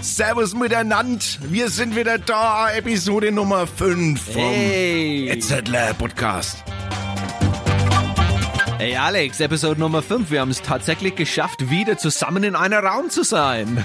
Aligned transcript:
Servus 0.00 0.54
miteinander. 0.54 1.24
Wir 1.48 1.68
sind 1.70 1.96
wieder 1.96 2.18
da. 2.18 2.70
Episode 2.72 3.30
Nummer 3.32 3.66
5 3.66 4.20
vom 4.20 4.42
Hey. 4.42 5.28
Etzedler 5.28 5.94
Podcast. 5.94 6.62
Hey 8.78 8.96
Alex, 8.96 9.40
Episode 9.40 9.80
Nummer 9.80 10.02
5. 10.02 10.30
Wir 10.30 10.40
haben 10.40 10.50
es 10.50 10.62
tatsächlich 10.62 11.16
geschafft, 11.16 11.70
wieder 11.70 11.98
zusammen 11.98 12.44
in 12.44 12.54
einer 12.54 12.80
Raum 12.80 13.10
zu 13.10 13.22
sein. 13.24 13.84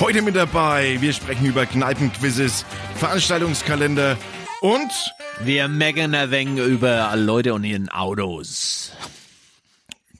Heute 0.00 0.22
mit 0.22 0.36
dabei. 0.36 0.96
Wir 1.00 1.12
sprechen 1.12 1.46
über 1.46 1.66
Kneipenquizzes, 1.66 2.64
Veranstaltungskalender 2.96 4.16
und 4.60 4.92
Wir 5.40 5.66
meckern 5.66 6.14
ein 6.14 6.30
wenig 6.30 6.64
über 6.64 7.12
Leute 7.16 7.54
und 7.54 7.64
ihren 7.64 7.88
Autos. 7.88 8.92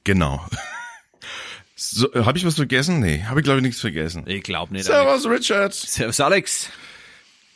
Genau. 0.04 0.44
So, 1.74 2.08
habe 2.14 2.38
ich 2.38 2.46
was 2.46 2.54
vergessen? 2.54 3.00
Nee, 3.00 3.24
habe 3.24 3.40
ich 3.40 3.44
glaube 3.44 3.58
ich 3.58 3.64
nichts 3.64 3.80
vergessen. 3.80 4.24
Ich 4.26 4.42
glaube 4.42 4.72
nicht. 4.72 4.88
Alex. 4.88 5.22
Servus 5.22 5.38
Richard. 5.38 5.74
Servus 5.74 6.20
Alex. 6.20 6.70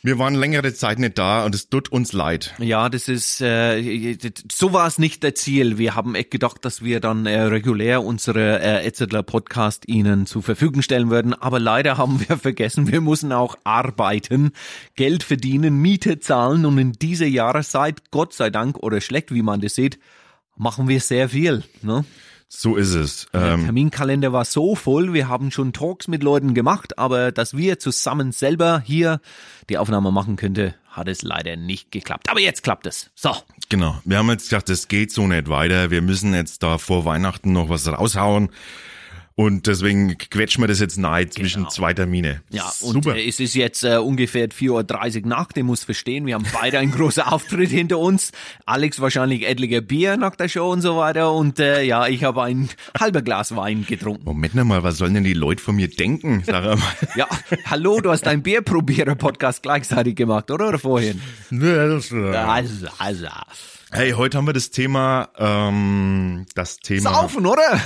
Wir 0.03 0.19
waren 0.19 0.35
längere 0.35 0.73
Zeit 0.73 0.99
nicht 0.99 1.17
da 1.17 1.43
und 1.43 1.55
es 1.55 1.69
tut 1.69 1.89
uns 1.89 2.13
leid. 2.13 2.53
Ja, 2.59 2.87
das 2.87 3.09
ist, 3.09 3.41
äh, 3.41 4.17
so 4.51 4.71
war 4.71 4.87
es 4.87 4.99
nicht 4.99 5.23
der 5.23 5.33
Ziel. 5.33 5.79
Wir 5.79 5.95
haben 5.95 6.13
echt 6.13 6.29
gedacht, 6.31 6.63
dass 6.63 6.83
wir 6.83 6.99
dann 6.99 7.25
äh, 7.25 7.41
regulär 7.41 8.03
unsere 8.03 8.61
äh, 8.61 8.85
Etzedler 8.87 9.23
Podcast 9.23 9.87
Ihnen 9.89 10.27
zur 10.27 10.43
Verfügung 10.43 10.81
stellen 10.83 11.09
würden. 11.09 11.33
Aber 11.33 11.59
leider 11.59 11.97
haben 11.97 12.23
wir 12.25 12.37
vergessen, 12.37 12.89
wir 12.91 13.01
müssen 13.01 13.33
auch 13.33 13.57
arbeiten, 13.63 14.51
Geld 14.95 15.23
verdienen, 15.23 15.81
Miete 15.81 16.19
zahlen 16.19 16.65
und 16.65 16.77
in 16.77 16.93
dieser 16.93 17.27
Jahreszeit, 17.27 18.11
Gott 18.11 18.33
sei 18.33 18.49
Dank 18.51 18.77
oder 18.77 19.01
schlecht, 19.01 19.33
wie 19.33 19.41
man 19.41 19.61
das 19.61 19.75
sieht, 19.75 19.99
machen 20.55 20.87
wir 20.87 21.01
sehr 21.01 21.29
viel. 21.29 21.63
Ne? 21.81 22.05
So 22.49 22.75
ist 22.77 22.93
es. 22.93 23.27
Der 23.33 23.53
Ähm, 23.53 23.63
Terminkalender 23.65 24.31
war 24.31 24.45
so 24.45 24.75
voll, 24.75 25.13
wir 25.13 25.27
haben 25.27 25.51
schon 25.51 25.73
Talks 25.73 26.07
mit 26.07 26.23
Leuten 26.23 26.53
gemacht, 26.53 26.97
aber 26.97 27.31
dass 27.31 27.57
wir 27.57 27.77
zusammen 27.77 28.31
selber 28.31 28.81
hier 28.85 29.19
die 29.69 29.77
Aufnahme 29.77 30.11
machen 30.11 30.37
könnte, 30.37 30.73
hat 30.89 31.07
es 31.09 31.21
leider 31.23 31.57
nicht 31.57 31.91
geklappt. 31.91 32.29
Aber 32.29 32.39
jetzt 32.39 32.63
klappt 32.63 32.87
es. 32.87 33.11
So. 33.15 33.35
genau. 33.69 33.99
Wir 34.05 34.17
haben 34.17 34.29
jetzt 34.29 34.49
gedacht, 34.49 34.69
das 34.69 34.87
geht 34.87 35.11
so 35.11 35.27
nicht 35.27 35.49
weiter. 35.49 35.91
Wir 35.91 36.01
müssen 36.01 36.33
jetzt 36.33 36.63
da 36.63 36.77
vor 36.77 37.05
Weihnachten 37.05 37.51
noch 37.51 37.69
was 37.69 37.87
raushauen. 37.87 38.49
Und 39.39 39.67
deswegen 39.67 40.17
quetschen 40.17 40.63
wir 40.63 40.67
das 40.67 40.79
jetzt 40.79 40.97
nahe 40.97 41.29
zwischen 41.29 41.69
zwei 41.69 41.93
Termine. 41.93 42.41
Ja, 42.49 42.63
und 42.81 42.93
Super. 42.93 43.15
äh, 43.15 43.27
es 43.27 43.39
ist 43.39 43.53
jetzt 43.53 43.83
äh, 43.83 43.97
ungefähr 43.97 44.49
4.30 44.49 45.21
Uhr 45.21 45.27
Nacht, 45.27 45.55
ihr 45.57 45.63
muss 45.63 45.83
verstehen, 45.83 46.25
wir 46.25 46.33
haben 46.33 46.45
beide 46.51 46.79
einen 46.79 46.91
großen 46.91 47.21
Auftritt 47.27 47.69
hinter 47.69 47.99
uns. 47.99 48.31
Alex 48.65 48.99
wahrscheinlich 48.99 49.47
etliche 49.47 49.83
Bier 49.83 50.17
nach 50.17 50.35
der 50.35 50.49
Show 50.49 50.71
und 50.71 50.81
so 50.81 50.97
weiter 50.97 51.33
und 51.33 51.59
äh, 51.59 51.83
ja, 51.83 52.07
ich 52.07 52.23
habe 52.23 52.41
ein 52.41 52.67
halber 52.99 53.21
Glas 53.21 53.55
Wein 53.55 53.85
getrunken. 53.87 54.23
Moment 54.25 54.55
mal, 54.55 54.81
was 54.81 54.97
sollen 54.97 55.13
denn 55.13 55.23
die 55.23 55.33
Leute 55.33 55.61
von 55.61 55.75
mir 55.75 55.87
denken? 55.87 56.41
Sag 56.43 56.63
mal. 56.63 56.79
Ja, 57.15 57.27
hallo, 57.65 58.01
du 58.01 58.09
hast 58.09 58.25
deinen 58.25 58.41
Bierprobierer-Podcast 58.41 59.61
gleichzeitig 59.61 60.15
gemacht, 60.15 60.49
oder? 60.49 60.69
Oder 60.69 60.79
vorhin? 60.79 61.21
Also, 61.51 62.87
also. 62.97 63.27
Hey, 63.91 64.11
heute 64.11 64.37
haben 64.37 64.45
wir 64.45 64.53
das 64.53 64.69
Thema, 64.69 65.29
ähm, 65.37 66.45
das 66.55 66.77
Thema. 66.77 67.13
Saufen, 67.13 67.45
oder? 67.45 67.81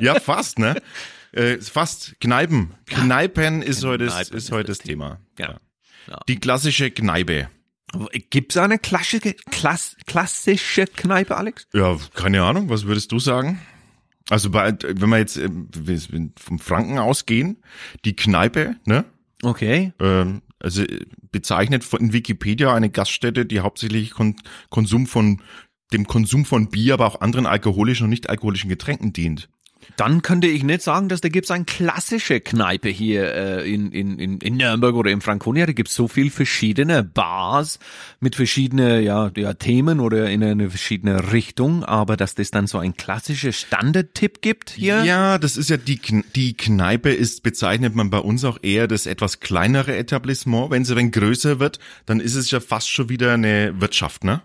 Ja, 0.00 0.18
fast, 0.18 0.58
ne? 0.58 0.82
Äh, 1.30 1.58
fast 1.58 2.16
Kneipen. 2.20 2.74
Kneipen 2.86 3.62
ist 3.62 3.84
heute, 3.84 4.06
das, 4.06 4.14
Kneipen 4.14 4.36
ist 4.36 4.50
heute 4.50 4.68
das 4.68 4.78
Thema. 4.78 5.20
Ja. 5.38 5.60
Ja. 6.08 6.18
Die 6.28 6.40
klassische 6.40 6.90
Kneipe. 6.90 7.48
Gibt's 8.30 8.56
eine 8.56 8.78
klassische, 8.78 9.34
klass, 9.50 9.96
klassische 10.06 10.86
Kneipe, 10.86 11.36
Alex? 11.36 11.68
Ja, 11.72 11.96
keine 12.14 12.42
Ahnung, 12.42 12.68
was 12.68 12.86
würdest 12.86 13.12
du 13.12 13.20
sagen? 13.20 13.60
Also 14.28 14.50
bei, 14.50 14.76
wenn 14.82 15.08
wir 15.08 15.18
jetzt 15.18 15.36
äh, 15.36 15.48
vom 16.36 16.58
Franken 16.58 16.98
ausgehen, 16.98 17.62
die 18.04 18.16
Kneipe, 18.16 18.76
ne? 18.86 19.04
Okay. 19.42 19.92
Ähm, 20.00 20.42
also 20.62 20.82
äh, 20.82 21.06
bezeichnet 21.30 21.84
in 21.94 22.12
Wikipedia 22.12 22.74
eine 22.74 22.90
Gaststätte, 22.90 23.44
die 23.44 23.60
hauptsächlich 23.60 24.12
Kon 24.12 24.36
Konsum 24.70 25.06
von 25.06 25.42
dem 25.92 26.06
Konsum 26.06 26.44
von 26.44 26.70
Bier, 26.70 26.94
aber 26.94 27.06
auch 27.06 27.20
anderen 27.20 27.46
alkoholischen 27.46 28.04
und 28.04 28.10
nicht 28.10 28.30
alkoholischen 28.30 28.70
Getränken 28.70 29.12
dient. 29.12 29.50
Dann 29.96 30.22
könnte 30.22 30.46
ich 30.46 30.62
nicht 30.64 30.82
sagen, 30.82 31.08
dass 31.08 31.20
da 31.20 31.28
gibt's 31.28 31.50
eine 31.50 31.64
klassische 31.64 32.40
Kneipe 32.40 32.88
hier 32.88 33.34
äh, 33.34 33.72
in, 33.72 33.92
in, 33.92 34.18
in, 34.18 34.38
in 34.38 34.56
Nürnberg 34.56 34.94
oder 34.94 35.10
in 35.10 35.20
Franconia. 35.20 35.66
Da 35.66 35.72
gibt's 35.72 35.94
so 35.94 36.08
viel 36.08 36.30
verschiedene 36.30 37.04
Bars 37.04 37.78
mit 38.20 38.36
verschiedenen 38.36 39.02
ja, 39.02 39.30
ja, 39.36 39.54
Themen 39.54 40.00
oder 40.00 40.30
in 40.30 40.42
eine 40.42 40.70
verschiedene 40.70 41.32
Richtung. 41.32 41.84
Aber 41.84 42.16
dass 42.16 42.34
das 42.34 42.50
dann 42.50 42.66
so 42.66 42.78
ein 42.78 42.96
klassischer 42.96 43.52
Standardtipp 43.52 44.42
gibt 44.42 44.70
hier. 44.70 45.04
Ja, 45.04 45.38
das 45.38 45.56
ist 45.56 45.70
ja 45.70 45.76
die, 45.76 46.00
die 46.34 46.56
Kneipe 46.56 47.10
ist, 47.10 47.42
bezeichnet 47.42 47.94
man 47.94 48.10
bei 48.10 48.18
uns 48.18 48.44
auch 48.44 48.58
eher 48.62 48.88
das 48.88 49.06
etwas 49.06 49.40
kleinere 49.40 49.96
Etablissement. 49.96 50.70
Wenn 50.70 50.84
sie 50.84 50.96
wenn 50.96 51.10
größer 51.10 51.60
wird, 51.60 51.78
dann 52.06 52.20
ist 52.20 52.34
es 52.34 52.50
ja 52.50 52.60
fast 52.60 52.90
schon 52.90 53.08
wieder 53.08 53.34
eine 53.34 53.80
Wirtschaft, 53.80 54.24
ne? 54.24 54.42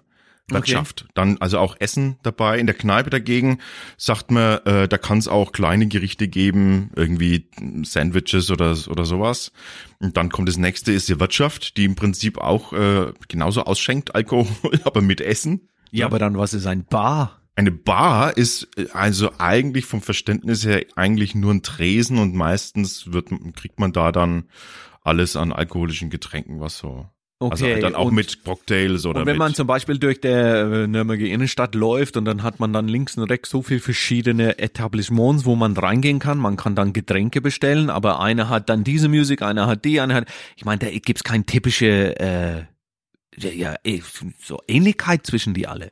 Wirtschaft. 0.50 1.08
Dann 1.13 1.38
also 1.40 1.59
auch 1.59 1.75
Essen 1.80 2.18
dabei. 2.24 2.58
In 2.59 2.68
der 2.68 2.75
Kneipe 2.75 3.09
dagegen 3.09 3.59
sagt 3.97 4.31
man, 4.31 4.59
äh, 4.66 4.88
da 4.88 4.97
kann 4.97 5.18
es 5.18 5.28
auch 5.28 5.52
kleine 5.52 5.88
Gerichte 5.88 6.28
geben, 6.28 6.91
irgendwie 6.96 7.50
Sandwiches 7.84 8.50
oder 8.50 8.78
oder 8.88 9.06
sowas. 9.06 9.52
Und 10.00 10.16
dann 10.16 10.30
kommt 10.30 10.47
das 10.47 10.58
nächste 10.58 10.91
ist 10.94 11.09
die 11.09 11.19
Wirtschaft, 11.19 11.78
die 11.78 11.85
im 11.85 11.96
Prinzip 11.96 12.38
auch 12.38 12.74
äh, 12.74 13.12
genauso 13.28 13.63
ausschenkt 13.63 14.16
Alkohol, 14.16 14.80
aber 14.84 15.02
mit 15.02 15.22
Essen. 15.22 15.69
ja, 15.91 16.06
aber 16.06 16.19
dann 16.19 16.38
was 16.38 16.53
ist 16.53 16.66
ein 16.66 16.85
Bar? 16.85 17.41
Eine 17.56 17.72
Bar 17.72 18.38
ist 18.38 18.69
äh, 18.78 18.88
also 18.94 19.31
eigentlich 19.40 19.85
vom 19.85 20.02
Verständnis 20.02 20.66
her 20.66 20.85
eigentlich 20.96 21.35
nur 21.35 21.53
ein 21.53 21.64
Tresen 21.64 22.19
und 22.19 22.35
meistens 22.35 23.12
wird, 23.12 23.29
kriegt 23.56 23.79
man 23.79 23.91
da 23.91 24.12
dann 24.12 24.46
alles 25.02 25.35
an 25.35 25.52
alkoholischen 25.52 26.09
Getränken, 26.09 26.59
was 26.59 26.78
so. 26.78 27.09
Also 27.40 27.66
Okay, 27.66 27.80
dann 27.80 27.94
auch 27.96 28.08
und- 28.08 28.16
mit 28.16 28.44
Cocktails 28.44 29.06
oder 29.06 29.20
Und 29.22 29.25
wenn 29.28 29.38
man 29.38 29.53
zum 29.53 29.68
Beispiel 29.68 30.00
durch 30.00 30.20
der 30.20 30.62
äh, 30.62 30.88
Nürnberger 30.88 31.25
Innenstadt 31.25 31.75
läuft 31.75 32.18
und 32.18 32.25
dann 32.25 32.42
hat 32.42 32.59
man 32.59 32.74
dann 32.74 32.88
links 32.88 33.16
und 33.18 33.30
rechts 33.30 33.50
so 33.50 33.62
viel 33.62 33.80
verschiedene 33.80 34.58
Etablissements, 34.58 35.46
wo 35.46 35.56
man 35.56 35.78
reingehen 35.78 36.20
kann. 36.20 36.40
Man 36.40 36.58
kann 36.58 36.76
dann 36.76 36.94
Getränke 36.94 37.42
bestellen, 37.42 37.90
aber 37.90 38.20
einer 38.20 38.50
hat 38.50 38.70
dann 38.70 38.84
diese 38.84 39.08
Musik, 39.08 39.44
einer 39.44 39.68
hat 39.68 39.86
die, 39.86 40.00
einer 40.00 40.16
hat. 40.16 40.28
Ich 40.56 40.66
meine, 40.66 40.80
da 40.80 40.90
gibt's 40.90 41.24
keine 41.24 41.46
typische 41.46 42.20
äh, 42.20 42.64
ja, 43.40 43.76
eh, 43.84 44.02
so 44.42 44.59
Ähnlichkeit 44.68 45.26
zwischen 45.28 45.53
die 45.53 45.68
alle. 45.68 45.92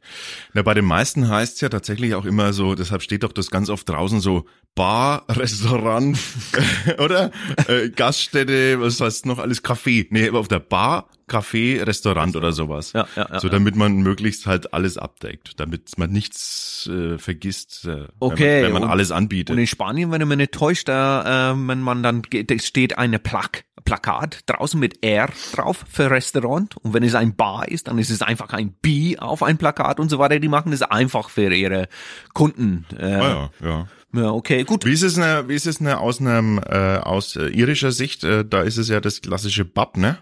Na, 0.53 0.63
bei 0.63 0.73
den 0.73 0.85
meisten 0.85 1.29
heißt 1.29 1.55
es 1.55 1.61
ja 1.61 1.69
tatsächlich 1.69 2.15
auch 2.15 2.25
immer 2.25 2.53
so, 2.53 2.73
deshalb 2.73 3.03
steht 3.03 3.21
doch 3.23 3.31
das 3.31 3.51
ganz 3.51 3.69
oft 3.69 3.87
draußen 3.87 4.19
so 4.19 4.45
Bar, 4.75 5.23
Restaurant 5.29 6.17
oder 6.99 7.31
äh, 7.67 7.89
Gaststätte, 7.89 8.79
was 8.81 8.99
heißt 8.99 9.25
noch 9.25 9.39
alles 9.39 9.63
Café. 9.63 10.05
Nee, 10.09 10.27
aber 10.27 10.39
auf 10.39 10.49
der 10.49 10.59
Bar, 10.59 11.07
Café, 11.29 11.81
Restaurant 11.85 12.35
oder 12.35 12.51
sowas. 12.51 12.91
Ja, 12.93 13.07
ja, 13.15 13.27
ja, 13.31 13.39
so 13.39 13.47
damit 13.49 13.75
man 13.77 13.95
möglichst 13.97 14.45
halt 14.45 14.73
alles 14.73 14.97
abdeckt, 14.97 15.59
damit 15.59 15.97
man 15.97 16.11
nichts 16.11 16.87
äh, 16.91 17.17
vergisst, 17.17 17.85
äh, 17.85 18.05
Okay, 18.19 18.43
wenn 18.43 18.51
man, 18.61 18.63
wenn 18.63 18.73
man 18.73 18.83
und- 18.83 18.89
alles 18.89 19.11
anbietet. 19.11 19.53
Und 19.53 19.59
in 19.59 19.67
Spanien, 19.67 20.11
wenn 20.11 20.27
mich 20.27 20.37
nicht 20.37 20.51
täuscht, 20.51 20.87
da, 20.89 21.51
äh, 21.53 21.55
wenn 21.55 21.81
man 21.81 22.03
dann 22.03 22.21
steht 22.59 22.97
eine 22.97 23.17
Plak 23.19 23.63
Plakat 23.85 24.39
draußen 24.47 24.79
mit 24.79 25.03
R 25.03 25.29
drauf 25.53 25.85
für 25.87 26.09
Restaurant. 26.09 26.75
Und 26.77 26.95
wenn 26.95 27.03
es 27.03 27.13
ein 27.13 27.35
Bar 27.35 27.67
ist, 27.67 27.87
dann 27.87 27.99
ist 27.99 28.09
es 28.09 28.23
einfach 28.23 28.51
ein 28.51 28.71
B 28.81 29.15
auf 29.19 29.43
ein 29.43 29.57
Plakat 29.59 29.99
und 29.99 30.09
so 30.09 30.17
weiter. 30.17 30.39
Die 30.39 30.47
machen 30.47 30.71
das 30.71 30.81
einfach 30.81 31.29
für 31.29 31.53
ihre 31.53 31.87
Kunden. 32.33 32.85
Äh, 32.97 33.05
Ah, 33.05 33.51
ja, 33.61 33.67
ja. 33.67 33.87
Ja, 34.15 34.31
okay, 34.31 34.63
gut. 34.63 34.85
Wie 34.85 34.93
ist 34.93 35.03
es 35.03 35.17
ne, 35.17 35.45
wie 35.47 35.55
ist 35.55 35.67
es 35.67 35.79
ne, 35.79 35.99
aus 35.99 36.19
einem 36.19 36.59
äh, 36.59 36.97
aus 36.97 37.35
äh, 37.35 37.47
irischer 37.47 37.91
Sicht? 37.91 38.23
Äh, 38.23 38.45
da 38.45 38.61
ist 38.61 38.77
es 38.77 38.89
ja 38.89 39.01
das 39.01 39.21
klassische 39.21 39.65
Pub, 39.65 39.97
ne? 39.97 40.19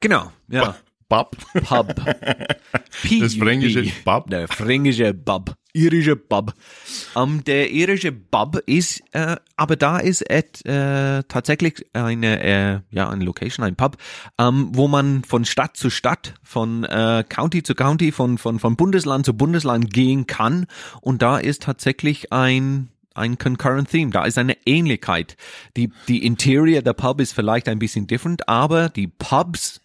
Genau, 0.00 0.32
ja. 0.48 0.76
Pub. 1.08 1.36
Pub. 1.64 1.94
Das 3.20 3.34
fränkische 3.34 3.84
Pub. 4.04 4.30
Der 4.30 4.48
fränkische 4.48 5.14
Pub. 5.14 5.54
Irische 5.72 6.16
Pub. 6.16 6.54
Ähm, 7.16 7.42
der 7.44 7.70
irische 7.72 8.12
Pub 8.12 8.58
ist, 8.66 9.02
äh, 9.12 9.36
aber 9.56 9.76
da 9.76 9.98
ist 9.98 10.22
et, 10.30 10.64
äh, 10.66 11.24
tatsächlich 11.24 11.84
eine, 11.92 12.42
äh, 12.42 12.80
ja, 12.90 13.08
eine 13.10 13.24
Location, 13.24 13.66
ein 13.66 13.74
Pub, 13.74 13.96
ähm, 14.38 14.68
wo 14.72 14.86
man 14.86 15.24
von 15.24 15.44
Stadt 15.44 15.76
zu 15.76 15.90
Stadt, 15.90 16.34
von 16.42 16.84
äh, 16.84 17.24
County 17.28 17.64
zu 17.64 17.74
County, 17.74 18.12
von, 18.12 18.38
von, 18.38 18.60
von 18.60 18.76
Bundesland 18.76 19.26
zu 19.26 19.36
Bundesland 19.36 19.92
gehen 19.92 20.26
kann. 20.26 20.66
Und 21.00 21.22
da 21.22 21.38
ist 21.38 21.62
tatsächlich 21.62 22.32
ein 22.32 22.90
ein 23.14 23.38
concurrent 23.38 23.90
theme, 23.90 24.10
da 24.10 24.24
ist 24.24 24.38
eine 24.38 24.56
Ähnlichkeit. 24.66 25.36
Die, 25.76 25.90
die 26.08 26.24
Interior 26.26 26.82
der 26.82 26.92
Pub 26.92 27.20
ist 27.20 27.32
vielleicht 27.32 27.68
ein 27.68 27.78
bisschen 27.78 28.06
different, 28.06 28.48
aber 28.48 28.88
die 28.88 29.06
Pubs 29.06 29.80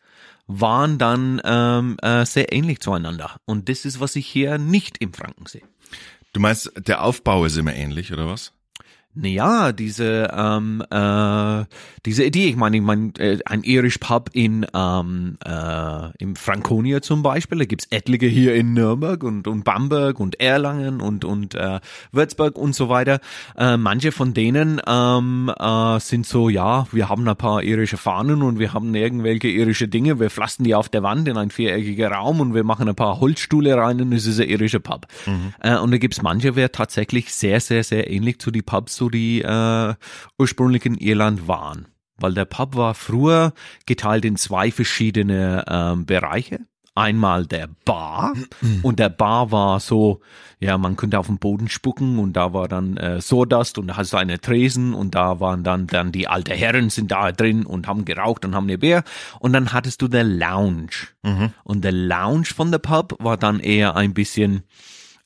waren 0.47 0.97
dann 0.97 1.39
ähm, 1.45 1.97
äh, 2.01 2.25
sehr 2.25 2.51
ähnlich 2.51 2.79
zueinander. 2.79 3.39
Und 3.45 3.69
das 3.69 3.85
ist, 3.85 3.99
was 3.99 4.15
ich 4.15 4.27
hier 4.27 4.57
nicht 4.57 4.97
im 4.97 5.13
Franken 5.13 5.45
sehe. 5.45 5.61
Du 6.33 6.39
meinst, 6.39 6.71
der 6.75 7.03
Aufbau 7.03 7.45
ist 7.45 7.57
immer 7.57 7.73
ähnlich, 7.73 8.11
oder 8.11 8.27
was? 8.27 8.51
Naja, 9.21 9.73
diese 9.73 10.29
ähm, 10.33 10.81
äh, 10.89 11.65
diese 12.05 12.23
Idee, 12.23 12.47
ich 12.47 12.55
meine, 12.55 12.77
ich 12.77 12.83
meine, 12.83 13.11
äh, 13.19 13.39
ein 13.45 13.63
irisch 13.63 13.97
Pub 13.97 14.29
in 14.33 14.65
ähm, 14.73 15.37
äh, 15.45 16.17
im 16.17 16.35
Franconia 16.37 17.01
zum 17.01 17.21
Beispiel, 17.21 17.57
da 17.57 17.65
gibt's 17.65 17.87
etliche 17.89 18.27
hier 18.27 18.55
in 18.55 18.73
Nürnberg 18.73 19.21
und, 19.23 19.47
und 19.47 19.65
Bamberg 19.65 20.19
und 20.19 20.39
Erlangen 20.39 21.01
und 21.01 21.25
und 21.25 21.55
äh, 21.55 21.81
Würzburg 22.13 22.57
und 22.57 22.73
so 22.75 22.87
weiter. 22.87 23.19
Äh, 23.57 23.75
manche 23.75 24.13
von 24.13 24.33
denen 24.33 24.81
ähm, 24.87 25.51
äh, 25.57 25.99
sind 25.99 26.25
so, 26.25 26.47
ja, 26.47 26.87
wir 26.91 27.09
haben 27.09 27.27
ein 27.27 27.35
paar 27.35 27.61
irische 27.63 27.97
Fahnen 27.97 28.41
und 28.41 28.59
wir 28.59 28.73
haben 28.73 28.95
irgendwelche 28.95 29.49
irische 29.49 29.89
Dinge, 29.89 30.19
wir 30.19 30.29
pflastern 30.29 30.63
die 30.63 30.75
auf 30.75 30.87
der 30.87 31.03
Wand 31.03 31.27
in 31.27 31.35
ein 31.35 31.49
viereckiger 31.49 32.11
Raum 32.11 32.39
und 32.39 32.53
wir 32.53 32.63
machen 32.63 32.87
ein 32.87 32.95
paar 32.95 33.19
Holzstühle 33.19 33.75
rein 33.75 34.01
und 34.01 34.13
es 34.13 34.25
ist 34.25 34.39
ein 34.39 34.47
irischer 34.47 34.79
Pub. 34.79 35.07
Mhm. 35.25 35.53
Äh, 35.59 35.77
und 35.77 35.91
da 35.91 35.97
gibt's 35.97 36.21
manche, 36.21 36.55
wer 36.55 36.71
tatsächlich 36.71 37.33
sehr, 37.33 37.59
sehr, 37.59 37.83
sehr 37.83 38.09
ähnlich 38.09 38.39
zu 38.39 38.51
die 38.51 38.61
Pubs 38.61 38.95
so 38.95 39.08
die 39.09 39.41
äh, 39.41 39.93
ursprünglichen 40.37 40.95
Irland 40.95 41.47
waren. 41.47 41.87
Weil 42.17 42.33
der 42.33 42.45
Pub 42.45 42.75
war 42.75 42.93
früher 42.93 43.53
geteilt 43.85 44.25
in 44.25 44.35
zwei 44.35 44.71
verschiedene 44.71 45.63
ähm, 45.67 46.05
Bereiche. 46.05 46.59
Einmal 46.95 47.45
der 47.45 47.69
Bar 47.85 48.33
und 48.83 48.99
der 48.99 49.09
Bar 49.09 49.51
war 49.51 49.79
so, 49.79 50.19
ja, 50.59 50.77
man 50.77 50.97
könnte 50.97 51.17
auf 51.17 51.27
den 51.27 51.37
Boden 51.37 51.69
spucken 51.69 52.19
und 52.19 52.33
da 52.33 52.51
war 52.51 52.67
dann 52.67 52.97
äh, 52.97 53.21
Sawdust 53.21 53.77
und 53.77 53.87
da 53.87 53.97
hast 53.97 54.11
du 54.11 54.17
eine 54.17 54.41
Tresen 54.41 54.93
und 54.93 55.15
da 55.15 55.39
waren 55.39 55.63
dann 55.63 55.87
dann 55.87 56.11
die 56.11 56.27
alte 56.27 56.53
Herren 56.53 56.89
sind 56.89 57.11
da 57.11 57.31
drin 57.31 57.65
und 57.65 57.87
haben 57.87 58.03
geraucht 58.03 58.43
und 58.43 58.53
haben 58.53 58.65
eine 58.65 58.77
Bier 58.77 59.03
und 59.39 59.53
dann 59.53 59.71
hattest 59.71 60.01
du 60.01 60.09
der 60.09 60.25
Lounge 60.25 61.07
mhm. 61.23 61.53
und 61.63 61.85
der 61.85 61.93
Lounge 61.93 62.47
von 62.47 62.71
der 62.71 62.79
Pub 62.79 63.15
war 63.19 63.37
dann 63.37 63.61
eher 63.61 63.95
ein 63.95 64.13
bisschen 64.13 64.63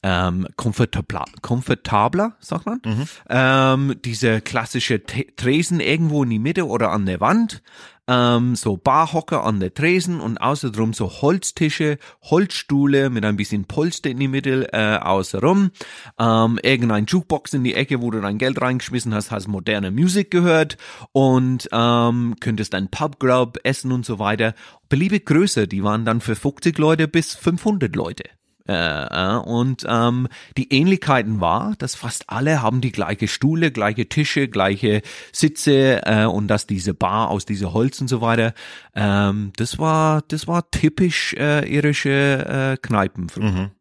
ähm, 0.03 0.47
komfortabler, 0.57 1.25
komfortabler, 1.41 2.35
sagt 2.39 2.65
man. 2.65 2.81
Mhm. 2.85 3.05
Ähm, 3.29 3.95
diese 4.03 4.41
klassische 4.41 5.01
Tresen 5.03 5.79
irgendwo 5.79 6.23
in 6.23 6.29
die 6.29 6.39
Mitte 6.39 6.67
oder 6.67 6.91
an 6.91 7.05
der 7.05 7.21
Wand. 7.21 7.63
Ähm, 8.05 8.57
so 8.57 8.75
Barhocker 8.75 9.45
an 9.45 9.61
der 9.61 9.73
Tresen 9.73 10.19
und 10.19 10.37
außerdem 10.37 10.91
so 10.91 11.09
Holztische, 11.09 11.97
Holzstühle 12.21 13.09
mit 13.09 13.23
ein 13.23 13.37
bisschen 13.37 13.63
Polster 13.63 14.09
in 14.09 14.19
die 14.19 14.27
Mitte 14.27 14.73
äh, 14.73 14.97
außenrum. 14.97 15.71
Ähm, 16.19 16.59
irgendein 16.61 17.05
Jukebox 17.05 17.53
in 17.53 17.63
die 17.63 17.75
Ecke, 17.75 18.01
wo 18.01 18.11
du 18.11 18.19
dein 18.19 18.37
Geld 18.37 18.59
reingeschmissen 18.59 19.13
hast, 19.13 19.31
hast 19.31 19.47
moderne 19.47 19.89
Musik 19.89 20.31
gehört 20.31 20.75
und 21.13 21.69
ähm, 21.71 22.35
könntest 22.41 22.75
ein 22.75 22.89
Pubgrub 22.89 23.57
essen 23.63 23.93
und 23.93 24.05
so 24.05 24.19
weiter. 24.19 24.53
Beliebig 24.89 25.25
größer, 25.25 25.65
die 25.65 25.81
waren 25.81 26.03
dann 26.03 26.19
für 26.19 26.35
50 26.35 26.77
Leute 26.77 27.07
bis 27.07 27.35
500 27.35 27.95
Leute. 27.95 28.25
Äh, 28.67 28.73
äh, 28.73 29.37
und 29.39 29.85
ähm, 29.89 30.29
die 30.57 30.71
Ähnlichkeiten 30.71 31.41
war, 31.41 31.73
dass 31.79 31.95
fast 31.95 32.29
alle 32.29 32.61
haben 32.61 32.79
die 32.79 32.93
gleiche 32.93 33.27
Stühle, 33.27 33.71
gleiche 33.71 34.07
Tische, 34.07 34.47
gleiche 34.47 35.01
Sitze 35.33 36.01
äh, 36.05 36.25
und 36.25 36.47
dass 36.47 36.65
diese 36.65 36.93
Bar 36.93 37.29
aus 37.29 37.45
dieser 37.45 37.73
Holz 37.73 37.99
und 37.99 38.07
so 38.07 38.21
weiter. 38.21 38.53
Ähm, 38.95 39.51
das 39.57 39.79
war 39.79 40.21
das 40.29 40.47
war 40.47 40.71
typisch 40.71 41.33
äh, 41.33 41.67
irische 41.67 42.75
äh, 42.75 42.77
Kneipen. 42.81 43.27
Mhm. 43.35 43.71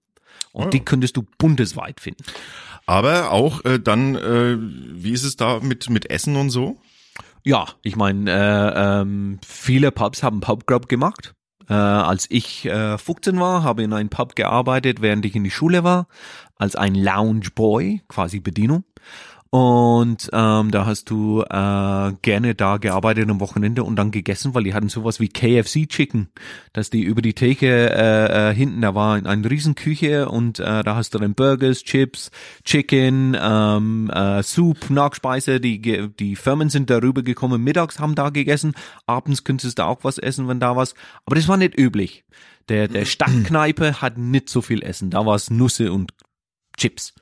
Und 0.50 0.66
oh. 0.66 0.70
die 0.70 0.80
könntest 0.80 1.16
du 1.16 1.24
bundesweit 1.38 2.00
finden. 2.00 2.24
Aber 2.84 3.30
auch 3.30 3.64
äh, 3.64 3.78
dann, 3.78 4.16
äh, 4.16 4.58
wie 4.58 5.12
ist 5.12 5.22
es 5.22 5.36
da 5.36 5.60
mit 5.60 5.88
mit 5.90 6.10
Essen 6.10 6.34
und 6.34 6.50
so? 6.50 6.80
Ja, 7.44 7.66
ich 7.82 7.94
meine, 7.94 8.30
äh, 8.30 9.00
ähm, 9.00 9.38
viele 9.46 9.92
Pubs 9.92 10.22
haben 10.24 10.40
Pubgrub 10.40 10.88
gemacht. 10.88 11.34
Äh, 11.68 11.74
als 11.74 12.26
ich 12.30 12.66
äh, 12.66 12.98
15 12.98 13.38
war, 13.38 13.62
habe 13.62 13.82
in 13.82 13.92
einem 13.92 14.08
Pub 14.08 14.36
gearbeitet, 14.36 15.00
während 15.00 15.24
ich 15.24 15.36
in 15.36 15.44
die 15.44 15.50
Schule 15.50 15.84
war, 15.84 16.06
als 16.56 16.76
ein 16.76 16.94
Lounge 16.94 17.48
Boy, 17.54 18.02
quasi 18.08 18.40
Bedienung. 18.40 18.84
Und 19.54 20.30
ähm, 20.32 20.70
da 20.70 20.86
hast 20.86 21.10
du 21.10 21.42
äh, 21.42 22.12
gerne 22.22 22.54
da 22.54 22.78
gearbeitet 22.78 23.28
am 23.28 23.38
Wochenende 23.38 23.84
und 23.84 23.96
dann 23.96 24.10
gegessen, 24.10 24.54
weil 24.54 24.64
die 24.64 24.72
hatten 24.72 24.88
sowas 24.88 25.20
wie 25.20 25.28
KFC 25.28 25.86
Chicken, 25.86 26.28
dass 26.72 26.88
die 26.88 27.02
über 27.02 27.20
die 27.20 27.34
Theke 27.34 27.90
äh, 27.90 28.48
äh, 28.48 28.54
hinten, 28.54 28.80
da 28.80 28.94
war 28.94 29.16
eine 29.22 29.50
Riesenküche 29.50 30.30
und 30.30 30.58
äh, 30.58 30.82
da 30.82 30.96
hast 30.96 31.12
du 31.12 31.18
dann 31.18 31.34
Burgers, 31.34 31.84
Chips, 31.84 32.30
Chicken, 32.64 33.36
ähm, 33.38 34.08
äh, 34.08 34.42
Soup, 34.42 34.88
Nachspeise, 34.88 35.60
die, 35.60 36.08
die 36.18 36.34
Firmen 36.34 36.70
sind 36.70 36.88
darüber 36.88 37.22
gekommen, 37.22 37.62
mittags 37.62 38.00
haben 38.00 38.14
da 38.14 38.30
gegessen, 38.30 38.72
abends 39.04 39.44
könntest 39.44 39.78
du 39.78 39.84
auch 39.84 39.98
was 40.00 40.16
essen, 40.16 40.48
wenn 40.48 40.60
da 40.60 40.76
was, 40.76 40.94
aber 41.26 41.36
das 41.36 41.46
war 41.46 41.58
nicht 41.58 41.78
üblich. 41.78 42.24
Der, 42.70 42.88
der 42.88 43.04
Stadtkneipe 43.04 44.00
hat 44.00 44.16
nicht 44.16 44.48
so 44.48 44.62
viel 44.62 44.82
Essen, 44.82 45.10
da 45.10 45.26
war 45.26 45.34
es 45.34 45.50
Nüsse 45.50 45.92
und 45.92 46.14
Chips. 46.78 47.12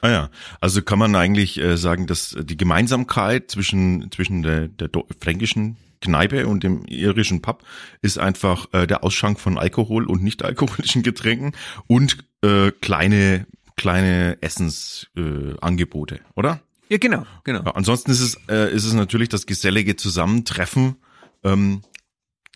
Ah 0.00 0.10
ja, 0.10 0.30
also 0.60 0.82
kann 0.82 0.98
man 0.98 1.14
eigentlich 1.14 1.58
äh, 1.58 1.76
sagen, 1.76 2.06
dass 2.06 2.36
die 2.38 2.56
Gemeinsamkeit 2.56 3.50
zwischen 3.50 4.10
zwischen 4.10 4.42
der, 4.42 4.68
der 4.68 4.90
fränkischen 5.20 5.76
Kneipe 6.00 6.46
und 6.46 6.62
dem 6.62 6.84
irischen 6.86 7.42
Pub 7.42 7.64
ist 8.02 8.18
einfach 8.18 8.66
äh, 8.72 8.86
der 8.86 9.02
Ausschank 9.04 9.40
von 9.40 9.58
Alkohol 9.58 10.04
und 10.04 10.22
nicht 10.22 10.44
alkoholischen 10.44 11.02
Getränken 11.02 11.52
und 11.86 12.18
äh, 12.42 12.70
kleine 12.70 13.46
kleine 13.76 14.38
Essensangebote, 14.40 16.16
äh, 16.16 16.20
oder? 16.34 16.60
Ja, 16.88 16.98
genau, 16.98 17.26
genau. 17.44 17.62
Ja, 17.64 17.72
ansonsten 17.72 18.10
ist 18.10 18.20
es 18.20 18.38
äh, 18.48 18.72
ist 18.72 18.84
es 18.84 18.92
natürlich 18.92 19.28
das 19.28 19.46
gesellige 19.46 19.96
Zusammentreffen. 19.96 20.96
Ähm, 21.42 21.82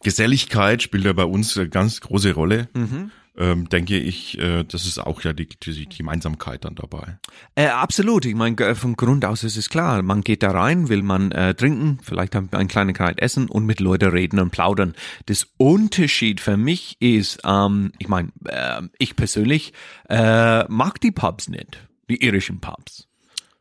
Geselligkeit 0.02 0.82
spielt 0.82 1.04
ja 1.04 1.12
bei 1.12 1.24
uns 1.24 1.58
eine 1.58 1.68
ganz 1.68 2.00
große 2.00 2.32
Rolle. 2.32 2.68
Mhm 2.74 3.10
ähm, 3.40 3.68
denke 3.70 3.98
ich, 3.98 4.38
äh, 4.38 4.64
das 4.64 4.86
ist 4.86 4.98
auch 4.98 5.22
ja 5.22 5.32
die, 5.32 5.48
die, 5.48 5.72
die 5.72 5.88
Gemeinsamkeit 5.88 6.64
dann 6.66 6.74
dabei. 6.74 7.18
Äh, 7.54 7.68
absolut. 7.68 8.26
Ich 8.26 8.34
meine, 8.34 8.56
äh, 8.58 8.74
vom 8.74 8.96
Grund 8.96 9.24
aus 9.24 9.44
ist 9.44 9.56
es 9.56 9.70
klar. 9.70 10.02
Man 10.02 10.20
geht 10.20 10.42
da 10.42 10.50
rein, 10.50 10.90
will 10.90 11.02
man 11.02 11.32
äh, 11.32 11.54
trinken, 11.54 11.98
vielleicht 12.02 12.36
ein 12.36 12.68
Kleinigkeit 12.68 13.18
essen 13.20 13.48
und 13.48 13.64
mit 13.64 13.80
Leuten 13.80 14.10
reden 14.10 14.38
und 14.40 14.50
plaudern. 14.50 14.94
Das 15.26 15.48
Unterschied 15.56 16.40
für 16.40 16.58
mich 16.58 16.96
ist, 17.00 17.40
ähm, 17.44 17.92
ich 17.98 18.08
meine, 18.08 18.28
äh, 18.44 18.82
ich 18.98 19.16
persönlich 19.16 19.72
äh, 20.10 20.64
mag 20.68 21.00
die 21.00 21.10
Pubs 21.10 21.48
nicht, 21.48 21.88
die 22.10 22.22
irischen 22.22 22.60
Pubs. 22.60 23.08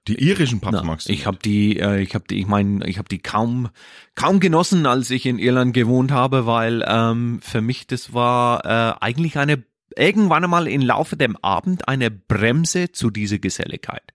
Die 0.10 0.16
irischen 0.28 0.60
Pubs 0.60 0.82
magst 0.84 1.08
du? 1.08 1.14
Ich 1.14 1.28
habe 1.28 1.38
die, 1.38 1.80
äh, 1.80 2.02
ich 2.02 2.16
habe 2.16 2.26
die, 2.28 2.40
ich 2.40 2.48
meine, 2.48 2.86
ich 2.88 2.98
habe 2.98 3.08
die 3.08 3.20
kaum, 3.20 3.70
kaum 4.16 4.40
genossen, 4.40 4.86
als 4.88 5.12
ich 5.12 5.26
in 5.26 5.38
Irland 5.38 5.74
gewohnt 5.74 6.12
habe, 6.12 6.46
weil 6.48 6.84
ähm, 6.88 7.40
für 7.42 7.62
mich 7.62 7.86
das 7.86 8.12
war 8.12 8.66
äh, 8.66 8.96
eigentlich 9.00 9.38
eine 9.38 9.64
irgendwann 9.96 10.44
einmal 10.44 10.68
im 10.68 10.82
Laufe 10.82 11.18
dem 11.18 11.38
Abend 11.38 11.88
eine 11.88 12.12
Bremse 12.12 12.92
zu 12.92 13.10
dieser 13.10 13.40
Geselligkeit. 13.40 14.14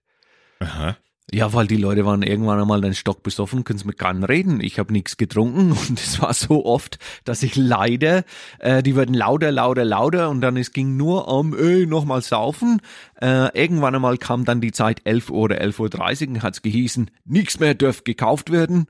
Aha. 0.59 0.97
Ja, 1.33 1.53
weil 1.53 1.65
die 1.65 1.77
Leute 1.77 2.05
waren 2.05 2.21
irgendwann 2.21 2.61
einmal 2.61 2.81
den 2.81 2.93
Stock 2.93 3.23
besoffen, 3.23 3.63
können 3.63 3.81
mit 3.85 3.97
gar 3.97 4.13
nicht 4.13 4.29
reden. 4.29 4.61
Ich 4.61 4.77
habe 4.77 4.93
nichts 4.93 5.17
getrunken 5.17 5.71
und 5.89 5.99
es 5.99 6.21
war 6.21 6.33
so 6.33 6.65
oft, 6.65 6.99
dass 7.23 7.41
ich 7.41 7.55
leider, 7.55 8.23
äh, 8.59 8.83
die 8.83 8.95
werden 8.95 9.15
lauter, 9.15 9.51
lauter, 9.51 9.85
lauter 9.85 10.29
und 10.29 10.41
dann 10.41 10.55
es 10.55 10.71
ging 10.71 10.97
nur 10.97 11.27
um, 11.27 11.57
ey, 11.57 11.87
nochmal 11.87 12.21
saufen. 12.21 12.79
Äh, 13.19 13.57
irgendwann 13.59 13.95
einmal 13.95 14.17
kam 14.17 14.45
dann 14.45 14.61
die 14.61 14.71
Zeit 14.71 15.01
11 15.05 15.31
Uhr 15.31 15.37
oder 15.37 15.61
11.30 15.61 16.21
Uhr 16.21 16.35
und 16.35 16.43
hat's 16.43 16.61
gehießen, 16.61 17.09
nichts 17.25 17.59
mehr 17.59 17.73
dürft 17.73 18.05
gekauft 18.05 18.51
werden 18.51 18.87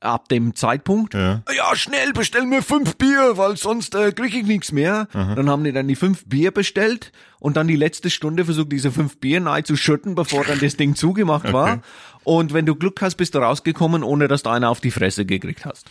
ab 0.00 0.28
dem 0.28 0.54
Zeitpunkt, 0.54 1.14
ja, 1.14 1.42
ja 1.56 1.76
schnell, 1.76 2.12
bestell 2.12 2.46
mir 2.46 2.62
fünf 2.62 2.96
Bier, 2.96 3.32
weil 3.36 3.56
sonst 3.56 3.94
äh, 3.94 4.12
krieg 4.12 4.34
ich 4.34 4.44
nichts 4.44 4.72
mehr. 4.72 5.08
Aha. 5.12 5.34
Dann 5.34 5.48
haben 5.48 5.62
die 5.64 5.72
dann 5.72 5.88
die 5.88 5.96
fünf 5.96 6.24
Bier 6.26 6.50
bestellt 6.50 7.12
und 7.38 7.56
dann 7.56 7.68
die 7.68 7.76
letzte 7.76 8.10
Stunde 8.10 8.44
versucht, 8.44 8.72
diese 8.72 8.90
fünf 8.90 9.18
Bier 9.18 9.40
nahe 9.40 9.62
zu 9.62 9.76
schütten, 9.76 10.14
bevor 10.14 10.44
dann 10.44 10.58
das 10.60 10.76
Ding 10.76 10.94
zugemacht 10.94 11.46
okay. 11.46 11.52
war. 11.52 11.82
Und 12.24 12.52
wenn 12.52 12.66
du 12.66 12.74
Glück 12.74 13.00
hast, 13.02 13.16
bist 13.16 13.34
du 13.34 13.38
rausgekommen, 13.38 14.02
ohne 14.02 14.28
dass 14.28 14.42
du 14.42 14.50
einer 14.50 14.70
auf 14.70 14.80
die 14.80 14.90
Fresse 14.90 15.24
gekriegt 15.26 15.64
hast. 15.64 15.86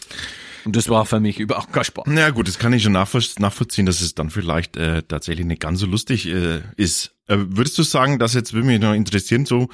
Und 0.66 0.76
das 0.76 0.90
war 0.90 1.06
für 1.06 1.20
mich 1.20 1.40
überhaupt 1.40 1.72
kein 1.72 1.84
Spaß. 1.84 2.06
Na 2.08 2.30
gut, 2.32 2.48
das 2.48 2.60
kann 2.60 2.74
ich 2.74 2.84
schon 2.84 2.92
nachvollziehen, 2.92 3.86
dass 3.86 4.02
es 4.02 4.16
dann 4.16 4.30
vielleicht 4.30 4.76
äh, 4.76 5.04
tatsächlich 5.04 5.46
nicht 5.46 5.62
ganz 5.62 5.80
so 5.80 5.86
lustig 5.86 6.28
äh, 6.28 6.62
ist. 6.76 7.16
Äh, 7.28 7.38
würdest 7.40 7.78
du 7.78 7.84
sagen, 7.84 8.20
dass 8.20 8.34
jetzt 8.34 8.54
würde 8.54 8.68
mich 8.68 8.80
noch 8.80 8.94
interessieren, 8.94 9.46
so 9.46 9.70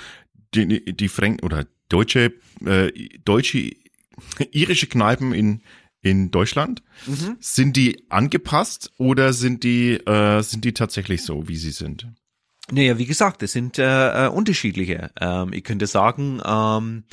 die, 0.54 0.96
die 0.96 1.10
Frank 1.10 1.44
oder 1.44 1.66
deutsche 1.90 2.34
äh, 2.66 2.92
deutsche 3.26 3.72
irische 4.52 4.88
Kneipen 4.88 5.34
in 5.34 5.62
in 6.02 6.30
Deutschland. 6.30 6.84
Mhm. 7.08 7.38
Sind 7.40 7.76
die 7.76 8.06
angepasst 8.10 8.92
oder 8.98 9.34
sind 9.34 9.64
die 9.64 9.94
äh, 9.94 10.42
sind 10.44 10.64
die 10.64 10.74
tatsächlich 10.74 11.24
so, 11.24 11.48
wie 11.48 11.58
sie 11.58 11.72
sind? 11.72 12.08
Naja, 12.72 12.98
wie 12.98 13.06
gesagt, 13.06 13.44
es 13.44 13.52
sind 13.52 13.78
äh, 13.78 14.26
äh, 14.26 14.30
unterschiedliche. 14.30 15.12
Ähm, 15.20 15.54
ich 15.54 15.64
könnte 15.64 15.86
sagen, 15.86 16.42
ähm, 16.44 17.04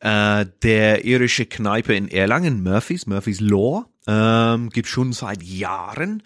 äh, 0.00 0.44
der 0.62 1.04
irische 1.04 1.46
Kneipe 1.46 1.94
in 1.94 2.08
Erlangen, 2.08 2.62
Murphys, 2.62 3.06
Murphys 3.06 3.40
Law, 3.40 3.86
ähm, 4.06 4.68
gibt 4.68 4.88
schon 4.88 5.12
seit 5.12 5.42
Jahren 5.42 6.22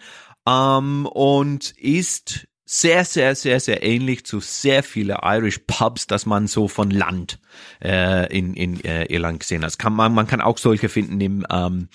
ähm, 0.47 1.05
und 1.05 1.71
ist 1.77 2.47
sehr, 2.65 3.03
sehr, 3.03 3.35
sehr, 3.35 3.59
sehr 3.59 3.83
ähnlich 3.83 4.25
zu 4.25 4.39
sehr 4.39 4.83
viele 4.83 5.19
Irish 5.23 5.59
Pubs, 5.67 6.07
dass 6.07 6.25
man 6.25 6.47
so 6.47 6.67
von 6.67 6.91
Land 6.91 7.39
äh, 7.83 8.35
in, 8.35 8.53
in 8.53 8.83
äh, 8.85 9.05
Irland 9.05 9.41
gesehen 9.41 9.65
hat. 9.65 9.77
Kann 9.77 9.93
man, 9.93 10.13
man 10.13 10.27
kann 10.27 10.39
auch 10.39 10.57
solche 10.57 10.87
finden 10.87 11.19
im, 11.19 11.45
ähm, 11.51 11.89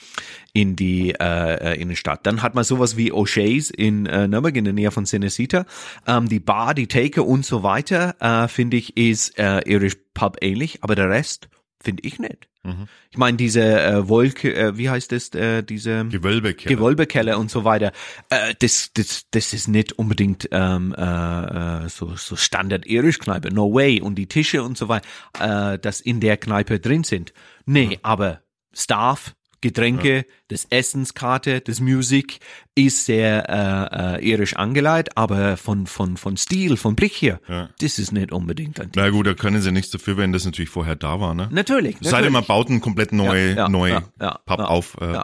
in 0.52 0.76
die 0.76 1.14
äh, 1.18 1.80
Innenstadt. 1.80 2.26
Dann 2.26 2.42
hat 2.42 2.54
man 2.54 2.64
sowas 2.64 2.96
wie 2.96 3.12
O'Shea's 3.12 3.70
in 3.70 4.06
äh, 4.06 4.28
Nürnberg 4.28 4.56
in 4.56 4.64
der 4.64 4.74
Nähe 4.74 4.90
von 4.90 5.06
Cinecittà. 5.06 5.64
Ähm, 6.06 6.28
die 6.28 6.40
Bar, 6.40 6.74
die 6.74 6.86
Theke 6.86 7.22
und 7.22 7.46
so 7.46 7.62
weiter, 7.62 8.16
äh, 8.20 8.48
finde 8.48 8.76
ich, 8.76 8.96
ist 8.96 9.38
äh, 9.38 9.60
Irish 9.66 9.96
Pub 10.12 10.36
ähnlich, 10.42 10.82
aber 10.82 10.94
der 10.94 11.08
Rest 11.08 11.48
finde 11.80 12.02
ich 12.04 12.18
nicht. 12.18 12.48
Mhm. 12.64 12.88
Ich 13.10 13.18
meine, 13.18 13.36
diese 13.36 13.62
äh, 13.62 14.08
Wolke, 14.08 14.54
äh, 14.54 14.76
wie 14.76 14.90
heißt 14.90 15.12
das, 15.12 15.30
äh, 15.30 15.62
diese 15.62 16.04
Gewölbekeller. 16.06 16.76
Gewölbekeller 16.76 17.38
und 17.38 17.50
so 17.50 17.64
weiter, 17.64 17.92
äh, 18.30 18.54
das, 18.58 18.90
das, 18.94 19.26
das 19.30 19.52
ist 19.52 19.68
nicht 19.68 19.92
unbedingt 19.92 20.48
ähm, 20.52 20.94
äh, 20.96 21.84
äh 21.84 21.88
so, 21.88 22.14
so 22.16 22.36
Standard-Irisch-Kneipe, 22.36 23.52
no 23.52 23.72
way. 23.72 24.00
Und 24.00 24.16
die 24.16 24.26
Tische 24.26 24.62
und 24.62 24.76
so 24.76 24.88
weiter, 24.88 25.06
äh, 25.38 25.78
das 25.78 26.00
in 26.00 26.20
der 26.20 26.36
Kneipe 26.36 26.80
drin 26.80 27.04
sind. 27.04 27.32
Nee, 27.64 27.86
mhm. 27.86 27.96
aber 28.02 28.42
Staff, 28.72 29.34
Getränke, 29.60 30.16
ja. 30.16 30.22
das 30.48 30.66
Essenskarte, 30.70 31.60
das 31.60 31.80
Musik 31.80 32.38
ist 32.74 33.06
sehr 33.06 33.48
äh, 33.48 34.16
äh, 34.18 34.28
irisch 34.28 34.54
angeleitet, 34.54 35.16
aber 35.16 35.56
von 35.56 35.86
von 35.86 36.16
von 36.16 36.36
Stil, 36.36 36.76
von 36.76 36.94
Blick 36.94 37.12
hier, 37.12 37.40
ja. 37.48 37.68
das 37.80 37.98
ist 37.98 38.12
nicht 38.12 38.32
unbedingt 38.32 38.80
ein 38.80 38.90
Na 38.94 39.10
gut, 39.10 39.26
da 39.26 39.34
können 39.34 39.60
sie 39.60 39.72
nichts 39.72 39.90
dafür, 39.90 40.16
wenn 40.16 40.32
das 40.32 40.44
natürlich 40.44 40.70
vorher 40.70 40.96
da 40.96 41.20
war, 41.20 41.34
ne? 41.34 41.48
Natürlich. 41.50 41.96
Sei 42.00 42.22
denn, 42.22 42.32
man 42.32 42.44
baut 42.44 42.70
ein 42.70 42.80
komplett 42.80 43.12
neu 43.12 43.54
ja, 43.54 43.68
neu 43.68 44.00
Pub 44.46 44.60
auf. 44.60 44.96
Äh. 45.00 45.22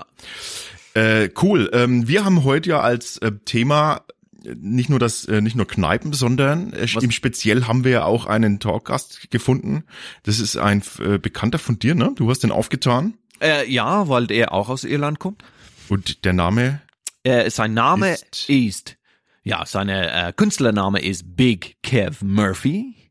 Äh, 0.94 1.30
cool. 1.42 1.70
Ähm, 1.72 2.06
wir 2.06 2.24
haben 2.24 2.44
heute 2.44 2.70
ja 2.70 2.80
als 2.80 3.18
äh, 3.18 3.32
Thema 3.44 4.02
nicht 4.54 4.90
nur 4.90 4.98
das, 4.98 5.24
äh, 5.24 5.40
nicht 5.40 5.56
nur 5.56 5.66
Kneipen, 5.66 6.12
sondern 6.12 6.72
äh, 6.72 6.86
im 7.00 7.10
Speziell 7.10 7.64
haben 7.64 7.84
wir 7.84 7.90
ja 7.90 8.04
auch 8.04 8.26
einen 8.26 8.60
Talkgast 8.60 9.30
gefunden. 9.30 9.84
Das 10.22 10.38
ist 10.38 10.56
ein 10.56 10.82
äh, 11.00 11.18
Bekannter 11.18 11.58
von 11.58 11.78
dir, 11.78 11.94
ne? 11.94 12.12
Du 12.14 12.30
hast 12.30 12.40
den 12.40 12.50
aufgetan. 12.50 13.14
Äh, 13.40 13.70
ja, 13.70 14.08
weil 14.08 14.30
er 14.30 14.52
auch 14.52 14.68
aus 14.68 14.84
Irland 14.84 15.18
kommt. 15.18 15.42
Und 15.88 16.24
der 16.24 16.32
Name? 16.32 16.80
Äh, 17.22 17.50
sein 17.50 17.74
Name 17.74 18.12
ist, 18.12 18.48
ist 18.48 18.96
ja, 19.44 19.64
seine 19.66 20.10
äh, 20.10 20.32
Künstlername 20.32 21.02
ist 21.02 21.36
Big 21.36 21.76
Kev 21.82 22.24
Murphy 22.24 23.10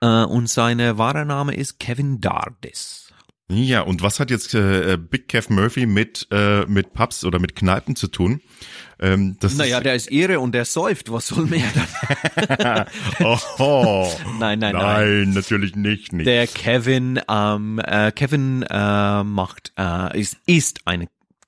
äh, 0.00 0.24
und 0.24 0.48
seine 0.48 0.96
wahre 0.98 1.26
Name 1.26 1.54
ist 1.54 1.78
Kevin 1.78 2.20
Dardis. 2.20 3.12
Ja, 3.48 3.82
und 3.82 4.02
was 4.02 4.18
hat 4.18 4.30
jetzt 4.30 4.54
äh, 4.54 4.94
äh, 4.94 4.96
Big 4.96 5.28
Kev 5.28 5.52
Murphy 5.52 5.86
mit, 5.86 6.28
mit 6.66 6.94
Pubs 6.94 7.24
oder 7.24 7.38
mit 7.38 7.54
Kneipen 7.54 7.94
zu 7.94 8.08
tun? 8.08 8.40
Ähm, 8.98 9.36
das 9.40 9.56
naja, 9.56 9.80
der 9.80 9.94
ist 9.94 10.10
Ehre 10.10 10.40
und 10.40 10.52
der 10.52 10.64
säuft, 10.64 11.12
was 11.12 11.26
soll 11.26 11.44
mehr 11.46 11.66
dann? 11.74 12.86
oh, 13.24 13.38
oh. 13.58 14.12
Nein, 14.38 14.58
nein, 14.58 14.72
nein. 14.72 14.72
Nein, 14.72 15.30
natürlich 15.34 15.76
nicht. 15.76 16.14
nicht. 16.14 16.26
Der 16.26 16.46
Kevin, 16.46 17.20
ähm, 17.28 17.78
äh, 17.78 18.10
Kevin 18.12 18.62
äh, 18.62 19.22
macht, 19.22 19.72
äh, 19.78 20.18
ist, 20.18 20.38
ist 20.46 20.80
ein 20.86 21.06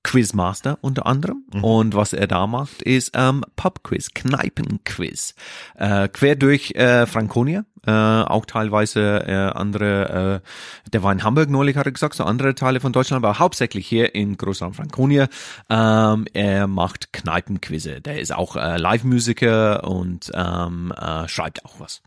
Quizmaster 0.09 0.79
unter 0.81 1.05
anderem. 1.05 1.45
Mhm. 1.53 1.65
Und 1.65 1.95
was 1.95 2.15
er 2.15 2.27
da 2.27 2.47
macht, 2.47 2.81
ist 2.81 3.11
ähm, 3.13 3.45
Pubquiz, 3.57 4.15
Kneipenquiz. 4.15 5.35
Äh, 5.77 6.09
quer 6.09 6.35
durch 6.35 6.71
äh, 6.71 7.05
Franconia, 7.05 7.67
äh, 7.87 7.91
auch 7.91 8.47
teilweise 8.47 9.27
äh, 9.27 9.35
andere, 9.35 10.41
äh, 10.87 10.91
der 10.91 11.03
war 11.03 11.13
in 11.13 11.25
Hamburg 11.25 11.51
neulich, 11.51 11.77
hat 11.77 11.85
er 11.85 11.93
gesagt, 11.93 12.15
so 12.15 12.25
andere 12.25 12.55
Teile 12.55 12.81
von 12.81 12.95
Deutschland, 12.95 13.23
aber 13.23 13.39
hauptsächlich 13.39 13.87
hier 13.87 14.15
in 14.15 14.39
Großraum 14.39 14.73
Franconia. 14.73 15.29
Ähm, 15.69 16.25
er 16.33 16.69
macht 16.69 17.13
Kneipenquizze. 17.13 18.01
Der 18.01 18.19
ist 18.19 18.35
auch 18.35 18.57
äh, 18.57 18.79
Live-Musiker 18.79 19.85
und 19.85 20.31
ähm, 20.33 20.91
äh, 20.99 21.29
schreibt 21.29 21.67
auch 21.67 21.81
was. 21.81 22.01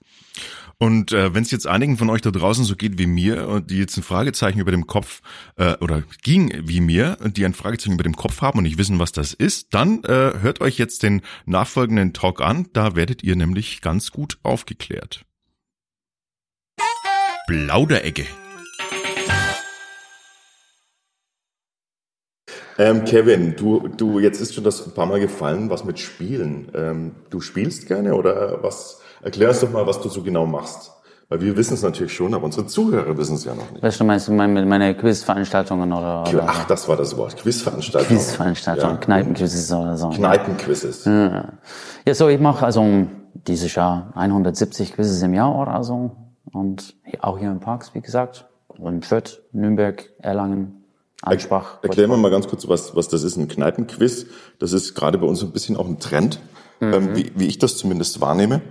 Und 0.81 1.11
äh, 1.11 1.35
wenn 1.35 1.43
es 1.43 1.51
jetzt 1.51 1.67
einigen 1.67 1.95
von 1.95 2.09
euch 2.09 2.21
da 2.21 2.31
draußen 2.31 2.65
so 2.65 2.75
geht 2.75 2.97
wie 2.97 3.05
mir, 3.05 3.61
die 3.63 3.77
jetzt 3.77 3.97
ein 3.97 4.01
Fragezeichen 4.01 4.59
über 4.59 4.71
dem 4.71 4.87
Kopf 4.87 5.21
äh, 5.55 5.75
oder 5.77 6.01
ging 6.23 6.51
wie 6.65 6.81
mir, 6.81 7.19
die 7.21 7.45
ein 7.45 7.53
Fragezeichen 7.53 7.93
über 7.93 8.03
dem 8.03 8.15
Kopf 8.15 8.41
haben 8.41 8.57
und 8.57 8.63
nicht 8.63 8.79
wissen, 8.79 8.97
was 8.97 9.11
das 9.11 9.35
ist, 9.35 9.75
dann 9.75 10.03
äh, 10.05 10.33
hört 10.41 10.59
euch 10.59 10.79
jetzt 10.79 11.03
den 11.03 11.21
nachfolgenden 11.45 12.13
Talk 12.13 12.41
an. 12.41 12.65
Da 12.73 12.95
werdet 12.95 13.21
ihr 13.21 13.35
nämlich 13.35 13.81
ganz 13.81 14.11
gut 14.11 14.39
aufgeklärt. 14.41 15.23
Plauderecke. 17.45 18.25
Ähm, 22.79 23.05
Kevin, 23.05 23.55
du, 23.55 23.87
du, 23.87 24.17
jetzt 24.17 24.41
ist 24.41 24.55
schon 24.55 24.63
das 24.63 24.87
ein 24.87 24.95
paar 24.95 25.05
Mal 25.05 25.19
gefallen, 25.19 25.69
was 25.69 25.83
mit 25.83 25.99
Spielen. 25.99 26.71
Ähm, 26.73 27.11
du 27.29 27.39
spielst 27.39 27.85
gerne 27.85 28.15
oder 28.15 28.63
was? 28.63 29.00
Erklär 29.21 29.49
uns 29.49 29.59
doch 29.59 29.71
mal, 29.71 29.85
was 29.85 30.01
du 30.01 30.09
so 30.09 30.21
genau 30.21 30.45
machst. 30.45 30.91
Weil 31.31 31.39
wir 31.39 31.55
wissen 31.55 31.75
es 31.75 31.81
natürlich 31.81 32.13
schon, 32.13 32.33
aber 32.33 32.43
unsere 32.43 32.67
Zuhörer 32.67 33.17
wissen 33.17 33.35
es 33.35 33.45
ja 33.45 33.55
noch 33.55 33.71
nicht. 33.71 33.81
Was 33.81 33.97
du 33.97 34.03
meinst, 34.03 34.27
meine, 34.27 34.65
meine 34.65 34.93
Quizveranstaltungen 34.93 35.93
oder, 35.93 36.23
oder? 36.27 36.45
Ach, 36.45 36.65
das 36.65 36.89
war 36.89 36.97
das 36.97 37.15
Wort. 37.15 37.37
Quizveranstaltungen. 37.37 38.19
Quizveranstaltungen, 38.19 38.95
ja. 38.95 38.99
Kneipenquizzes 39.01 39.71
oder 39.71 39.97
so. 39.97 40.09
Kneipenquizzes. 40.09 41.05
Ja. 41.05 41.53
ja, 42.05 42.13
so, 42.13 42.27
ich 42.27 42.41
mache 42.41 42.65
also 42.65 43.07
dieses 43.47 43.73
Jahr 43.73 44.11
170 44.15 44.93
Quizzes 44.93 45.21
im 45.21 45.33
Jahr 45.33 45.55
oder 45.55 45.81
so. 45.85 46.11
Und 46.51 46.95
auch 47.21 47.39
hier 47.39 47.49
in 47.49 47.61
Parks, 47.61 47.95
wie 47.95 48.01
gesagt. 48.01 48.49
In 48.77 49.01
Fürth, 49.01 49.41
Nürnberg, 49.53 50.09
Erlangen, 50.19 50.83
Ansbach. 51.21 51.79
Erklären 51.81 52.09
wir 52.09 52.17
mal 52.17 52.31
ganz 52.31 52.47
kurz, 52.47 52.67
was, 52.67 52.93
was 52.95 53.07
das 53.07 53.23
ist, 53.23 53.37
ein 53.37 53.47
Kneipenquiz. 53.47 54.25
Das 54.59 54.73
ist 54.73 54.95
gerade 54.95 55.17
bei 55.17 55.27
uns 55.27 55.41
ein 55.43 55.51
bisschen 55.51 55.77
auch 55.77 55.87
ein 55.87 55.99
Trend, 55.99 56.39
ähm, 56.81 56.91
mhm. 56.91 57.15
wie, 57.15 57.31
wie 57.35 57.47
ich 57.47 57.57
das 57.57 57.77
zumindest 57.77 58.19
wahrnehme. 58.19 58.61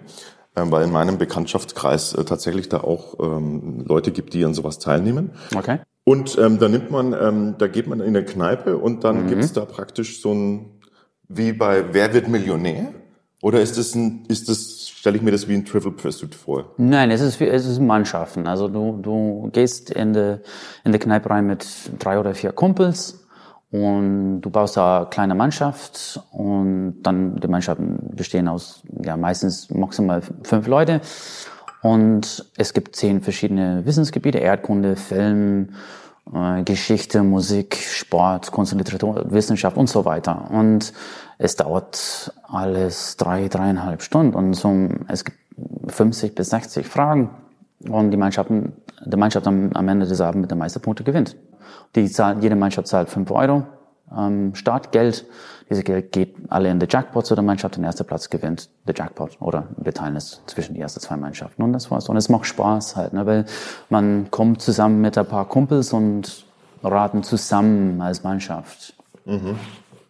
Ähm, 0.56 0.72
weil 0.72 0.84
in 0.84 0.90
meinem 0.90 1.16
Bekanntschaftskreis 1.16 2.12
äh, 2.14 2.24
tatsächlich 2.24 2.68
da 2.68 2.80
auch 2.80 3.18
ähm, 3.20 3.84
Leute 3.86 4.10
gibt, 4.10 4.34
die 4.34 4.44
an 4.44 4.52
sowas 4.52 4.80
teilnehmen. 4.80 5.30
Okay. 5.54 5.78
Und 6.04 6.36
ähm, 6.38 6.58
da 6.58 6.68
nimmt 6.68 6.90
man, 6.90 7.12
ähm, 7.12 7.54
da 7.58 7.68
geht 7.68 7.86
man 7.86 8.00
in 8.00 8.08
eine 8.08 8.24
Kneipe 8.24 8.76
und 8.76 9.04
dann 9.04 9.24
mhm. 9.24 9.28
gibt's 9.28 9.52
da 9.52 9.64
praktisch 9.64 10.20
so 10.20 10.34
ein, 10.34 10.70
wie 11.28 11.52
bei 11.52 11.84
Wer 11.92 12.12
wird 12.14 12.26
Millionär? 12.28 12.92
Oder 13.42 13.62
ist 13.62 13.78
das 13.78 13.94
ein, 13.94 14.24
ist 14.28 14.48
das, 14.48 14.88
stelle 14.88 15.16
ich 15.16 15.22
mir 15.22 15.30
das 15.30 15.48
wie 15.48 15.54
ein 15.54 15.64
Trivial 15.64 15.94
Pursuit 15.94 16.34
vor? 16.34 16.74
Nein, 16.76 17.10
es 17.10 17.20
ist, 17.20 17.40
es 17.40 17.66
ist 17.66 17.80
Mannschaften. 17.80 18.46
Also 18.46 18.68
du, 18.68 18.98
du 19.00 19.50
gehst 19.52 19.90
in 19.90 20.12
die, 20.12 20.38
in 20.84 20.92
die 20.92 20.98
Kneipe 20.98 21.30
rein 21.30 21.46
mit 21.46 21.66
drei 21.98 22.18
oder 22.18 22.34
vier 22.34 22.52
Kumpels 22.52 23.24
und 23.70 24.40
du 24.40 24.50
baust 24.50 24.76
da 24.76 24.98
eine 24.98 25.06
kleine 25.06 25.34
Mannschaft 25.34 26.20
und 26.32 27.02
dann 27.02 27.36
die 27.36 27.48
Mannschaften 27.48 27.98
bestehen 28.16 28.48
aus 28.48 28.82
ja 29.04 29.16
meistens 29.16 29.70
maximal 29.70 30.22
fünf 30.42 30.66
Leute. 30.66 31.00
Und 31.82 32.44
es 32.56 32.74
gibt 32.74 32.96
zehn 32.96 33.20
verschiedene 33.20 33.86
Wissensgebiete 33.86 34.38
Erdkunde, 34.38 34.96
Film, 34.96 35.70
äh, 36.34 36.62
Geschichte, 36.64 37.22
Musik, 37.22 37.76
Sport, 37.76 38.50
Kunst 38.50 38.72
und 38.72 38.78
Literatur, 38.78 39.30
Wissenschaft 39.30 39.76
und 39.76 39.88
so 39.88 40.04
weiter. 40.04 40.50
Und 40.50 40.92
es 41.38 41.56
dauert 41.56 42.34
alles 42.42 43.16
drei 43.16 43.48
dreieinhalb 43.48 44.02
Stunden 44.02 44.34
und 44.34 44.54
so 44.54 44.88
es 45.08 45.24
gibt 45.24 45.38
50 45.88 46.34
bis 46.34 46.50
60 46.50 46.86
Fragen. 46.86 47.30
Und 47.88 48.10
die 48.10 48.18
Mannschaften 48.18 48.74
die 49.04 49.16
Mannschaft 49.16 49.46
am, 49.46 49.88
Ende 49.88 50.06
des 50.06 50.20
Abends 50.20 50.42
mit 50.42 50.50
den 50.50 50.58
meisten 50.58 50.80
Punkten 50.80 51.04
gewinnt. 51.04 51.36
Die 51.94 52.08
zahlt, 52.10 52.42
jede 52.42 52.56
Mannschaft 52.56 52.88
zahlt 52.88 53.08
5 53.08 53.30
Euro 53.30 53.64
ähm, 54.16 54.54
Startgeld. 54.54 55.26
Dieses 55.68 55.84
Geld 55.84 56.12
geht 56.12 56.36
alle 56.48 56.68
in 56.70 56.80
den 56.80 56.88
Jackpot 56.88 57.26
zu 57.26 57.34
der 57.34 57.44
Mannschaft. 57.44 57.76
Den 57.76 57.84
ersten 57.84 58.04
Platz 58.04 58.28
gewinnt 58.28 58.68
der 58.86 58.94
Jackpot 58.94 59.40
oder 59.40 59.68
wir 59.76 59.94
teilen 59.94 60.16
es 60.16 60.42
zwischen 60.46 60.74
die 60.74 60.80
ersten 60.80 61.00
zwei 61.00 61.16
Mannschaften. 61.16 61.62
Und 61.62 61.72
das 61.72 61.90
war's. 61.90 62.08
Und 62.08 62.16
es 62.16 62.28
macht 62.28 62.46
Spaß 62.46 62.96
halt, 62.96 63.12
ne? 63.12 63.24
weil 63.26 63.44
man 63.88 64.30
kommt 64.30 64.62
zusammen 64.62 65.00
mit 65.00 65.16
ein 65.16 65.26
paar 65.26 65.46
Kumpels 65.48 65.92
und 65.92 66.44
raten 66.82 67.22
zusammen 67.22 68.00
als 68.00 68.24
Mannschaft. 68.24 68.94
Mhm. 69.24 69.56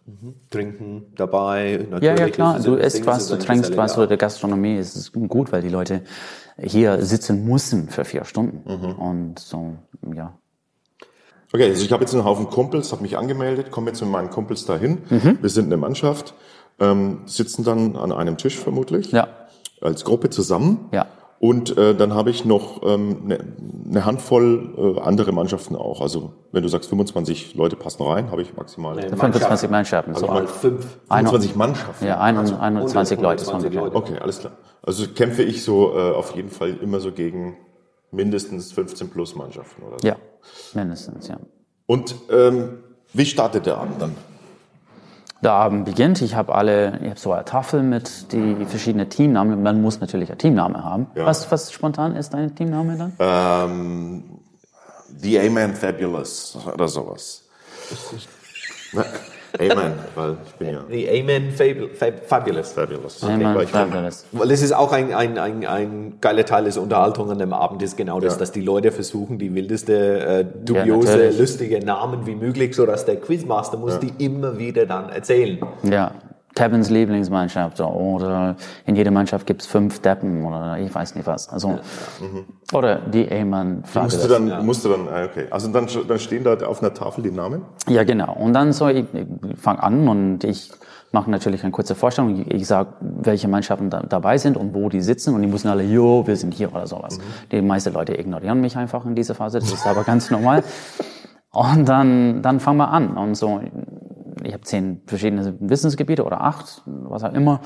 Mhm. 0.07 0.35
Trinken 0.51 1.13
dabei. 1.17 1.87
Natürlich 1.91 2.03
ja, 2.19 2.27
ja, 2.27 2.33
klar. 2.33 2.59
Du 2.59 2.75
isst 2.77 3.05
was, 3.05 3.29
du 3.29 3.37
trinkst 3.37 3.77
was. 3.77 3.99
Oder 3.99 4.07
der 4.07 4.17
Gastronomie 4.17 4.77
ist 4.77 5.13
gut, 5.13 5.53
weil 5.53 5.61
die 5.61 5.69
Leute 5.69 6.03
hier 6.59 7.03
sitzen 7.05 7.45
müssen 7.45 7.89
für 7.89 8.05
vier 8.05 8.25
Stunden. 8.25 8.63
Mhm. 8.65 8.93
Und 8.93 9.39
so, 9.39 9.75
ja. 10.15 10.33
Okay, 11.53 11.65
also 11.65 11.85
ich 11.85 11.93
habe 11.93 12.03
jetzt 12.03 12.15
einen 12.15 12.25
Haufen 12.25 12.49
Kumpels, 12.49 12.93
habe 12.93 13.03
mich 13.03 13.19
angemeldet, 13.19 13.71
komme 13.71 13.89
jetzt 13.89 14.01
mit 14.01 14.11
meinen 14.11 14.31
Kumpels 14.31 14.67
dahin. 14.67 14.99
Mhm. 15.11 15.39
Wir 15.41 15.51
sind 15.51 15.67
eine 15.67 15.77
Mannschaft, 15.77 16.35
ähm, 16.79 17.23
sitzen 17.27 17.65
dann 17.65 17.97
an 17.97 18.13
einem 18.13 18.37
Tisch 18.37 18.57
vermutlich. 18.57 19.11
Ja. 19.11 19.29
Als 19.81 20.05
Gruppe 20.05 20.31
zusammen. 20.31 20.89
Ja. 20.93 21.07
Und 21.41 21.77
äh, 21.79 21.95
dann 21.95 22.13
habe 22.13 22.29
ich 22.29 22.45
noch 22.45 22.83
ähm, 22.85 23.23
ne 23.25 23.39
eine 23.89 24.05
Handvoll 24.05 24.97
äh, 24.99 25.01
andere 25.01 25.33
Mannschaften 25.33 25.75
auch. 25.75 26.03
Also 26.03 26.33
wenn 26.53 26.63
du 26.63 26.69
sagst 26.69 26.91
25 26.91 27.55
Leute 27.55 27.77
passen 27.77 28.03
rein, 28.03 28.31
habe 28.31 28.43
ich 28.43 28.55
maximal. 28.55 28.95
Nee, 28.95 29.09
25 29.09 29.71
Mannschaften. 29.71 30.13
Also 30.13 30.27
so 30.27 30.33
mal 30.33 30.47
fünf, 30.47 30.99
25 31.09 31.57
Mannschaften. 31.57 32.07
Ja, 32.07 32.21
21, 32.21 32.61
21 32.61 33.21
Leute. 33.21 33.43
20 33.43 33.73
Leute. 33.73 33.97
Okay, 33.97 34.19
alles 34.21 34.41
klar. 34.41 34.53
Also 34.83 35.07
kämpfe 35.09 35.43
ich 35.43 35.65
so 35.65 35.97
äh, 35.97 36.13
auf 36.13 36.37
jeden 36.37 36.51
Fall 36.51 36.77
immer 36.83 37.01
so 37.01 37.11
gegen 37.11 37.57
mindestens 38.13 38.73
15 38.73 39.09
plus 39.09 39.35
Mannschaften, 39.35 39.83
oder? 39.83 39.97
So. 39.99 40.07
Ja, 40.07 40.17
mindestens, 40.75 41.29
ja. 41.29 41.39
Und 41.87 42.15
ähm, 42.31 42.79
wie 43.13 43.27
startet 43.27 43.67
der 43.67 43.79
Abend 43.79 44.01
dann? 44.01 44.15
Der 45.43 45.53
Abend 45.53 45.87
beginnt. 45.87 46.21
Ich 46.21 46.35
habe 46.35 46.55
alle, 46.55 46.99
ich 47.03 47.09
habe 47.09 47.19
so 47.19 47.33
eine 47.33 47.45
Tafel 47.45 47.83
mit 47.83 48.31
die 48.33 48.65
verschiedenen 48.67 49.09
Teamnamen. 49.09 49.63
Man 49.63 49.81
muss 49.81 50.01
natürlich 50.01 50.29
einen 50.29 50.39
Teamname 50.39 50.85
haben. 50.85 51.07
Ja. 51.15 51.25
Was, 51.25 51.51
was 51.51 51.73
spontan 51.73 52.15
ist 52.15 52.35
dein 52.35 52.55
Teamname 52.55 52.97
dann? 52.97 53.13
Ähm, 53.19 54.25
The 55.17 55.41
Amen 55.41 55.75
Fabulous 55.75 56.59
oder 56.73 56.89
sowas. 56.89 57.49
Amen, 59.59 59.93
weil 60.15 60.37
ich 60.47 60.53
bin 60.55 60.69
ja 60.71 60.85
The 60.89 61.09
Amen 61.21 61.51
Fabul 61.53 61.91
Fab 61.95 62.25
Fabulous. 62.27 62.73
fabulous. 62.73 63.23
Amen 63.25 63.55
Weil 63.55 63.65
ich 63.65 63.73
bin- 63.73 63.81
Fabulous. 63.91 64.25
Weil 64.33 64.49
das 64.49 64.63
ist 64.63 64.73
auch 64.73 64.93
ein, 64.93 65.13
ein, 65.13 65.39
ein, 65.39 65.67
ein 65.67 66.15
geiler 66.21 66.45
Teil 66.45 66.65
des 66.65 66.77
Unterhaltung 66.79 67.31
an 67.31 67.39
dem 67.39 67.53
Abend, 67.53 67.83
ist 67.83 67.97
genau 67.97 68.21
das, 68.21 68.35
Ja. 68.35 68.39
dass 68.41 68.53
die 68.53 68.61
Leute 68.61 68.93
versuchen, 68.93 69.39
die 69.39 69.55
wildeste, 69.55 70.21
äh, 70.21 70.45
dubiose, 70.65 71.09
natürlich. 71.09 71.39
lustige 71.39 71.85
Namen 71.85 72.27
wie 72.27 72.35
möglich, 72.37 72.75
so 72.77 72.87
dass 72.87 73.05
der 73.05 73.17
Quizmaster 73.17 73.77
muss 73.77 73.99
die 73.99 74.13
immer 74.25 74.59
wieder 74.59 74.87
dann 74.87 75.09
erzählen. 75.11 75.59
Ja. 75.83 76.13
Kevins 76.61 76.91
Lieblingsmannschaft 76.91 77.81
oder 77.81 78.55
in 78.85 78.95
jeder 78.95 79.11
Mannschaft 79.11 79.47
gibt's 79.47 79.67
fünf 79.67 80.01
Deppen 80.01 80.45
oder 80.45 80.77
ich 80.79 80.95
weiß 80.95 81.15
nicht 81.15 81.27
was. 81.27 81.49
Also, 81.49 81.79
Oder 82.75 82.97
die 82.97 83.33
Amen 83.33 83.83
Musst 83.95 84.23
du 84.23 84.29
dann, 84.29 84.67
musst 84.67 84.85
du 84.85 84.91
dann, 84.91 85.09
ah, 85.09 85.25
okay. 85.25 85.47
Also 85.51 85.69
dann, 85.69 85.89
dann 86.07 86.19
stehen 86.19 86.45
da 86.45 86.55
auf 86.67 86.83
einer 86.83 86.93
Tafel 86.93 87.25
die 87.25 87.31
Namen? 87.31 87.63
Ja, 87.89 88.05
genau. 88.05 88.35
Und 88.35 88.53
dann 88.53 88.75
so, 88.75 88.89
ich, 88.89 89.07
ich 89.15 89.59
fange 89.59 89.83
an 89.83 90.07
und 90.07 90.45
ich 90.45 90.71
mache 91.13 91.31
natürlich 91.31 91.63
eine 91.63 91.73
kurze 91.73 91.95
Vorstellung. 91.95 92.39
Ich, 92.39 92.51
ich 92.51 92.67
sage, 92.67 92.93
welche 93.01 93.49
Mannschaften 93.49 93.89
da, 93.89 94.03
dabei 94.03 94.37
sind 94.37 94.59
und 94.59 94.75
wo 94.75 94.91
die 94.91 95.01
sitzen 95.01 95.35
und 95.35 95.41
die 95.41 95.49
müssen 95.49 95.69
alle, 95.69 95.83
jo, 95.83 96.27
wir 96.27 96.37
sind 96.37 96.53
hier 96.53 96.71
oder 96.73 96.87
sowas. 96.87 97.19
Die 97.51 97.63
meisten 97.63 97.95
Leute 97.95 98.21
ignorieren 98.21 98.61
mich 98.61 98.77
einfach 98.77 99.07
in 99.07 99.15
dieser 99.15 99.35
Phase, 99.35 99.61
das 99.61 99.73
ist 99.73 99.87
aber 99.87 100.05
ganz 100.13 100.31
normal. 100.31 100.63
Und 101.53 101.89
dann, 101.89 102.43
dann 102.43 102.61
fangen 102.61 102.77
wir 102.77 102.91
an 102.91 103.17
und 103.17 103.35
so, 103.35 103.63
ich 104.45 104.53
habe 104.53 104.63
zehn 104.63 105.03
verschiedene 105.07 105.55
Wissensgebiete 105.61 106.25
oder 106.25 106.41
acht, 106.41 106.83
was 106.87 107.25
auch 107.25 107.33
immer. 107.33 107.61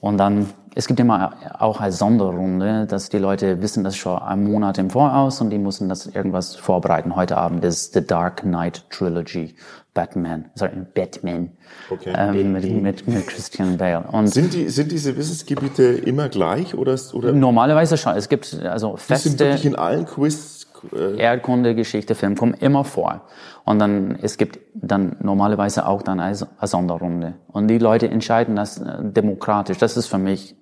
Und 0.00 0.18
dann, 0.18 0.48
es 0.74 0.88
gibt 0.88 0.98
immer 0.98 1.34
auch 1.60 1.78
eine 1.80 1.92
Sonderrunde, 1.92 2.86
dass 2.86 3.08
die 3.08 3.18
Leute 3.18 3.62
wissen 3.62 3.84
das 3.84 3.96
schon 3.96 4.18
einen 4.20 4.42
Monat 4.50 4.76
im 4.78 4.90
Voraus 4.90 5.40
und 5.40 5.50
die 5.50 5.58
müssen 5.58 5.88
das 5.88 6.06
irgendwas 6.06 6.56
vorbereiten. 6.56 7.14
Heute 7.14 7.36
Abend 7.36 7.64
ist 7.64 7.94
The 7.94 8.04
Dark 8.04 8.40
Knight 8.40 8.84
Trilogy, 8.90 9.54
Batman, 9.94 10.46
sorry, 10.56 10.72
Batman, 10.92 11.52
Okay. 11.88 12.12
ähm, 12.16 12.52
mit, 12.52 12.64
mit, 12.82 13.06
mit 13.06 13.26
Christian 13.28 13.76
Bale. 13.76 14.02
Und 14.10 14.26
Sind, 14.26 14.54
die, 14.54 14.68
sind 14.70 14.90
diese 14.90 15.16
Wissensgebiete 15.16 15.84
immer 15.84 16.28
gleich 16.28 16.74
oder, 16.74 16.98
oder 17.12 17.32
normalerweise 17.32 17.96
schon, 17.96 18.16
es 18.16 18.28
gibt 18.28 18.54
also 18.64 18.94
die 18.94 18.98
sind 18.98 19.06
feste 19.06 19.38
wirklich 19.38 19.66
in 19.66 19.76
allen 19.76 20.04
Quiz? 20.06 20.66
Äh, 20.92 21.16
Erdkunde, 21.16 21.76
Geschichte, 21.76 22.16
Film 22.16 22.36
kommen 22.36 22.54
immer 22.54 22.84
vor. 22.84 23.22
Und 23.64 23.78
dann, 23.78 24.18
es 24.20 24.38
gibt 24.38 24.58
dann 24.74 25.16
normalerweise 25.20 25.86
auch 25.86 26.02
dann 26.02 26.20
eine, 26.20 26.34
Sonderrunde. 26.34 27.34
Und 27.48 27.68
die 27.68 27.78
Leute 27.78 28.08
entscheiden 28.08 28.56
das 28.56 28.78
äh, 28.78 28.98
demokratisch. 29.00 29.78
Das 29.78 29.96
ist 29.96 30.08
für 30.08 30.18
mich 30.18 30.56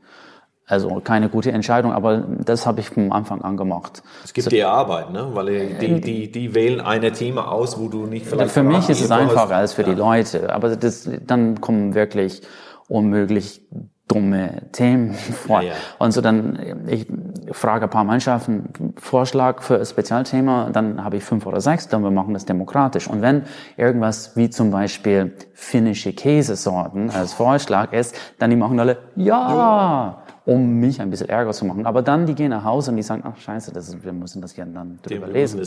also 0.70 1.00
keine 1.02 1.28
gute 1.28 1.50
Entscheidung, 1.50 1.92
aber 1.92 2.18
das 2.18 2.64
habe 2.64 2.78
ich 2.78 2.90
vom 2.90 3.10
Anfang 3.10 3.42
an 3.42 3.56
gemacht. 3.56 4.04
Es 4.22 4.32
gibt 4.32 4.52
dir 4.52 4.70
Arbeit, 4.70 5.10
ne? 5.10 5.28
Weil 5.32 5.74
die, 5.80 6.00
die, 6.00 6.30
die 6.30 6.54
wählen 6.54 6.80
eine 6.80 7.10
Thema 7.10 7.50
aus, 7.50 7.80
wo 7.80 7.88
du 7.88 8.06
nicht 8.06 8.26
vielleicht 8.26 8.52
Für 8.52 8.62
mich 8.62 8.88
ist 8.88 9.00
es 9.00 9.10
einfacher 9.10 9.56
als 9.56 9.72
für 9.72 9.82
die 9.82 9.94
Leute. 9.94 10.52
Aber 10.52 10.76
das, 10.76 11.10
dann 11.26 11.60
kommen 11.60 11.94
wirklich 11.94 12.42
unmöglich 12.86 13.66
dumme 14.10 14.62
Themen 14.72 15.14
vor. 15.14 15.62
Ja, 15.62 15.68
ja. 15.68 15.74
Und 15.98 16.12
so 16.12 16.20
dann, 16.20 16.58
ich 16.88 17.06
frage 17.52 17.84
ein 17.84 17.90
paar 17.90 18.04
Mannschaften 18.04 18.94
Vorschlag 18.96 19.62
für 19.62 19.78
ein 19.78 19.86
Spezialthema, 19.86 20.70
dann 20.72 21.04
habe 21.04 21.18
ich 21.18 21.24
fünf 21.24 21.46
oder 21.46 21.60
sechs, 21.60 21.88
dann 21.88 22.02
wir 22.02 22.10
machen 22.10 22.34
das 22.34 22.44
demokratisch. 22.44 23.08
Und 23.08 23.22
wenn 23.22 23.42
irgendwas 23.76 24.36
wie 24.36 24.50
zum 24.50 24.70
Beispiel 24.70 25.34
finnische 25.54 26.12
Käsesorten 26.12 27.10
als 27.10 27.32
Vorschlag 27.32 27.92
ist, 27.92 28.16
dann 28.38 28.50
die 28.50 28.56
machen 28.56 28.80
alle, 28.80 28.98
ja, 29.14 30.22
um 30.44 30.80
mich 30.80 31.00
ein 31.00 31.10
bisschen 31.10 31.28
Ärger 31.28 31.52
zu 31.52 31.64
machen. 31.64 31.86
Aber 31.86 32.02
dann, 32.02 32.26
die 32.26 32.34
gehen 32.34 32.50
nach 32.50 32.64
Hause 32.64 32.90
und 32.90 32.96
die 32.96 33.02
sagen, 33.02 33.22
ach 33.24 33.36
scheiße, 33.36 33.72
das 33.72 33.88
ist, 33.88 34.04
wir 34.04 34.12
müssen 34.12 34.42
das 34.42 34.56
ja 34.56 34.64
dann 34.64 34.98
drüber 35.02 35.28
lesen. 35.28 35.60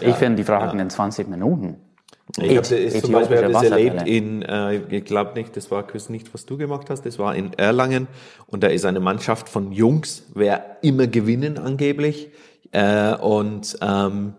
Ich 0.00 0.14
finde 0.14 0.36
die 0.36 0.44
Fragen 0.44 0.78
in 0.78 0.88
20 0.88 1.28
Minuten. 1.28 1.76
Ich 2.40 2.56
habe 2.56 2.66
Äth- 2.66 3.00
zum 3.02 3.12
Beispiel 3.12 3.44
hab 3.44 3.52
das 3.52 3.62
erlebt 3.64 4.06
in, 4.08 4.42
äh, 4.42 4.76
ich 4.96 5.04
glaube 5.04 5.34
nicht, 5.34 5.56
das 5.56 5.70
war 5.70 5.86
Quiz 5.86 6.08
nicht, 6.08 6.32
was 6.34 6.46
du 6.46 6.56
gemacht 6.56 6.90
hast, 6.90 7.02
das 7.06 7.18
war 7.18 7.34
in 7.36 7.52
Erlangen. 7.54 8.08
Und 8.46 8.62
da 8.62 8.68
ist 8.68 8.84
eine 8.84 9.00
Mannschaft 9.00 9.48
von 9.48 9.72
Jungs, 9.72 10.24
wer 10.34 10.78
immer 10.82 11.06
gewinnen 11.06 11.58
angeblich. 11.58 12.30
Äh, 12.72 13.14
und 13.16 13.76
ähm, 13.82 14.32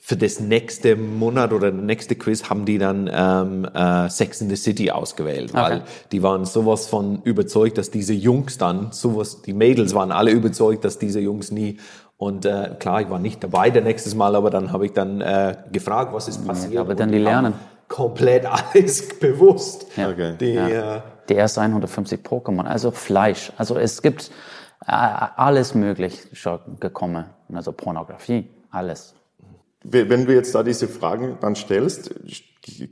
für 0.00 0.16
das 0.16 0.40
nächste 0.40 0.96
Monat 0.96 1.52
oder 1.52 1.70
das 1.70 1.80
nächste 1.82 2.16
Quiz 2.16 2.50
haben 2.50 2.64
die 2.64 2.78
dann 2.78 3.08
ähm, 3.12 3.64
äh, 3.72 4.08
Sex 4.10 4.40
in 4.40 4.48
the 4.50 4.56
City 4.56 4.90
ausgewählt, 4.90 5.54
weil 5.54 5.76
Okay. 5.78 5.82
die 6.12 6.22
waren 6.22 6.44
sowas 6.44 6.86
von 6.86 7.22
überzeugt, 7.22 7.78
dass 7.78 7.90
diese 7.90 8.14
Jungs 8.14 8.58
dann 8.58 8.90
sowas, 8.92 9.42
die 9.42 9.52
Mädels 9.52 9.94
waren 9.94 10.10
alle 10.12 10.32
überzeugt, 10.32 10.84
dass 10.84 10.98
diese 10.98 11.20
Jungs 11.20 11.50
nie 11.50 11.78
und 12.18 12.44
äh, 12.44 12.74
klar, 12.78 13.00
ich 13.00 13.08
war 13.10 13.20
nicht 13.20 13.42
dabei 13.42 13.70
der 13.70 13.82
nächstes 13.82 14.14
Mal, 14.16 14.34
aber 14.34 14.50
dann 14.50 14.72
habe 14.72 14.84
ich 14.86 14.92
dann 14.92 15.20
äh, 15.20 15.56
gefragt, 15.72 16.12
was 16.12 16.26
ist 16.28 16.44
passiert. 16.46 16.80
aber 16.80 16.94
dann 16.96 17.12
die 17.12 17.18
lernen. 17.18 17.54
Komplett 17.86 18.44
alles 18.74 19.18
bewusst. 19.20 19.86
Ja. 19.96 20.10
Okay. 20.10 20.34
Die, 20.38 20.56
äh, 20.56 21.00
Die 21.28 21.36
ersten 21.36 21.60
150 21.60 22.20
Pokémon, 22.26 22.64
also 22.66 22.90
Fleisch. 22.90 23.52
Also 23.56 23.76
es 23.78 24.02
gibt 24.02 24.30
äh, 24.86 24.90
alles 24.92 25.74
möglich 25.74 26.26
schon 26.32 26.58
gekommen. 26.80 27.24
Also 27.54 27.72
Pornografie, 27.72 28.50
alles. 28.70 29.14
Wenn 29.84 30.26
du 30.26 30.34
jetzt 30.34 30.54
da 30.54 30.62
diese 30.62 30.88
Fragen 30.88 31.38
dann 31.40 31.54
stellst, 31.54 32.10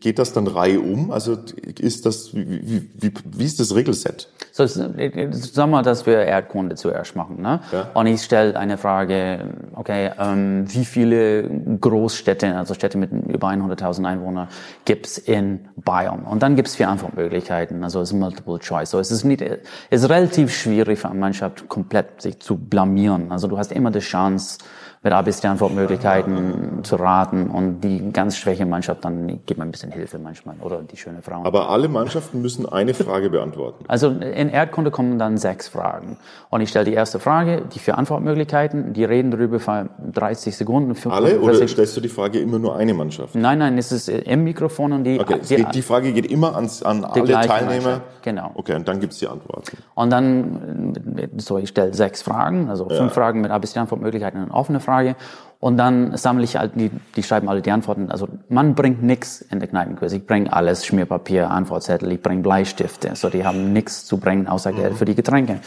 geht 0.00 0.18
das 0.18 0.32
dann 0.32 0.46
Reihe 0.46 0.80
um? 0.80 1.10
Also 1.10 1.36
ist 1.78 2.06
das, 2.06 2.34
wie, 2.34 2.88
wie, 2.94 3.12
wie, 3.24 3.44
ist 3.44 3.60
das 3.60 3.74
Regelset? 3.74 4.28
So, 4.52 4.66
sag 4.66 5.68
mal, 5.68 5.82
dass 5.82 6.06
wir 6.06 6.18
Erdkunde 6.18 6.76
zuerst 6.76 7.16
machen. 7.16 7.42
Ne? 7.42 7.60
Ja. 7.72 7.90
Und 7.94 8.06
ich 8.06 8.22
stelle 8.22 8.58
eine 8.58 8.78
Frage, 8.78 9.50
okay, 9.74 10.12
ähm, 10.18 10.64
wie 10.68 10.84
viele 10.84 11.48
Großstädte, 11.80 12.56
also 12.56 12.74
Städte 12.74 12.98
mit 12.98 13.10
über 13.12 13.48
100.000 13.48 14.04
Einwohnern, 14.06 14.48
gibt's 14.84 15.18
in 15.18 15.68
Bayern? 15.76 16.24
Und 16.24 16.42
dann 16.42 16.56
gibt's 16.56 16.76
vier 16.76 16.88
Antwortmöglichkeiten, 16.88 17.82
also 17.84 18.00
es 18.00 18.12
ist 18.12 18.18
Multiple 18.18 18.58
Choice. 18.58 18.90
So, 18.90 18.98
es 18.98 19.10
ist, 19.10 19.24
nicht, 19.24 19.42
es 19.42 20.02
ist 20.02 20.08
relativ 20.08 20.54
schwierig 20.54 20.98
für 20.98 21.10
eine 21.10 21.18
Mannschaft 21.18 21.68
komplett 21.68 22.22
sich 22.22 22.38
zu 22.38 22.56
blamieren. 22.56 23.30
Also 23.30 23.48
du 23.48 23.58
hast 23.58 23.72
immer 23.72 23.90
die 23.90 23.98
Chance, 23.98 24.58
mit 25.02 25.12
A 25.12 25.22
bis 25.22 25.44
Antwortmöglichkeiten 25.44 26.82
zu 26.82 26.96
raten 26.96 27.48
und 27.48 27.80
die 27.80 28.10
ganz 28.12 28.36
schwäche 28.36 28.66
Mannschaft, 28.66 29.04
dann 29.04 29.40
gibt 29.46 29.58
man 29.58 29.68
ein 29.68 29.70
bisschen 29.70 29.92
Hilfe 29.92 30.18
manchmal 30.18 30.56
oder 30.60 30.82
die 30.82 30.96
schöne 30.96 31.22
Frau. 31.22 31.44
Aber 31.44 31.70
alle 31.70 31.88
Mannschaften 31.88 32.42
müssen 32.42 32.68
eine 32.68 32.94
Frage 32.94 33.30
beantworten. 33.30 33.84
Also 33.88 34.08
in 34.08 34.48
Erdkunde 34.48 34.90
kommen 34.90 35.18
dann 35.18 35.38
sechs 35.38 35.68
Fragen. 35.68 36.16
Und 36.50 36.60
ich 36.60 36.70
stelle 36.70 36.84
die 36.84 36.94
erste 36.94 37.18
Frage, 37.18 37.62
die 37.72 37.78
vier 37.78 37.98
Antwortmöglichkeiten, 37.98 38.92
die 38.92 39.04
reden 39.04 39.30
darüber 39.30 39.60
für 39.60 39.88
30 40.12 40.56
Sekunden. 40.56 40.94
für 40.94 41.12
Alle 41.12 41.38
oder 41.40 41.54
45 41.54 41.70
stellst 41.70 41.96
du 41.96 42.00
die 42.00 42.08
Frage 42.08 42.40
immer 42.40 42.58
nur 42.58 42.76
eine 42.76 42.94
Mannschaft? 42.94 43.34
Nein, 43.34 43.58
nein, 43.58 43.78
es 43.78 43.92
ist 43.92 44.08
im 44.08 44.44
Mikrofon 44.44 44.92
und 44.92 45.04
die, 45.04 45.20
Okay, 45.20 45.38
es 45.40 45.48
die 45.48 45.64
die 45.64 45.82
Frage 45.82 46.12
geht 46.12 46.26
immer 46.26 46.54
ans, 46.54 46.82
an 46.82 47.04
alle 47.04 47.32
Teilnehmer. 47.32 48.00
Genau. 48.22 48.50
Okay, 48.54 48.74
und 48.74 48.88
dann 48.88 48.98
gibt's 48.98 49.18
die 49.18 49.28
Antworten. 49.28 49.76
Und 49.94 50.10
dann, 50.10 51.30
so, 51.36 51.58
ich 51.58 51.68
stelle 51.68 51.94
sechs 51.94 52.22
Fragen, 52.22 52.68
also 52.68 52.88
fünf 52.88 53.12
Fragen 53.12 53.40
mit 53.40 53.50
A 53.50 53.58
bis 53.58 53.76
Antwortmöglichkeiten 53.76 54.40
und 54.40 54.46
eine 54.50 54.54
offene 54.54 54.80
Frage. 54.86 55.16
Und 55.58 55.78
dann 55.78 56.16
sammle 56.16 56.44
ich 56.44 56.56
halt, 56.56 56.72
die, 56.76 56.90
die 57.16 57.22
schreiben 57.22 57.48
alle 57.48 57.62
die 57.62 57.70
Antworten. 57.70 58.10
Also 58.10 58.28
man 58.48 58.74
bringt 58.74 59.02
nix 59.02 59.40
in 59.40 59.58
der 59.58 59.68
Kneipenquiz. 59.68 60.12
Ich 60.12 60.26
bringe 60.26 60.52
alles, 60.52 60.86
Schmierpapier, 60.86 61.50
Antwortzettel, 61.50 62.12
ich 62.12 62.22
bringe 62.22 62.42
Bleistifte. 62.42 63.16
So, 63.16 63.30
die 63.30 63.44
haben 63.44 63.72
nichts 63.72 64.04
zu 64.04 64.18
bringen, 64.18 64.46
außer 64.46 64.72
Geld 64.72 64.94
für 64.94 65.04
die 65.04 65.14
Getränke. 65.14 65.60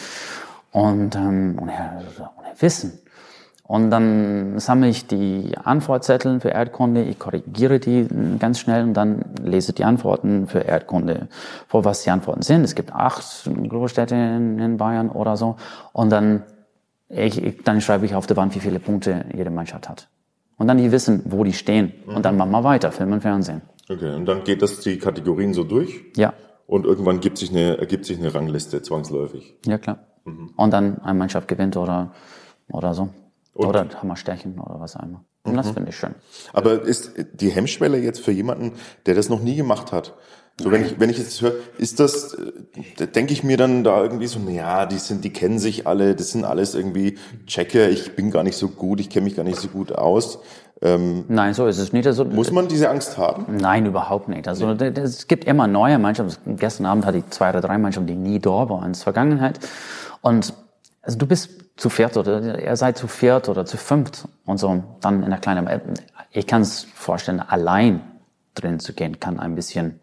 Und, 0.72 1.16
ähm, 1.16 1.58
und, 1.60 1.70
ja, 1.70 1.98
und 1.98 2.62
Wissen. 2.62 3.00
Und 3.70 3.92
dann 3.92 4.58
sammle 4.58 4.88
ich 4.88 5.06
die 5.06 5.52
Antwortzettel 5.64 6.40
für 6.40 6.50
Erdkunde, 6.50 7.04
ich 7.04 7.20
korrigiere 7.20 7.80
die 7.80 8.08
ganz 8.40 8.60
schnell 8.60 8.82
und 8.82 8.96
dann 8.96 9.26
lese 9.44 9.74
die 9.74 9.86
Antworten 9.86 10.48
für 10.48 10.62
Erdkunde, 10.62 11.28
vor 11.68 11.86
was 11.86 12.02
die 12.02 12.10
Antworten 12.10 12.42
sind. 12.42 12.64
Es 12.64 12.74
gibt 12.74 12.94
acht 12.96 13.24
Großstädte 13.46 14.16
in, 14.16 14.58
in 14.58 14.78
Bayern 14.78 15.10
oder 15.10 15.38
so. 15.38 15.56
Und 15.94 16.10
dann, 16.10 16.42
ich, 17.10 17.44
ich, 17.44 17.64
dann 17.64 17.82
schreibe 17.82 18.06
ich 18.06 18.16
auf 18.16 18.28
der 18.28 18.38
Wand, 18.38 18.56
wie 18.56 18.60
viele 18.60 18.80
Punkte 18.80 19.26
jede 19.36 19.50
Mannschaft 19.50 19.90
hat. 19.90 20.08
Und 20.58 20.68
dann 20.68 20.78
die 20.78 20.92
wissen, 20.92 21.22
wo 21.26 21.44
die 21.44 21.54
stehen. 21.54 21.94
Und 22.06 22.24
dann 22.26 22.38
machen 22.38 22.52
wir 22.52 22.64
weiter, 22.64 22.92
Film 22.92 23.14
und 23.14 23.22
Fernsehen. 23.22 23.62
Okay, 23.90 24.14
und 24.16 24.26
dann 24.26 24.44
geht 24.44 24.62
das 24.62 24.82
die 24.82 24.98
Kategorien 25.00 25.54
so 25.54 25.64
durch 25.64 26.02
Ja, 26.16 26.34
und 26.68 26.86
irgendwann 26.86 27.20
gibt 27.22 27.38
sich 27.40 27.50
eine, 27.50 27.78
ergibt 27.78 28.06
sich 28.06 28.20
eine 28.20 28.34
Rangliste 28.34 28.82
zwangsläufig. 28.82 29.58
ja 29.66 29.78
klar. 29.78 30.00
Und 30.58 30.72
dann 30.72 31.00
eine 31.02 31.18
Mannschaft 31.18 31.48
gewinnt 31.48 31.76
oder, 31.76 32.14
oder 32.72 32.94
so. 32.94 33.10
Und- 33.54 33.66
oder 33.68 33.88
Hammerstechen 34.02 34.60
oder 34.60 34.80
was 34.80 34.96
auch 34.96 35.04
immer. 35.04 35.24
Und 35.44 35.56
das 35.56 35.72
finde 35.72 35.90
ich 35.90 35.96
schön. 35.98 36.14
Aber 36.54 36.82
ist 36.84 37.14
die 37.34 37.50
Hemmschwelle 37.50 37.98
jetzt 37.98 38.20
für 38.20 38.32
jemanden, 38.32 38.74
der 39.08 39.16
das 39.16 39.30
noch 39.30 39.42
nie 39.42 39.56
gemacht 39.56 39.92
hat? 39.92 40.14
So, 40.62 40.72
wenn 40.72 40.86
ich, 40.86 41.00
wenn 41.00 41.10
ich 41.10 41.18
jetzt 41.18 41.42
höre, 41.42 41.54
ist 41.78 42.00
das, 42.00 42.34
äh, 43.00 43.08
denke 43.08 43.34
ich 43.34 43.44
mir 43.44 43.58
dann 43.58 43.84
da 43.84 44.02
irgendwie 44.04 44.28
so, 44.28 44.40
na 44.44 44.52
ja, 44.52 44.86
die 44.86 44.98
sind, 44.98 45.24
die 45.24 45.32
kennen 45.32 45.58
sich 45.60 45.88
alle, 45.88 46.16
das 46.16 46.32
sind 46.32 46.44
alles 46.44 46.76
irgendwie 46.76 47.18
Checker, 47.48 47.90
ich 47.90 48.16
bin 48.16 48.30
gar 48.32 48.44
nicht 48.44 48.58
so 48.58 48.68
gut, 48.68 49.00
ich 49.00 49.10
kenne 49.10 49.24
mich 49.26 49.36
gar 49.36 49.44
nicht 49.44 49.58
so 49.60 49.68
gut 49.70 49.92
aus. 49.92 50.40
Nein, 50.82 51.54
so 51.54 51.68
ist 51.68 51.78
es 51.78 51.92
nicht. 51.92 52.08
Also, 52.08 52.24
Muss 52.24 52.54
man 52.54 52.70
diese 52.70 52.90
Angst 52.90 53.18
haben? 53.18 53.58
Nein, 53.58 53.86
überhaupt 53.86 54.30
nicht. 54.30 54.48
Also 54.48 54.74
d- 54.76 54.94
es 55.02 55.28
gibt 55.28 55.44
immer 55.44 55.68
neue 55.68 56.00
Mannschaften. 56.00 56.56
Gestern 56.56 56.86
Abend 56.86 57.06
hatte 57.06 57.18
ich 57.18 57.28
zwei 57.32 57.50
oder 57.50 57.60
drei 57.60 57.78
Mannschaften, 57.78 58.08
die 58.08 58.16
nie 58.16 58.40
da 58.40 58.70
waren 58.70 58.86
in 58.86 58.94
der 58.94 59.02
Vergangenheit. 59.02 59.60
Und 60.22 60.54
also 61.02 61.18
du 61.18 61.26
bist 61.28 61.50
zu 61.76 61.90
viert 61.90 62.16
oder 62.16 62.64
ihr 62.64 62.76
seid 62.78 62.98
zu 62.98 63.08
viert 63.08 63.50
oder 63.50 63.66
zu 63.66 63.76
fünft 63.76 64.26
und 64.46 64.58
so. 64.58 64.82
Dann 65.02 65.22
in 65.24 65.30
der 65.32 65.40
kleinen. 65.40 65.68
Ich 66.32 66.48
kann 66.48 66.62
es 66.62 66.88
vorstellen, 66.96 67.42
allein 67.42 68.00
drin 68.56 68.80
zu 68.80 68.94
gehen, 68.94 69.20
kann 69.20 69.38
ein 69.38 69.56
bisschen 69.56 70.00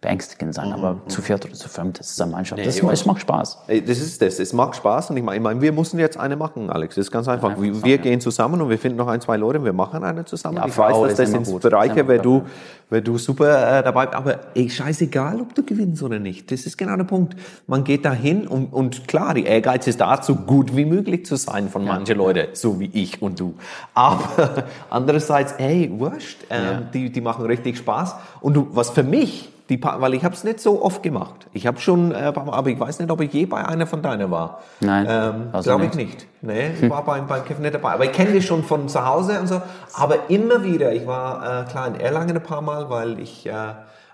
beängstigend 0.00 0.54
sein. 0.54 0.72
Aber 0.72 1.00
zu 1.08 1.22
viert 1.22 1.44
oder 1.44 1.54
zu 1.54 1.68
fünft, 1.68 2.00
das 2.00 2.10
ist 2.10 2.20
eine 2.20 2.32
Mannschaft. 2.32 2.64
Das, 2.64 2.80
ja. 2.80 2.90
es 2.90 3.06
macht 3.06 3.20
Spaß. 3.22 3.58
Das 3.66 3.98
ist 3.98 4.20
das. 4.20 4.38
Es 4.38 4.52
macht 4.52 4.76
Spaß 4.76 5.10
und 5.10 5.16
ich 5.16 5.22
meine, 5.22 5.38
ich 5.38 5.42
meine, 5.42 5.60
wir 5.60 5.72
mussten 5.72 5.98
jetzt 5.98 6.18
eine 6.18 6.36
machen, 6.36 6.70
Alex. 6.70 6.96
Das 6.96 7.06
ist 7.06 7.10
ganz 7.10 7.28
einfach. 7.28 7.60
Wir, 7.60 7.82
wir 7.82 7.98
gehen 7.98 8.20
zusammen 8.20 8.60
und 8.60 8.68
wir 8.68 8.78
finden 8.78 8.98
noch 8.98 9.08
ein, 9.08 9.20
zwei 9.20 9.36
Leute 9.36 9.58
und 9.58 9.64
wir 9.64 9.72
machen 9.72 10.04
eine 10.04 10.24
zusammen. 10.24 10.58
Ja, 10.58 10.66
ich 10.66 10.76
weiß, 10.76 11.00
dass 11.00 11.14
das 11.14 11.30
sind. 11.30 11.60
Bereiche, 11.60 12.04
gut. 12.04 12.24
du, 12.24 12.42
weil 12.90 13.00
du 13.00 13.16
super 13.16 13.78
äh, 13.78 13.82
dabei 13.82 14.06
bist. 14.06 14.16
Aber 14.16 14.38
ey, 14.54 14.68
scheißegal, 14.68 15.40
ob 15.40 15.54
du 15.54 15.64
gewinnst 15.64 16.02
oder 16.02 16.18
nicht. 16.18 16.50
Das 16.52 16.66
ist 16.66 16.76
genau 16.76 16.96
der 16.96 17.04
Punkt. 17.04 17.34
Man 17.66 17.82
geht 17.82 18.04
da 18.04 18.12
hin 18.12 18.46
und, 18.46 18.72
und 18.72 19.08
klar, 19.08 19.32
die 19.32 19.44
Ehrgeiz 19.44 19.86
ist 19.86 20.00
da, 20.00 20.22
so 20.22 20.34
gut 20.34 20.76
wie 20.76 20.84
möglich 20.84 21.24
zu 21.24 21.36
sein 21.36 21.68
von 21.70 21.84
manchen 21.84 22.18
Leuten, 22.18 22.48
so 22.52 22.78
wie 22.78 22.90
ich 22.92 23.22
und 23.22 23.40
du. 23.40 23.54
Aber 23.94 24.64
andererseits, 24.90 25.52
ey, 25.52 25.90
wurscht, 25.96 26.44
ähm, 26.50 26.88
die, 26.92 27.10
die 27.10 27.20
machen 27.20 27.46
richtig 27.46 27.78
Spaß. 27.78 28.14
Und 28.40 28.54
du, 28.54 28.68
was 28.72 28.90
für 28.90 29.02
mich, 29.02 29.50
die, 29.68 29.78
pa- 29.78 30.00
weil 30.00 30.14
ich 30.14 30.24
habe 30.24 30.34
es 30.34 30.44
nicht 30.44 30.60
so 30.60 30.82
oft 30.82 31.02
gemacht. 31.02 31.46
Ich 31.52 31.66
habe 31.66 31.78
schon, 31.80 32.12
äh, 32.12 32.32
aber 32.34 32.68
ich 32.68 32.78
weiß 32.78 32.98
nicht, 33.00 33.10
ob 33.10 33.20
ich 33.20 33.32
je 33.32 33.46
bei 33.46 33.64
einer 33.64 33.86
von 33.86 34.00
deiner 34.02 34.30
war. 34.30 34.60
Nein, 34.80 35.06
ähm, 35.08 35.62
glaube 35.62 35.86
ich 35.86 35.94
nicht. 35.94 36.26
Nee, 36.42 36.70
ich 36.80 36.88
war 36.88 37.04
beim, 37.04 37.26
beim 37.26 37.44
Kevin 37.44 37.62
nicht 37.62 37.74
dabei. 37.74 37.92
Aber 37.92 38.04
ich 38.04 38.12
kenne 38.12 38.32
die 38.32 38.42
schon 38.42 38.62
von 38.62 38.88
zu 38.88 39.04
Hause 39.04 39.40
und 39.40 39.48
so. 39.48 39.60
Aber 39.94 40.30
immer 40.30 40.62
wieder, 40.62 40.92
ich 40.92 41.06
war 41.06 41.62
äh, 41.62 41.64
klar 41.70 41.88
in 41.88 41.96
Erlangen 41.96 42.36
ein 42.36 42.42
paar 42.42 42.62
Mal, 42.62 42.88
weil 42.90 43.18
ich, 43.18 43.46
äh, 43.46 43.52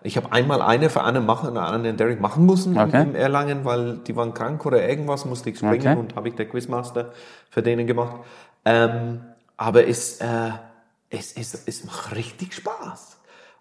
ich 0.03 0.17
habe 0.17 0.33
einmal 0.33 0.63
eine 0.63 0.89
für 0.91 1.03
Anne 1.03 1.21
machen, 1.21 1.57
eine 1.57 1.91
in 1.91 1.97
Derek 1.97 2.21
machen 2.21 2.47
müssen 2.47 2.79
Okay. 2.79 3.03
in, 3.03 3.09
in 3.11 3.15
Erlangen, 3.15 3.65
weil 3.65 3.99
die 3.99 4.17
waren 4.17 4.33
krank 4.35 4.65
oder 4.67 4.89
irgendwas, 4.89 5.25
musste 5.27 5.51
ich 5.51 5.59
springen 5.59 5.81
Okay. 5.87 5.97
und 5.99 6.17
habe 6.17 6.29
ich 6.29 6.35
der 6.35 6.47
Quizmaster 6.49 7.11
für 7.51 7.63
denen 7.63 7.87
gemacht. 7.87 8.17
Ähm, 8.65 9.21
aber 9.59 9.87
es, 9.87 10.19
äh, 10.21 10.27
es, 11.11 11.33
es, 11.37 11.63
es 11.67 11.85
macht 11.85 12.17
richtig 12.17 12.55
Spaß. 12.55 13.12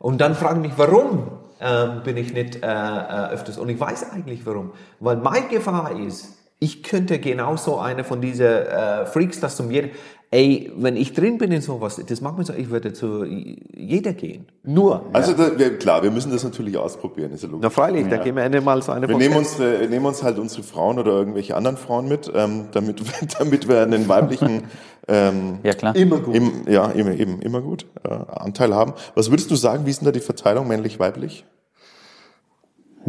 Und 0.01 0.19
dann 0.19 0.33
fragen 0.33 0.61
mich, 0.61 0.73
warum 0.77 1.27
ähm, 1.59 2.01
bin 2.03 2.17
ich 2.17 2.33
nicht 2.33 2.55
äh, 2.55 2.67
äh, 2.67 3.29
öfters? 3.29 3.59
Und 3.59 3.69
ich 3.69 3.79
weiß 3.79 4.11
eigentlich 4.11 4.45
warum. 4.45 4.71
Weil 4.99 5.17
meine 5.17 5.47
Gefahr 5.47 5.97
ist, 5.99 6.39
ich 6.57 6.81
könnte 6.81 7.19
genauso 7.19 7.77
eine 7.77 8.03
von 8.03 8.19
diesen 8.19 8.47
äh, 8.47 9.05
Freaks, 9.05 9.39
das 9.39 9.55
zum 9.55 9.69
jeder, 9.69 9.89
ey, 10.32 10.72
wenn 10.78 10.96
ich 10.96 11.13
drin 11.13 11.38
bin 11.38 11.52
in 11.52 11.62
sowas, 11.62 12.02
das 12.08 12.22
macht 12.22 12.38
mir 12.38 12.46
so, 12.46 12.54
ich 12.54 12.70
würde 12.70 12.94
zu 12.94 13.26
jeder 13.26 14.13
gehen. 14.13 14.48
Nur. 14.63 15.06
Also 15.12 15.34
da, 15.34 15.58
wir, 15.60 15.78
klar, 15.78 16.02
wir 16.04 16.10
müssen 16.12 16.32
das 16.32 16.44
natürlich 16.44 16.78
ausprobieren, 16.78 17.32
ist 17.34 17.44
ja 17.44 17.50
logisch. 17.50 17.63
Na 17.63 17.70
freilich, 17.70 18.08
da 18.08 18.17
gehen 18.17 18.36
wir 18.38 18.44
Ende 18.44 18.62
mal 18.62 18.82
so 18.82 18.94
eine 18.94 19.08
Wir 19.10 19.17
nehmen 19.17 19.36
uns, 19.36 19.60
äh, 19.60 19.88
nehmen 19.88 20.06
uns 20.06 20.24
halt 20.24 20.39
unsere 20.39 20.63
Frauen 20.63 20.98
oder 21.00 21.12
irgendwelche 21.12 21.56
anderen 21.56 21.76
Frauen 21.78 22.08
mit, 22.08 22.32
ähm, 22.34 22.67
damit, 22.72 23.02
damit 23.39 23.67
wir 23.67 23.82
einen 23.82 24.08
weiblichen 24.08 24.63
ähm, 25.10 25.60
Ja, 25.63 25.74
klar. 25.74 25.96
immer 25.96 26.20
gut. 26.20 26.34
im, 26.36 26.63
ja, 26.67 26.86
immer, 26.91 27.12
eben, 27.12 27.41
immer 27.41 27.60
gut 27.62 27.86
äh, 28.04 28.10
Anteil 28.13 28.74
haben. 28.74 28.94
Was 29.15 29.30
würdest 29.32 29.52
du 29.52 29.56
sagen, 29.56 29.86
wie 29.86 29.89
ist 29.89 30.00
denn 30.00 30.06
da 30.06 30.12
die 30.13 30.20
Verteilung 30.22 30.67
männlich-weiblich? 30.67 31.46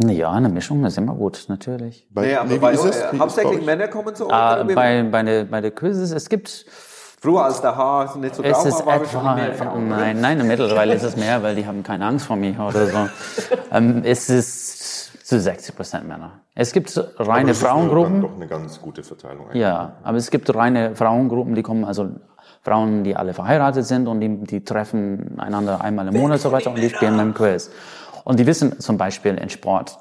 Ja, 0.07 0.31
eine 0.31 0.49
Mischung 0.49 0.83
ist 0.85 0.97
immer 0.97 1.13
gut, 1.13 1.45
natürlich. 1.49 2.07
Bei, 2.09 2.25
Nee, 2.25 2.35
aber 2.57 2.71
nee, 2.71 2.75
ist 2.75 2.83
es? 2.85 3.03
hauptsächlich? 3.17 3.63
Männer 3.63 3.87
kommen 3.87 4.15
zu 4.15 4.25
oder 4.25 4.67
wie- 4.67 4.73
bei, 4.73 5.03
bei, 5.03 5.21
der, 5.23 5.43
bei 5.45 5.61
der 5.61 5.69
Quizzes, 5.71 6.11
es 6.11 6.29
gibt 6.29 6.65
Früher 7.23 7.45
als 7.45 7.61
der 7.61 7.73
Haar 7.77 8.17
nicht 8.17 8.35
so 8.35 8.43
Es 8.43 8.51
grau 8.51 8.65
ist 8.67 8.85
war, 8.85 8.85
war 8.85 8.99
wir 8.99 9.07
schon 9.07 9.21
etwa, 9.21 9.35
mehr 9.35 9.71
oder? 9.71 9.79
nein, 9.79 10.19
nein, 10.19 10.45
mittlerweile 10.45 10.93
ist 10.93 11.03
es 11.03 11.15
mehr, 11.15 11.41
weil 11.41 11.55
die 11.55 11.65
haben 11.65 11.81
keine 11.81 12.05
Angst 12.05 12.25
vor 12.25 12.35
mir 12.35 12.59
oder 12.59 12.85
so. 12.85 12.97
ähm, 13.71 14.01
es 14.03 14.29
ist 14.29 15.25
zu 15.25 15.39
60 15.39 15.73
Prozent 15.73 16.05
Männer. 16.05 16.41
Es 16.53 16.73
gibt 16.73 16.97
Aber 16.97 17.29
reine 17.29 17.47
das 17.47 17.59
ist 17.59 17.63
eine- 17.63 17.75
Frauengruppen. 17.75 18.21
Doch 18.23 18.35
eine 18.35 18.47
ganz 18.47 18.81
gute 18.81 19.03
Verteilung. 19.03 19.45
eigentlich. 19.45 19.61
Ja, 19.61 19.93
aber 20.03 20.17
es 20.17 20.29
gibt 20.31 20.53
reine 20.53 20.97
Frauengruppen, 20.97 21.55
die 21.55 21.63
kommen, 21.63 21.85
also 21.85 22.09
Frauen, 22.61 23.05
die 23.05 23.15
alle 23.15 23.33
verheiratet 23.33 23.85
sind 23.85 24.09
und 24.09 24.19
die, 24.19 24.43
die 24.43 24.65
treffen 24.65 25.39
einander 25.39 25.79
einmal 25.79 26.05
im 26.09 26.13
Monat 26.15 26.39
und 26.39 26.41
so 26.41 26.51
weiter 26.51 26.71
und 26.71 26.77
die 26.77 26.89
spielen 26.89 27.17
dann 27.17 27.33
Quiz. 27.33 27.71
Und 28.25 28.37
die 28.37 28.45
wissen 28.45 28.81
zum 28.81 28.97
Beispiel 28.97 29.35
in 29.35 29.49
Sport, 29.49 29.97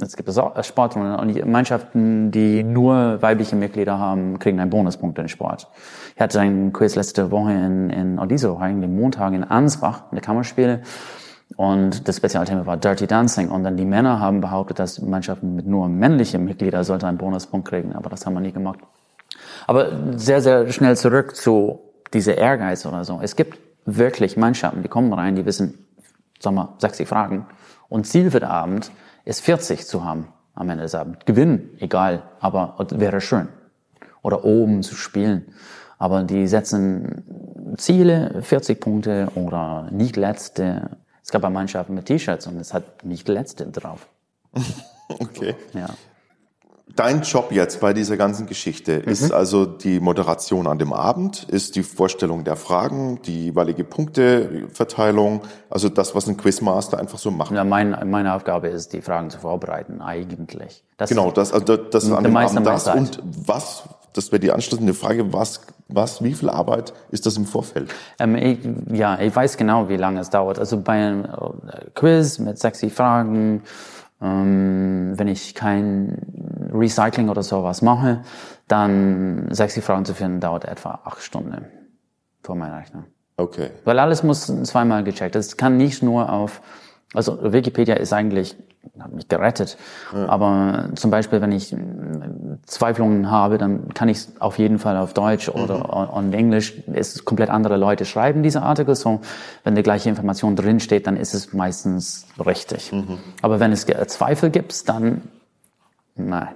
es 0.00 0.16
gibt 0.16 0.28
auch 0.38 0.64
Sportrunden 0.64 1.14
und 1.16 1.28
die 1.28 1.42
Mannschaften, 1.42 2.30
die 2.30 2.62
nur 2.64 3.20
weibliche 3.20 3.54
Mitglieder 3.54 3.98
haben, 3.98 4.38
kriegen 4.38 4.58
einen 4.58 4.70
Bonuspunkt 4.70 5.18
in 5.18 5.28
Sport. 5.28 5.68
Ich 6.14 6.20
hatte 6.20 6.40
einen 6.40 6.72
Quiz 6.72 6.94
letzte 6.94 7.30
Woche 7.30 7.52
in, 7.52 7.90
in 7.90 8.18
oder 8.18 8.28
diese 8.28 8.56
eigentlich 8.56 8.90
Montag 8.90 9.32
in 9.32 9.42
Ansbach, 9.42 10.04
in 10.10 10.16
der 10.16 10.22
Kammerspiele. 10.22 10.82
Und 11.56 12.08
das 12.08 12.16
Spezialthema 12.18 12.66
war 12.66 12.76
Dirty 12.76 13.06
Dancing. 13.06 13.48
Und 13.48 13.64
dann 13.64 13.76
die 13.76 13.84
Männer 13.84 14.20
haben 14.20 14.40
behauptet, 14.40 14.78
dass 14.78 15.00
Mannschaften 15.00 15.54
mit 15.56 15.66
nur 15.66 15.88
männlichen 15.88 16.44
Mitgliedern 16.44 16.84
sollten 16.84 17.06
einen 17.06 17.18
Bonuspunkt 17.18 17.68
kriegen. 17.68 17.94
Aber 17.94 18.10
das 18.10 18.26
haben 18.26 18.34
wir 18.34 18.40
nie 18.40 18.52
gemacht. 18.52 18.78
Aber 19.66 19.90
sehr, 20.16 20.40
sehr 20.40 20.70
schnell 20.70 20.96
zurück 20.96 21.36
zu 21.36 21.80
dieser 22.12 22.36
Ehrgeiz 22.36 22.86
oder 22.86 23.04
so. 23.04 23.18
Es 23.22 23.34
gibt 23.34 23.58
wirklich 23.84 24.36
Mannschaften, 24.36 24.82
die 24.82 24.88
kommen 24.88 25.12
rein, 25.12 25.34
die 25.36 25.44
wissen, 25.44 25.86
sagen 26.40 26.56
wir, 26.56 26.74
60 26.78 27.08
Fragen. 27.08 27.46
Und 27.88 28.06
Ziel 28.06 28.30
für 28.30 28.40
den 28.40 28.48
Abend 28.48 28.90
ist 29.24 29.40
40 29.40 29.86
zu 29.86 30.04
haben 30.04 30.28
am 30.54 30.70
Ende 30.70 30.84
des 30.84 30.94
Abends. 30.94 31.24
Gewinnen, 31.24 31.70
egal, 31.80 32.22
aber 32.40 32.76
wäre 32.90 33.20
schön. 33.20 33.48
Oder 34.22 34.44
oben 34.44 34.82
zu 34.82 34.94
spielen. 34.94 35.46
Aber 35.98 36.22
die 36.24 36.46
setzen 36.46 37.74
Ziele, 37.76 38.42
40 38.42 38.80
Punkte 38.80 39.28
oder 39.34 39.88
nicht 39.90 40.16
letzte. 40.16 40.90
Es 41.22 41.30
gab 41.30 41.44
eine 41.44 41.54
Mannschaften 41.54 41.94
mit 41.94 42.06
T-Shirts 42.06 42.46
und 42.46 42.58
es 42.60 42.74
hat 42.74 43.04
nicht 43.04 43.28
letzte 43.28 43.66
drauf. 43.66 44.06
Okay. 45.20 45.54
Ja. 45.74 45.88
Dein 46.96 47.20
Job 47.22 47.52
jetzt 47.52 47.80
bei 47.80 47.92
dieser 47.92 48.16
ganzen 48.16 48.46
Geschichte 48.46 48.92
ist 48.92 49.22
Mhm. 49.22 49.32
also 49.34 49.66
die 49.66 50.00
Moderation 50.00 50.66
an 50.66 50.78
dem 50.78 50.94
Abend, 50.94 51.44
ist 51.44 51.76
die 51.76 51.82
Vorstellung 51.82 52.44
der 52.44 52.56
Fragen, 52.56 53.20
die 53.22 53.44
jeweilige 53.46 53.84
Punkteverteilung, 53.84 55.42
also 55.68 55.88
das, 55.88 56.14
was 56.14 56.26
ein 56.26 56.36
Quizmaster 56.36 56.98
einfach 56.98 57.18
so 57.18 57.30
macht. 57.30 57.52
Ja, 57.52 57.64
mein, 57.64 57.96
meine 58.10 58.32
Aufgabe 58.34 58.68
ist, 58.68 58.92
die 58.92 59.02
Fragen 59.02 59.28
zu 59.30 59.38
vorbereiten, 59.40 60.00
eigentlich. 60.00 60.84
Das 60.96 61.10
Genau, 61.10 61.30
das, 61.30 61.52
also 61.52 61.76
das 61.76 62.04
ist 62.04 62.12
an 62.12 62.22
Der 62.22 62.30
dem 62.32 62.36
Abend 62.36 62.66
das. 62.66 62.86
Und 62.88 63.20
was, 63.24 63.84
das 64.14 64.32
wäre 64.32 64.40
die 64.40 64.52
anschließende 64.52 64.94
Frage, 64.94 65.32
was, 65.32 65.60
was, 65.88 66.22
wie 66.22 66.32
viel 66.32 66.48
Arbeit 66.48 66.94
ist 67.10 67.26
das 67.26 67.36
im 67.36 67.44
Vorfeld? 67.44 67.92
Ähm, 68.18 68.36
ich, 68.36 68.58
ja, 68.92 69.20
ich 69.20 69.34
weiß 69.34 69.56
genau, 69.56 69.88
wie 69.88 69.96
lange 69.96 70.20
es 70.20 70.30
dauert. 70.30 70.58
Also 70.58 70.80
bei 70.80 70.92
einem 70.92 71.24
äh, 71.24 71.90
Quiz 71.94 72.38
mit 72.38 72.58
sexy 72.58 72.90
Fragen, 72.90 73.62
ähm, 74.22 75.12
wenn 75.16 75.28
ich 75.28 75.54
kein 75.54 76.70
Recycling 76.72 77.28
oder 77.28 77.42
sowas 77.42 77.82
mache, 77.82 78.22
dann 78.68 79.48
sexy 79.50 79.82
Fragen 79.82 80.04
zu 80.04 80.14
finden, 80.14 80.40
dauert 80.40 80.64
etwa 80.64 81.00
acht 81.04 81.20
Stunden 81.20 81.66
vor 82.42 82.54
meinem 82.56 82.74
Rechner. 82.74 83.04
Okay. 83.36 83.70
Weil 83.84 83.98
alles 83.98 84.22
muss 84.22 84.46
zweimal 84.46 85.02
gecheckt. 85.02 85.34
Es 85.34 85.56
kann 85.56 85.76
nicht 85.76 86.02
nur 86.02 86.32
auf, 86.32 86.62
also 87.14 87.52
Wikipedia 87.52 87.96
ist 87.96 88.12
eigentlich, 88.12 88.56
hat 88.98 89.12
mich 89.12 89.28
gerettet. 89.28 89.76
Aber 90.12 90.90
zum 90.94 91.10
Beispiel, 91.10 91.40
wenn 91.40 91.52
ich 91.52 91.72
mm, 91.72 92.58
Zweiflungen 92.66 93.30
habe, 93.30 93.58
dann 93.58 93.92
kann 93.94 94.08
ich 94.08 94.18
es 94.18 94.40
auf 94.40 94.58
jeden 94.58 94.78
Fall 94.78 94.96
auf 94.96 95.14
Deutsch 95.14 95.48
oder 95.48 95.92
on, 95.92 96.08
on 96.08 96.32
Englisch. 96.32 96.74
Es 96.92 97.24
komplett 97.24 97.50
andere 97.50 97.76
Leute 97.76 98.04
schreiben 98.04 98.42
diese 98.42 98.62
Artikel. 98.62 98.94
So, 98.94 99.20
wenn 99.64 99.74
die 99.74 99.82
gleiche 99.82 100.08
Information 100.08 100.56
drin 100.56 100.80
steht, 100.80 101.06
dann 101.06 101.16
ist 101.16 101.34
es 101.34 101.52
meistens 101.52 102.26
richtig. 102.44 102.90
Aber 103.42 103.60
wenn 103.60 103.72
es 103.72 103.86
Zweifel 103.86 104.50
gibt, 104.50 104.88
dann 104.88 105.22
nein. 106.14 106.48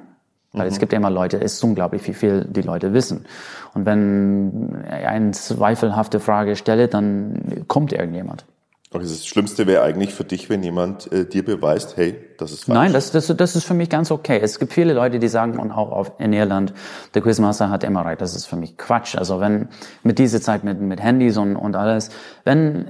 Weil 0.53 0.69
es 0.69 0.79
gibt 0.79 0.93
immer 0.93 1.11
Leute, 1.11 1.37
es 1.37 1.55
ist 1.55 1.65
unglaublich, 1.65 2.07
wie 2.09 2.15
viel 2.15 2.45
die 2.45 2.63
Leute 2.63 2.95
wissen. 2.95 3.27
Und 3.75 3.85
wenn 3.85 4.83
ich 4.87 5.07
eine 5.07 5.31
zweifelhafte 5.33 6.21
Frage 6.21 6.57
stelle, 6.57 6.89
dann 6.89 7.65
kommt 7.69 7.93
irgendjemand. 7.93 8.47
Okay, 8.91 9.05
das 9.05 9.27
Schlimmste 9.27 9.67
wäre 9.67 9.83
eigentlich 9.83 10.15
für 10.15 10.25
dich, 10.25 10.49
wenn 10.49 10.63
jemand 10.63 11.13
äh, 11.13 11.27
dir 11.27 11.45
beweist, 11.45 11.99
hey, 11.99 12.17
das 12.39 12.53
ist 12.53 12.65
falsch. 12.65 12.79
Nein, 12.79 12.93
das, 12.95 13.11
das, 13.11 13.27
das 13.27 13.55
ist 13.55 13.65
für 13.65 13.75
mich 13.75 13.91
ganz 13.91 14.11
okay. 14.11 14.41
Es 14.43 14.59
gibt 14.59 14.73
viele 14.73 14.95
Leute, 14.95 15.19
die 15.19 15.29
sagen, 15.29 15.59
und 15.59 15.73
auch 15.73 15.93
auf, 15.93 16.13
in 16.19 16.33
Irland, 16.33 16.73
der 17.13 17.21
Quizmaster 17.21 17.69
hat 17.69 17.85
immer 17.85 18.07
recht. 18.07 18.23
Das 18.23 18.35
ist 18.35 18.47
für 18.47 18.57
mich 18.57 18.79
Quatsch. 18.79 19.15
Also 19.15 19.41
wenn 19.41 19.69
mit 20.03 20.19
dieser 20.19 20.41
Zeit 20.41 20.65
mit, 20.65 20.81
mit 20.81 21.03
Handys 21.03 21.37
und, 21.37 21.57
und 21.57 21.77
alles, 21.77 22.11
wenn, 22.45 22.87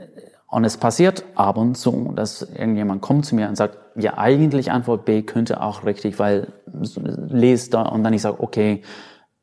und 0.46 0.64
es 0.64 0.76
passiert 0.76 1.24
ab 1.34 1.56
und 1.56 1.76
zu, 1.76 2.12
dass 2.14 2.42
irgendjemand 2.42 3.02
kommt 3.02 3.26
zu 3.26 3.34
mir 3.34 3.48
und 3.48 3.56
sagt, 3.56 3.78
ja, 3.96 4.16
eigentlich 4.18 4.70
Antwort 4.70 5.04
B 5.04 5.22
könnte 5.22 5.60
auch 5.60 5.84
richtig, 5.84 6.20
weil 6.20 6.52
lest 6.72 7.74
da, 7.74 7.82
und 7.82 8.04
dann 8.04 8.12
ich 8.12 8.22
sage, 8.22 8.40
okay, 8.40 8.82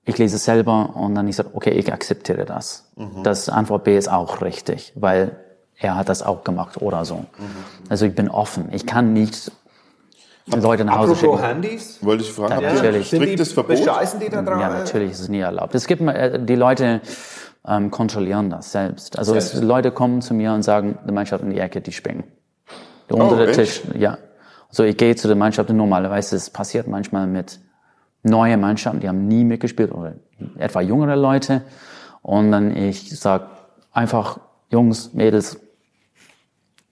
ich 0.05 0.17
lese 0.17 0.37
es 0.37 0.45
selber 0.45 0.95
und 0.95 1.15
dann 1.15 1.27
ich 1.27 1.35
sage, 1.35 1.49
okay, 1.53 1.71
ich 1.71 1.91
akzeptiere 1.91 2.45
das. 2.45 2.91
Das 3.23 3.49
Antwort 3.49 3.83
B 3.83 3.97
ist 3.97 4.09
auch 4.09 4.41
richtig, 4.41 4.93
weil 4.95 5.44
er 5.77 5.95
hat 5.95 6.09
das 6.09 6.23
auch 6.23 6.43
gemacht 6.43 6.81
oder 6.81 7.05
so. 7.05 7.25
Also 7.89 8.05
ich 8.05 8.15
bin 8.15 8.29
offen. 8.29 8.69
Ich 8.71 8.85
kann 8.85 9.13
nicht 9.13 9.51
Leute 10.47 10.85
nach 10.85 10.97
Hause 10.97 11.13
Apropos 11.13 11.39
schicken. 11.39 11.47
Handys. 11.47 11.97
Wollte 12.01 12.23
ich 12.23 12.31
fragen, 12.31 12.61
ihr 12.61 12.73
natürlich. 12.73 13.07
striktes 13.07 13.49
Sind 13.49 13.65
die 13.67 13.67
Verbot? 13.67 13.85
Bescheißen 13.85 14.19
die 14.19 14.29
da 14.29 14.41
dran? 14.41 14.59
Ja, 14.59 14.69
natürlich 14.69 15.11
ist 15.11 15.21
es 15.21 15.29
nie 15.29 15.39
erlaubt. 15.39 15.73
Es 15.75 15.87
gibt 15.87 16.01
äh, 16.01 16.39
die 16.39 16.55
Leute 16.55 17.01
ähm, 17.67 17.91
kontrollieren 17.91 18.49
das 18.49 18.71
selbst. 18.71 19.17
Also 19.17 19.35
es, 19.35 19.59
Leute 19.59 19.91
kommen 19.91 20.21
zu 20.21 20.33
mir 20.33 20.53
und 20.53 20.63
sagen, 20.63 20.97
die 21.07 21.11
Mannschaft 21.11 21.43
in 21.43 21.49
die 21.49 21.59
Ecke, 21.59 21.81
die 21.81 21.91
springen. 21.91 22.23
Unter 23.09 23.37
der? 23.37 23.53
Tisch, 23.53 23.81
ja. 23.97 24.17
So 24.69 24.83
ich 24.83 24.97
gehe 24.97 25.15
zu 25.15 25.27
der 25.27 25.37
Mannschaft 25.37 25.69
und 25.69 25.77
normalerweise 25.77 26.35
es 26.35 26.49
passiert 26.49 26.87
manchmal 26.87 27.27
mit 27.27 27.59
neue 28.23 28.57
Mannschaften, 28.57 28.99
die 28.99 29.07
haben 29.07 29.27
nie 29.27 29.43
mitgespielt 29.43 29.91
oder 29.91 30.15
etwa 30.57 30.81
jüngere 30.81 31.15
Leute 31.15 31.61
und 32.21 32.51
dann 32.51 32.75
ich 32.75 33.17
sag 33.17 33.47
einfach 33.93 34.39
Jungs, 34.69 35.13
Mädels, 35.13 35.59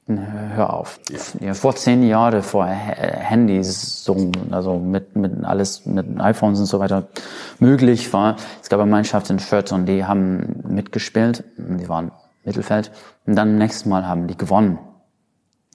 hör 0.07 0.73
auf. 0.73 0.99
Ja. 1.39 1.53
vor 1.53 1.75
zehn 1.75 2.03
Jahren 2.03 2.41
vor 2.43 2.65
Handys, 2.65 4.03
so, 4.03 4.31
also 4.51 4.77
mit, 4.77 5.15
mit 5.15 5.43
alles, 5.43 5.85
mit 5.85 6.19
iPhones 6.19 6.59
und 6.59 6.65
so 6.65 6.79
weiter 6.79 7.07
möglich 7.59 8.11
war. 8.13 8.35
Es 8.61 8.69
gab 8.69 8.79
eine 8.79 8.91
Mannschaft 8.91 9.29
in 9.29 9.39
Fürth 9.39 9.71
und 9.71 9.85
die 9.85 10.05
haben 10.05 10.61
mitgespielt. 10.67 11.43
Die 11.57 11.87
waren 11.87 12.11
Mittelfeld. 12.43 12.91
Und 13.25 13.35
dann 13.35 13.57
nächstes 13.57 13.85
Mal 13.85 14.07
haben 14.07 14.27
die 14.27 14.37
gewonnen. 14.37 14.77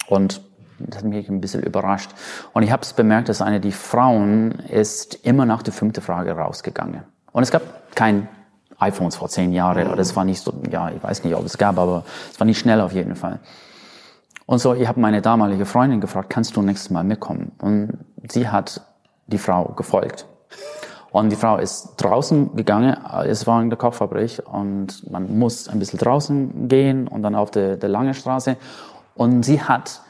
Und 0.08 0.42
das 0.78 0.98
hat 0.98 1.04
mich 1.04 1.28
ein 1.28 1.40
bisschen 1.40 1.62
überrascht. 1.62 2.10
Und 2.52 2.62
ich 2.62 2.70
habe 2.70 2.82
es 2.82 2.92
bemerkt, 2.92 3.28
dass 3.28 3.42
eine 3.42 3.60
die 3.60 3.72
Frauen 3.72 4.52
ist 4.70 5.14
immer 5.26 5.44
nach 5.44 5.62
der 5.62 5.72
fünften 5.72 6.02
Frage 6.02 6.32
rausgegangen. 6.32 7.02
Und 7.32 7.42
es 7.42 7.50
gab 7.50 7.62
kein 7.94 8.28
iPhones 8.78 9.16
vor 9.16 9.28
zehn 9.28 9.52
Jahren. 9.52 9.88
Oder 9.88 10.00
es 10.00 10.14
war 10.14 10.24
nicht 10.24 10.40
so, 10.40 10.52
ja, 10.70 10.90
ich 10.90 11.02
weiß 11.02 11.24
nicht, 11.24 11.34
ob 11.34 11.44
es 11.44 11.58
gab, 11.58 11.78
aber 11.78 12.04
es 12.30 12.38
war 12.38 12.44
nicht 12.44 12.58
schnell 12.58 12.80
auf 12.80 12.92
jeden 12.92 13.16
Fall. 13.16 13.40
Und 14.48 14.61
so, 14.61 14.72
ich 14.72 14.88
habe 14.88 14.98
meine 14.98 15.20
damalige 15.20 15.66
Freundin 15.66 16.00
gefragt, 16.00 16.30
kannst 16.30 16.56
du 16.56 16.62
nächstes 16.62 16.88
Mal 16.88 17.04
mitkommen? 17.04 17.52
Und 17.58 17.98
sie 18.30 18.48
hat 18.48 18.80
die 19.26 19.37
Frau 19.37 19.74
gefolgt. 19.76 20.24
Und 21.11 21.28
die 21.28 21.37
Frau 21.37 21.58
ist 21.58 21.96
draußen 21.98 22.56
gegangen, 22.56 22.96
es 23.26 23.46
war 23.46 23.61
in 23.61 23.68
der 23.68 23.76
Kochfabrik 23.76 24.42
und 24.50 25.11
man 25.11 25.38
muss 25.38 25.68
ein 25.68 25.78
bisschen 25.78 25.98
draußen 25.98 26.66
gehen 26.66 27.08
und 27.08 27.22
dann 27.22 27.34
auf 27.34 27.50
der, 27.50 27.76
der 27.76 27.90
lange 27.90 28.14
Straße. 28.14 28.56
Und 29.14 29.42
sie 29.42 29.61
hat 29.61 30.00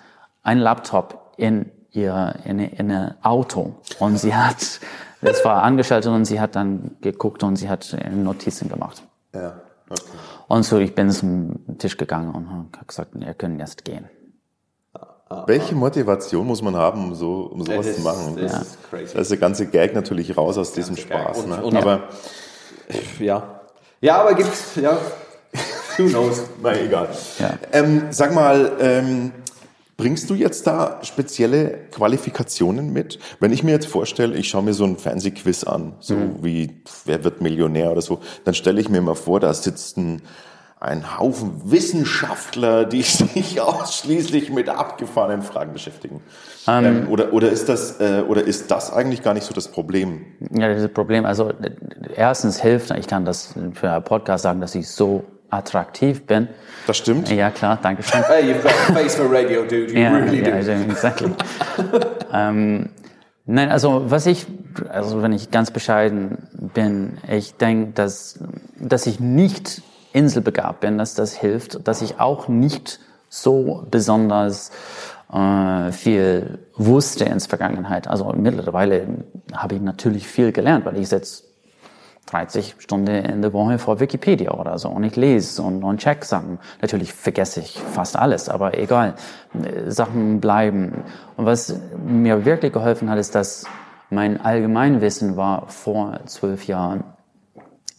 einen 0.45 0.61
Laptop 0.61 1.33
in 1.37 1.73
ihr 1.91 2.37
in, 2.45 2.61
in 2.61 2.93
ein 2.93 3.15
Auto 3.25 3.75
und 3.99 4.19
sie 4.19 4.37
hat, 4.37 4.81
es 5.21 5.45
war 5.45 5.65
angeschaltet 5.65 6.13
und 6.13 6.27
sie 6.27 6.41
hat 6.41 6.55
dann 6.55 6.93
geguckt 7.01 7.43
und 7.43 7.57
sie 7.57 7.69
hat 7.69 7.97
Notizen 8.13 8.69
gemacht. 8.69 9.03
Ja, 9.35 9.55
okay. 9.91 10.03
Und 10.47 10.63
so, 10.63 10.79
ich 10.79 10.95
bin 10.95 11.11
zum 11.11 11.77
Tisch 11.79 11.97
gegangen 11.97 12.33
und 12.33 12.53
habe 12.53 12.87
gesagt, 12.87 13.17
ihr 13.17 13.35
könnt 13.35 13.59
jetzt 13.59 13.85
gehen. 13.85 14.09
Welche 15.47 15.75
Motivation 15.75 16.47
muss 16.47 16.63
man 16.63 16.75
haben, 16.75 17.05
um 17.05 17.15
so 17.15 17.51
um 17.53 17.63
sowas 17.65 17.87
Das 17.87 17.97
zu 17.97 18.03
machen? 18.03 18.37
das 18.41 18.53
Ja. 18.53 18.59
ist 18.61 18.79
crazy. 18.91 19.15
Da 19.15 19.21
ist 19.21 19.31
der 19.31 19.39
ganze 19.39 19.67
Gag 19.67 19.95
natürlich 19.95 20.37
raus 20.37 20.57
aus 20.57 20.73
diesem. 20.73 20.97
Spaß. 20.97 21.41
Und- 21.41 21.51
ne? 21.51 21.63
und- 21.63 21.77
Aber 21.77 22.05
Ja. 23.19 23.61
Ja, 24.01 24.23
aber 24.23 24.35
gibt's, 24.35 24.77
ja. 24.77 24.97
Who 25.99 26.05
knows? 26.07 26.43
na 26.63 26.79
egal. 26.79 27.09
Ja. 27.39 27.59
Ähm, 27.73 28.07
sag 28.11 28.33
mal, 28.33 28.73
ähm, 28.81 29.33
bringst 29.97 30.31
du 30.31 30.35
jetzt 30.35 30.67
da 30.67 31.01
spezielle 31.03 31.77
Qualifikationen 31.91 32.93
mit? 32.93 33.19
Wenn 33.41 33.53
ich 33.53 33.63
mir 33.65 33.73
jetzt 33.73 33.89
vorstelle, 33.89 34.37
ich 34.37 34.49
schaue 34.49 34.63
mir 34.63 34.73
so 34.75 34.85
ein 34.85 34.97
Fernsehquiz 34.97 35.65
an, 35.65 35.95
so 36.01 36.15
Mhm. 36.15 36.37
wie 36.43 36.83
Wer 37.05 37.25
wird 37.25 37.41
Millionär 37.43 37.91
oder 37.91 38.01
so, 38.03 38.21
dann 38.45 38.55
stelle 38.55 38.81
ich 38.81 38.89
mir 38.89 39.01
mal 39.03 39.15
vor, 39.17 39.41
da 39.41 39.53
sitzt 39.53 39.97
ein 39.99 40.23
ein 40.81 41.19
Haufen 41.19 41.61
Wissenschaftler, 41.65 42.85
die 42.85 43.03
sich 43.03 43.61
ausschließlich 43.61 44.51
mit 44.51 44.69
abgefahrenen 44.69 45.43
Fragen 45.43 45.73
beschäftigen. 45.73 46.23
Ähm, 46.67 47.09
oder, 47.11 47.33
oder, 47.33 47.51
ist 47.51 47.69
das, 47.69 48.01
äh, 48.01 48.23
oder 48.27 48.45
ist 48.45 48.71
das 48.71 48.93
eigentlich 48.93 49.23
gar 49.23 49.35
nicht 49.35 49.45
so 49.45 49.55
das 49.55 49.69
Problem? 49.69 50.27
Ja, 50.53 50.73
das 50.73 50.89
Problem. 50.89 51.25
Also 51.25 51.53
erstens 52.15 52.61
hilft, 52.61 52.91
ich 52.93 53.07
kann 53.07 53.25
das 53.25 53.55
für 53.75 53.91
einen 53.91 54.05
Podcast 54.05 54.43
sagen, 54.43 54.61
dass 54.61 54.75
ich 54.75 54.89
so 54.89 55.25
attraktiv 55.51 56.27
bin. 56.27 56.49
Das 56.87 56.99
stimmt? 56.99 57.31
Ja, 57.31 57.51
klar, 57.51 57.79
danke 57.83 58.03
schön. 58.03 58.23
Hey, 58.25 58.53
you've 58.53 58.63
got 58.63 58.73
a 58.73 58.93
face 58.93 59.15
for 59.15 59.33
radio, 59.33 59.63
dude. 59.63 59.93
You 59.93 59.99
Ja, 60.01 60.11
really 60.17 60.43
ja, 60.43 60.51
do. 60.51 60.57
also, 60.57 60.73
exactly. 60.73 61.31
ähm, 62.33 62.91
nein, 63.47 63.71
also 63.71 64.11
was 64.11 64.27
ich, 64.27 64.47
also 64.91 65.23
wenn 65.23 65.33
ich 65.33 65.51
ganz 65.51 65.71
bescheiden 65.71 66.49
bin, 66.75 67.19
ich 67.31 67.55
denke, 67.55 67.93
dass, 67.95 68.39
dass 68.79 69.07
ich 69.07 69.21
nicht 69.21 69.83
inselbegabt 70.13 70.81
bin, 70.81 70.99
dass 70.99 71.15
das 71.15 71.35
hilft, 71.35 71.87
dass 71.87 72.03
ich 72.03 72.21
auch 72.21 72.49
nicht 72.49 73.01
so 73.29 73.87
besonders 73.91 74.71
äh, 75.33 75.93
viel 75.93 76.59
wusste 76.77 77.25
ins 77.25 77.47
Vergangenheit. 77.47 78.09
Also 78.09 78.33
mittlerweile 78.37 79.07
habe 79.53 79.75
ich 79.75 79.81
natürlich 79.81 80.27
viel 80.27 80.53
gelernt, 80.53 80.87
weil 80.87 80.99
ich 80.99 81.11
jetzt 81.11 81.45
30 82.27 82.77
Stunden 82.79 83.25
in 83.25 83.43
der 83.43 83.53
Woche 83.53 83.79
vor 83.79 84.01
Wikipedia 84.01 84.53
oder 84.53 84.79
so 84.79 84.91
und 84.91 85.03
ich 85.03 85.17
lese 85.17 85.63
und, 85.63 85.83
und 85.83 85.99
check 85.99 86.25
Sachen. 86.25 86.59
Natürlich 86.83 87.13
vergesse 87.13 87.61
ich 87.61 87.79
fast 87.79 88.17
alles, 88.17 88.49
aber 88.49 88.77
egal. 88.77 89.15
Sachen 89.87 90.41
bleiben. 90.41 91.05
Und 91.37 91.47
was 91.47 91.75
mir 92.07 92.45
wirklich 92.45 92.73
geholfen 92.73 93.09
hat, 93.09 93.19
ist, 93.19 93.35
dass 93.35 93.67
mein 94.11 94.41
Allgemeinwissen 94.41 95.37
war 95.37 95.69
vor 95.69 96.21
zwölf 96.27 96.67
Jahren 96.67 97.05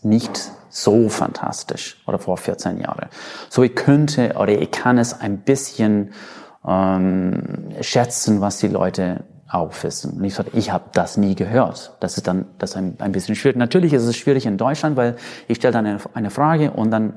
nicht 0.03 0.51
so 0.69 1.09
fantastisch 1.09 2.01
oder 2.07 2.19
vor 2.19 2.37
14 2.37 2.79
Jahren. 2.79 3.07
So 3.49 3.63
ich 3.63 3.75
könnte 3.75 4.35
oder 4.35 4.53
ich 4.53 4.71
kann 4.71 4.97
es 4.97 5.19
ein 5.19 5.39
bisschen 5.39 6.13
ähm, 6.65 7.73
schätzen, 7.81 8.41
was 8.41 8.57
die 8.57 8.67
Leute 8.67 9.23
auch 9.49 9.71
wissen. 9.81 10.13
Und 10.13 10.23
ich 10.23 10.35
sagte, 10.35 10.55
ich 10.57 10.71
habe 10.71 10.85
das 10.93 11.17
nie 11.17 11.35
gehört. 11.35 11.95
Das 11.99 12.17
ist 12.17 12.27
dann 12.27 12.45
das 12.59 12.71
ist 12.71 12.77
ein, 12.77 12.95
ein 12.99 13.11
bisschen 13.11 13.35
schwierig. 13.35 13.57
Natürlich 13.57 13.93
ist 13.93 14.03
es 14.03 14.15
schwierig 14.15 14.45
in 14.45 14.57
Deutschland, 14.57 14.95
weil 14.95 15.15
ich 15.47 15.57
stelle 15.57 15.73
dann 15.73 15.85
eine, 15.85 15.99
eine 16.13 16.29
Frage 16.29 16.71
und 16.71 16.91
dann 16.91 17.13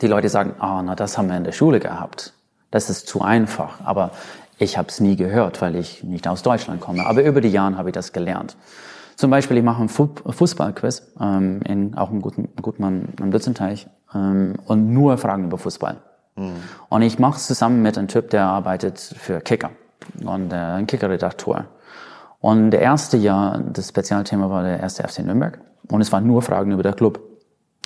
die 0.00 0.06
Leute 0.06 0.28
sagen, 0.28 0.54
ah, 0.58 0.82
na 0.82 0.94
das 0.94 1.18
haben 1.18 1.28
wir 1.28 1.36
in 1.36 1.44
der 1.44 1.52
Schule 1.52 1.80
gehabt. 1.80 2.34
Das 2.70 2.88
ist 2.88 3.08
zu 3.08 3.20
einfach. 3.22 3.80
Aber 3.84 4.12
ich 4.58 4.78
habe 4.78 4.88
es 4.88 5.00
nie 5.00 5.16
gehört, 5.16 5.60
weil 5.60 5.76
ich 5.76 6.04
nicht 6.04 6.28
aus 6.28 6.42
Deutschland 6.42 6.80
komme. 6.80 7.04
Aber 7.04 7.22
über 7.22 7.40
die 7.40 7.50
Jahre 7.50 7.76
habe 7.76 7.90
ich 7.90 7.94
das 7.94 8.12
gelernt. 8.12 8.56
Zum 9.22 9.30
Beispiel, 9.30 9.56
ich 9.58 9.62
mache 9.62 9.78
einen 9.78 9.88
Fu- 9.88 10.08
Fußballquiz, 10.28 11.12
ähm, 11.20 11.60
in, 11.62 11.96
auch 11.96 12.10
im 12.10 12.20
Guten, 12.20 12.48
Gutmann 12.60 13.10
am 13.20 13.30
Lützenteich, 13.30 13.86
ähm, 14.12 14.54
und 14.66 14.92
nur 14.92 15.16
Fragen 15.16 15.44
über 15.44 15.58
Fußball. 15.58 15.98
Und 16.88 17.02
ich 17.02 17.20
mache 17.20 17.36
es 17.36 17.46
zusammen 17.46 17.82
mit 17.82 17.96
einem 17.96 18.08
Typ, 18.08 18.30
der 18.30 18.46
arbeitet 18.46 18.98
für 18.98 19.40
Kicker 19.40 19.70
und 20.24 20.52
äh, 20.52 20.56
ein 20.56 20.88
Kicker-Redaktor. 20.88 21.66
Und 22.40 22.72
der 22.72 22.80
erste 22.80 23.16
Jahr, 23.16 23.58
das 23.58 23.90
Spezialthema 23.90 24.50
war 24.50 24.64
der 24.64 24.80
erste 24.80 25.06
FC 25.06 25.20
Nürnberg 25.20 25.60
und 25.88 26.00
es 26.00 26.10
waren 26.10 26.26
nur 26.26 26.42
Fragen 26.42 26.72
über 26.72 26.82
den 26.82 26.96
Club. 26.96 27.20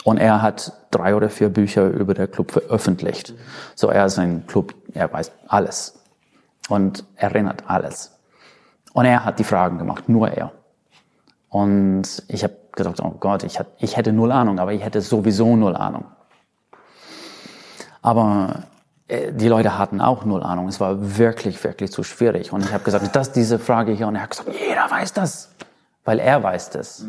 Und 0.04 0.16
er 0.16 0.40
hat 0.40 0.72
drei 0.90 1.14
oder 1.14 1.28
vier 1.28 1.50
Bücher 1.50 1.86
über 1.90 2.14
den 2.14 2.30
Club 2.30 2.50
veröffentlicht. 2.50 3.34
So, 3.74 3.88
er 3.90 4.06
ist 4.06 4.18
ein 4.18 4.46
Club, 4.46 4.74
er 4.94 5.12
weiß 5.12 5.32
alles 5.48 5.98
und 6.70 7.04
erinnert 7.16 7.64
alles. 7.66 8.12
Und 8.94 9.04
er 9.04 9.26
hat 9.26 9.38
die 9.38 9.44
Fragen 9.44 9.76
gemacht, 9.76 10.08
nur 10.08 10.30
er. 10.30 10.52
Und 11.48 12.22
ich 12.28 12.42
habe 12.42 12.56
gedacht, 12.72 13.00
oh 13.00 13.14
Gott, 13.18 13.44
ich, 13.44 13.58
hat, 13.58 13.68
ich 13.78 13.96
hätte 13.96 14.12
null 14.12 14.32
Ahnung, 14.32 14.58
aber 14.58 14.72
ich 14.72 14.84
hätte 14.84 15.00
sowieso 15.00 15.56
null 15.56 15.76
Ahnung. 15.76 16.06
Aber 18.02 18.64
äh, 19.08 19.32
die 19.32 19.48
Leute 19.48 19.78
hatten 19.78 20.00
auch 20.00 20.24
null 20.24 20.42
Ahnung. 20.42 20.68
Es 20.68 20.80
war 20.80 21.18
wirklich, 21.18 21.62
wirklich 21.64 21.90
zu 21.92 22.02
schwierig. 22.02 22.52
Und 22.52 22.64
ich 22.64 22.72
habe 22.72 22.84
gesagt, 22.84 23.14
das 23.14 23.32
diese 23.32 23.58
Frage 23.58 23.92
hier. 23.92 24.06
Und 24.06 24.16
er 24.16 24.22
hat 24.22 24.30
gesagt, 24.30 24.50
jeder 24.52 24.90
weiß 24.90 25.12
das, 25.12 25.50
weil 26.04 26.18
er 26.18 26.42
weiß 26.42 26.70
das. 26.70 27.04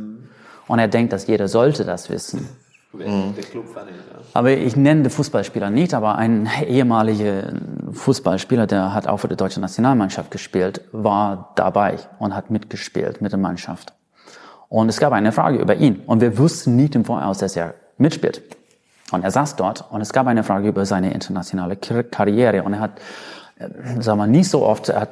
Und 0.68 0.80
er 0.80 0.88
denkt, 0.88 1.14
dass 1.14 1.28
jeder 1.28 1.48
sollte 1.48 1.86
das 1.86 2.10
wissen. 2.10 2.48
Ja. 2.94 3.28
Aber 4.34 4.52
ich 4.52 4.76
nenne 4.76 5.04
den 5.04 5.10
Fußballspieler 5.12 5.70
nicht, 5.70 5.94
aber 5.94 6.16
ein 6.16 6.50
ehemaliger 6.66 7.54
Fußballspieler, 7.92 8.66
der 8.66 8.94
hat 8.94 9.08
auch 9.08 9.18
für 9.18 9.28
die 9.28 9.36
deutsche 9.36 9.60
Nationalmannschaft 9.60 10.32
gespielt, 10.32 10.82
war 10.92 11.52
dabei 11.56 11.98
und 12.18 12.34
hat 12.34 12.50
mitgespielt 12.50 13.22
mit 13.22 13.34
der 13.34 13.40
Mannschaft. 13.40 13.94
Und 14.70 14.90
es 14.90 15.00
gab 15.00 15.14
eine 15.14 15.32
Frage 15.32 15.58
über 15.58 15.76
ihn 15.76 16.02
und 16.08 16.22
wir 16.22 16.38
wussten 16.38 16.76
nicht 16.76 16.96
im 16.96 17.06
Voraus, 17.06 17.38
dass 17.38 17.56
er 17.56 17.74
mitspielt. 17.98 18.42
Und 19.12 19.24
er 19.24 19.32
saß 19.32 19.56
dort 19.56 19.90
und 19.92 20.02
es 20.02 20.12
gab 20.12 20.28
eine 20.28 20.44
Frage 20.44 20.68
über 20.68 20.86
seine 20.86 21.14
internationale 21.14 21.78
Kar- 21.78 22.04
Karriere 22.04 22.64
und 22.64 22.74
er 22.74 22.80
hat, 22.82 23.00
äh, 23.58 24.02
sagen 24.02 24.20
wir, 24.20 24.28
nicht 24.28 24.50
so 24.50 24.66
oft, 24.66 24.90
er 24.90 25.02
hat 25.02 25.10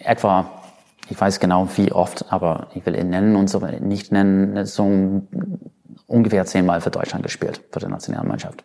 etwa, 0.00 0.50
ich 1.08 1.18
weiß 1.18 1.40
genau 1.40 1.68
wie 1.76 1.92
oft, 1.92 2.30
aber 2.30 2.68
ich 2.74 2.84
will 2.84 2.94
ihn 2.94 3.08
nennen 3.08 3.36
und 3.36 3.48
so 3.48 3.60
nicht 3.80 4.12
nennen, 4.12 4.66
so 4.66 5.22
ungefähr 6.06 6.44
zehnmal 6.44 6.80
für 6.80 6.90
Deutschland 6.90 7.22
gespielt, 7.22 7.62
für 7.70 7.80
die 7.80 7.86
Nationalmannschaft. 7.86 8.62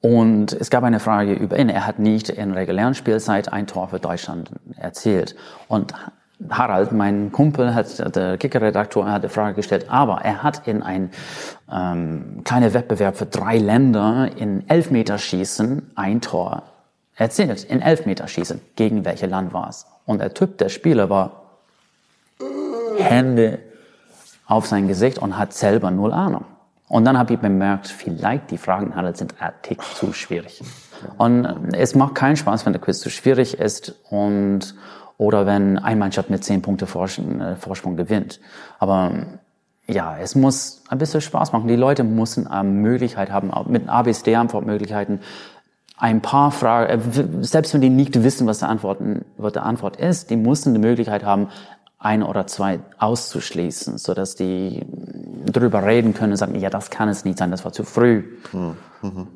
Und 0.00 0.52
es 0.52 0.70
gab 0.70 0.84
eine 0.84 1.00
Frage 1.00 1.32
über 1.32 1.58
ihn. 1.58 1.68
Er 1.68 1.86
hat 1.86 1.98
nicht 1.98 2.28
in 2.28 2.52
regulären 2.52 2.94
Spielzeit 2.94 3.52
ein 3.52 3.66
Tor 3.66 3.88
für 3.88 3.98
Deutschland 3.98 4.50
erzielt. 4.76 5.34
Und 5.68 5.94
Harald, 6.50 6.92
mein 6.92 7.32
Kumpel, 7.32 7.74
hat 7.74 8.14
der 8.14 8.36
Kicker-Redaktor, 8.36 9.10
hat 9.10 9.24
die 9.24 9.28
Frage 9.28 9.54
gestellt, 9.54 9.86
aber 9.88 10.20
er 10.22 10.42
hat 10.42 10.68
in 10.68 10.82
ein 10.82 11.10
ähm, 11.72 12.42
kleiner 12.44 12.74
Wettbewerb 12.74 13.16
für 13.16 13.26
drei 13.26 13.58
Länder 13.58 14.30
in 14.36 14.68
Elfmeterschießen 14.68 15.92
ein 15.94 16.20
Tor 16.20 16.64
erzählt. 17.16 17.64
In 17.64 17.80
Elfmeterschießen. 17.80 18.60
Gegen 18.76 19.04
welche 19.04 19.26
Land 19.26 19.52
war 19.52 19.68
es? 19.70 19.86
Und 20.04 20.20
der 20.20 20.34
Typ, 20.34 20.58
der 20.58 20.68
Spieler, 20.68 21.08
war 21.10 21.42
Hände 22.98 23.58
auf 24.46 24.66
sein 24.66 24.88
Gesicht 24.88 25.18
und 25.18 25.38
hat 25.38 25.52
selber 25.52 25.90
null 25.90 26.12
Ahnung. 26.12 26.44
Und 26.88 27.04
dann 27.04 27.18
habe 27.18 27.34
ich 27.34 27.40
bemerkt, 27.40 27.88
vielleicht 27.88 28.50
die 28.50 28.58
Fragen 28.58 28.94
Harald 28.94 29.16
sind 29.16 29.34
ein 29.40 29.52
Tick 29.62 29.82
zu 29.82 30.12
schwierig. 30.12 30.62
Und 31.18 31.74
es 31.74 31.94
macht 31.94 32.14
keinen 32.14 32.36
Spaß, 32.36 32.64
wenn 32.64 32.72
der 32.72 32.80
Quiz 32.80 33.00
zu 33.00 33.10
schwierig 33.10 33.58
ist 33.58 33.96
und 34.08 34.74
oder 35.18 35.46
wenn 35.46 35.78
ein 35.78 35.98
Mannschaft 35.98 36.30
mit 36.30 36.44
zehn 36.44 36.62
Punkte 36.62 36.86
Vorsprung, 36.86 37.40
äh, 37.40 37.56
Vorsprung 37.56 37.96
gewinnt. 37.96 38.40
Aber 38.78 39.12
ja, 39.86 40.18
es 40.18 40.34
muss 40.34 40.82
ein 40.88 40.98
bisschen 40.98 41.20
Spaß 41.20 41.52
machen. 41.52 41.68
Die 41.68 41.76
Leute 41.76 42.04
müssen 42.04 42.46
eine 42.46 42.68
Möglichkeit 42.68 43.30
haben, 43.30 43.50
mit 43.70 43.88
ABCD-Antwortmöglichkeiten 43.88 45.20
ein 45.98 46.20
paar 46.20 46.50
Fragen, 46.50 46.90
äh, 46.90 47.44
selbst 47.44 47.72
wenn 47.72 47.80
die 47.80 47.90
nicht 47.90 48.22
wissen, 48.22 48.46
was 48.46 48.58
der, 48.58 48.68
Antworten, 48.68 49.24
was 49.36 49.52
der 49.52 49.64
Antwort 49.64 49.96
ist, 49.96 50.30
die 50.30 50.36
müssen 50.36 50.74
die 50.74 50.80
Möglichkeit 50.80 51.24
haben, 51.24 51.48
ein 51.98 52.22
oder 52.22 52.46
zwei 52.46 52.80
auszuschließen, 52.98 53.96
so 53.96 54.12
dass 54.12 54.36
die 54.36 54.84
darüber 55.46 55.84
reden 55.84 56.12
können 56.12 56.32
und 56.32 56.36
sagen, 56.36 56.54
ja, 56.60 56.68
das 56.68 56.90
kann 56.90 57.08
es 57.08 57.24
nicht 57.24 57.38
sein, 57.38 57.50
das 57.50 57.64
war 57.64 57.72
zu 57.72 57.84
früh. 57.84 58.24
Mhm. 58.52 59.26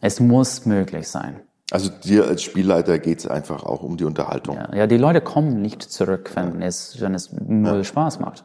Es 0.00 0.20
muss 0.20 0.64
möglich 0.64 1.08
sein. 1.08 1.40
Also 1.72 1.90
dir 1.90 2.26
als 2.26 2.42
Spielleiter 2.42 2.98
geht 2.98 3.18
es 3.18 3.26
einfach 3.26 3.64
auch 3.64 3.82
um 3.82 3.96
die 3.96 4.04
Unterhaltung. 4.04 4.56
Ja, 4.56 4.74
ja, 4.74 4.86
die 4.86 4.98
Leute 4.98 5.20
kommen 5.20 5.60
nicht 5.62 5.82
zurück, 5.82 6.30
wenn 6.34 6.62
es, 6.62 7.00
wenn 7.00 7.14
es 7.14 7.32
null 7.32 7.78
ja. 7.78 7.84
Spaß 7.84 8.20
macht. 8.20 8.44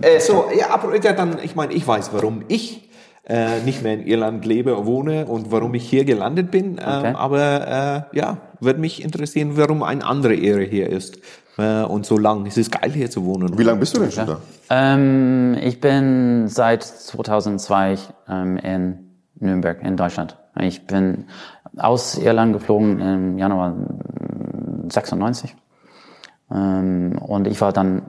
Äh, 0.00 0.20
so, 0.20 0.46
ja, 0.56 0.70
aber 0.70 0.96
ja, 1.02 1.12
dann, 1.12 1.38
ich 1.42 1.54
meine, 1.54 1.72
ich 1.74 1.86
weiß, 1.86 2.12
warum 2.12 2.44
ich 2.48 2.88
äh, 3.28 3.60
nicht 3.60 3.82
mehr 3.82 3.94
in 3.94 4.06
Irland 4.06 4.44
lebe, 4.46 4.86
wohne 4.86 5.26
und 5.26 5.52
warum 5.52 5.74
ich 5.74 5.88
hier 5.88 6.04
gelandet 6.04 6.50
bin. 6.50 6.78
Ähm, 6.78 6.98
okay. 6.98 7.14
Aber 7.14 8.06
äh, 8.12 8.16
ja, 8.16 8.38
würde 8.60 8.80
mich 8.80 9.04
interessieren, 9.04 9.56
warum 9.56 9.82
eine 9.82 10.04
andere 10.04 10.34
Ehre 10.34 10.62
hier 10.62 10.88
ist. 10.88 11.18
Äh, 11.58 11.82
und 11.82 12.06
so 12.06 12.16
lang. 12.16 12.46
Es 12.46 12.56
ist 12.56 12.70
geil 12.72 12.90
hier 12.92 13.10
zu 13.10 13.24
wohnen. 13.24 13.58
Wie 13.58 13.64
lange 13.64 13.80
bist 13.80 13.96
du 13.96 14.00
denn 14.00 14.12
schon 14.12 14.26
da? 14.26 14.40
Ähm, 14.70 15.56
ich 15.60 15.80
bin 15.80 16.48
seit 16.48 16.84
2002 16.84 17.98
ähm, 18.28 18.56
in 18.58 18.98
Nürnberg 19.40 19.82
in 19.82 19.96
Deutschland. 19.96 20.36
Ich 20.60 20.86
bin 20.86 21.26
aus 21.78 22.18
Irland 22.18 22.52
geflogen 22.52 23.00
im 23.00 23.38
Januar 23.38 23.74
96. 24.88 25.54
Ähm, 26.50 27.18
und 27.18 27.46
ich 27.46 27.60
war 27.60 27.72
dann, 27.72 28.02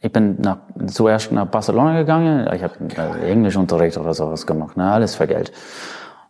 ich 0.00 0.12
bin 0.12 0.40
nach, 0.40 0.58
zuerst 0.86 1.32
nach 1.32 1.46
Barcelona 1.46 1.98
gegangen. 1.98 2.48
Ich 2.54 2.62
habe 2.62 2.74
äh, 2.96 3.30
Englischunterricht 3.30 3.98
oder 3.98 4.14
sowas 4.14 4.46
gemacht, 4.46 4.76
ne? 4.76 4.90
alles 4.90 5.14
für 5.14 5.26
Geld. 5.26 5.52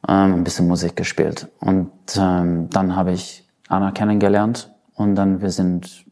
Ähm, 0.09 0.35
ein 0.35 0.45
bisschen 0.45 0.67
Musik 0.67 0.97
gespielt. 0.97 1.49
Und 1.61 1.91
ähm, 2.17 2.71
dann 2.71 2.97
habe 2.97 3.13
ich 3.13 3.47
Anna 3.69 3.93
kennengelernt. 3.93 4.71
Und 4.95 5.15
dann 5.15 5.41
wir 5.41 5.51
sind 5.51 6.05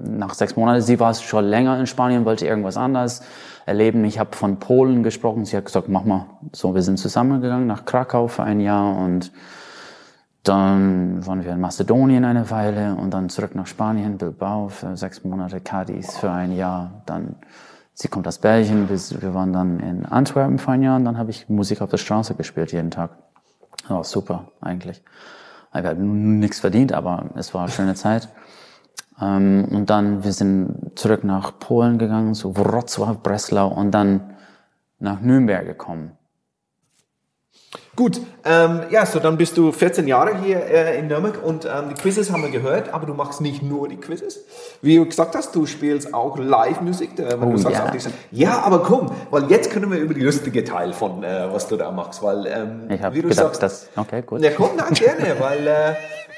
nach 0.00 0.34
sechs 0.34 0.56
Monaten, 0.56 0.82
sie 0.82 1.00
war 1.00 1.14
schon 1.14 1.44
länger 1.44 1.78
in 1.78 1.86
Spanien, 1.86 2.24
wollte 2.24 2.46
irgendwas 2.46 2.76
anderes 2.76 3.22
erleben. 3.66 4.04
Ich 4.04 4.18
habe 4.18 4.36
von 4.36 4.58
Polen 4.58 5.02
gesprochen. 5.02 5.44
Sie 5.44 5.56
hat 5.56 5.64
gesagt, 5.64 5.88
mach 5.88 6.04
mal. 6.04 6.26
So, 6.52 6.74
wir 6.74 6.82
sind 6.82 6.98
zusammengegangen 6.98 7.66
nach 7.66 7.84
Krakau 7.84 8.28
für 8.28 8.42
ein 8.42 8.60
Jahr 8.60 8.96
und 8.96 9.32
dann 10.42 11.24
waren 11.24 11.44
wir 11.44 11.52
in 11.52 11.60
Mazedonien 11.60 12.24
eine 12.24 12.50
Weile 12.50 12.96
und 12.96 13.14
dann 13.14 13.28
zurück 13.28 13.54
nach 13.54 13.68
Spanien, 13.68 14.18
Bilbao 14.18 14.68
für 14.68 14.96
sechs 14.96 15.22
Monate, 15.22 15.60
Cadiz 15.60 16.16
für 16.16 16.30
ein 16.32 16.56
Jahr. 16.56 17.02
Dann, 17.06 17.36
sie 17.94 18.08
kommt 18.08 18.26
aus 18.26 18.38
Belgien, 18.38 18.88
wir 18.88 19.34
waren 19.34 19.52
dann 19.52 19.78
in 19.78 20.04
Antwerpen 20.04 20.58
für 20.58 20.72
ein 20.72 20.82
Jahr 20.82 20.96
und 20.96 21.04
dann 21.04 21.16
habe 21.16 21.30
ich 21.30 21.48
Musik 21.48 21.80
auf 21.80 21.90
der 21.90 21.98
Straße 21.98 22.34
gespielt 22.34 22.72
jeden 22.72 22.90
Tag. 22.90 23.10
Oh, 23.88 24.02
super, 24.02 24.48
eigentlich. 24.60 25.02
Ich 25.74 25.84
habe 25.84 26.02
nichts 26.02 26.58
verdient, 26.60 26.92
aber 26.92 27.26
es 27.36 27.54
war 27.54 27.62
eine 27.62 27.70
schöne 27.70 27.94
Zeit. 27.94 28.28
Ähm, 29.22 29.66
und 29.70 29.88
dann, 29.88 30.24
wir 30.24 30.32
sind 30.32 30.92
zurück 30.96 31.22
nach 31.22 31.58
Polen 31.58 31.98
gegangen, 31.98 32.34
zu 32.34 32.52
Wrocław, 32.52 33.22
Breslau 33.22 33.68
und 33.68 33.92
dann 33.92 34.34
nach 34.98 35.20
Nürnberg 35.20 35.64
gekommen. 35.64 36.12
Gut, 37.94 38.20
ähm, 38.44 38.80
ja, 38.90 39.04
so 39.04 39.18
dann 39.18 39.36
bist 39.36 39.56
du 39.56 39.70
14 39.70 40.08
Jahre 40.08 40.38
hier 40.42 40.64
äh, 40.64 40.98
in 40.98 41.08
Nürnberg 41.08 41.42
und 41.44 41.64
ähm, 41.66 41.90
die 41.90 41.94
Quizzes 41.94 42.32
haben 42.32 42.42
wir 42.42 42.50
gehört, 42.50 42.92
aber 42.92 43.06
du 43.06 43.14
machst 43.14 43.40
nicht 43.40 43.62
nur 43.62 43.86
die 43.88 43.98
Quizzes. 43.98 44.40
Wie 44.80 44.96
du 44.96 45.04
gesagt 45.04 45.34
hast, 45.34 45.54
du 45.54 45.66
spielst 45.66 46.14
auch 46.14 46.38
Live-Musik. 46.38 47.18
Äh, 47.18 47.36
oh, 47.40 47.54
ja. 47.68 47.92
ja, 48.30 48.62
aber 48.62 48.82
komm, 48.82 49.10
weil 49.30 49.50
jetzt 49.50 49.70
können 49.70 49.90
wir 49.90 49.98
über 49.98 50.14
die 50.14 50.22
lustige 50.22 50.64
Teil 50.64 50.92
von, 50.94 51.22
äh, 51.22 51.48
was 51.52 51.68
du 51.68 51.76
da 51.76 51.90
machst, 51.90 52.22
weil 52.22 52.46
ähm, 52.46 52.88
ich 52.88 53.00
wie 53.00 53.22
du 53.22 53.28
gedacht, 53.28 53.56
sagst, 53.56 53.62
das, 53.62 53.88
okay, 53.96 54.22
gut. 54.22 54.40
Ja, 54.42 54.50
komm, 54.56 54.70
na, 54.76 54.88
gerne, 54.88 55.36
weil 55.38 55.66
äh, 55.66 55.94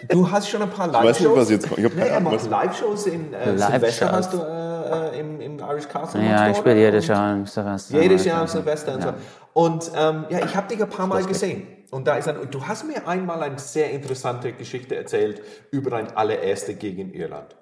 Du 0.08 0.30
hast 0.30 0.48
schon 0.48 0.62
ein 0.62 0.70
paar 0.70 0.88
Live-Shows. 0.88 1.36
was 1.36 1.50
jetzt 1.50 1.68
kommt. 1.68 1.78
Ich 1.78 1.84
habe 1.84 1.96
keine 1.96 2.16
Ahnung. 2.16 2.32
Was 2.34 2.48
Live-Shows 2.48 3.06
in 3.06 3.32
äh, 3.32 3.52
Live 3.52 3.70
Silvester 3.70 4.12
hast 4.12 4.32
du 4.32 4.38
äh, 4.38 4.73
äh, 4.94 5.20
im, 5.20 5.40
im 5.40 5.58
Irish 5.58 5.88
Castle. 5.88 6.22
Ja, 6.22 6.50
ich 6.50 6.56
spiele 6.56 6.76
jedes 6.76 7.06
Jahr 7.06 7.32
im 7.34 7.46
Silvester. 7.46 8.00
Jedes 8.00 8.24
Jahr 8.24 8.42
im 8.42 8.48
Silvester 8.48 8.94
und 8.94 9.02
so. 9.02 9.14
Und 9.52 9.90
ähm, 9.96 10.26
ja, 10.30 10.44
ich 10.44 10.56
habe 10.56 10.68
dich 10.68 10.82
ein 10.82 10.90
paar 10.90 11.06
Mal 11.06 11.24
gesehen. 11.24 11.66
Und 11.90 12.06
da 12.08 12.16
ist 12.16 12.28
ein, 12.28 12.36
du 12.50 12.66
hast 12.66 12.84
mir 12.84 13.06
einmal 13.06 13.42
eine 13.42 13.58
sehr 13.58 13.90
interessante 13.92 14.52
Geschichte 14.52 14.96
erzählt 14.96 15.42
über 15.70 15.96
ein 15.96 16.16
allererste 16.16 16.74
gegen 16.74 17.12
Irland. 17.12 17.54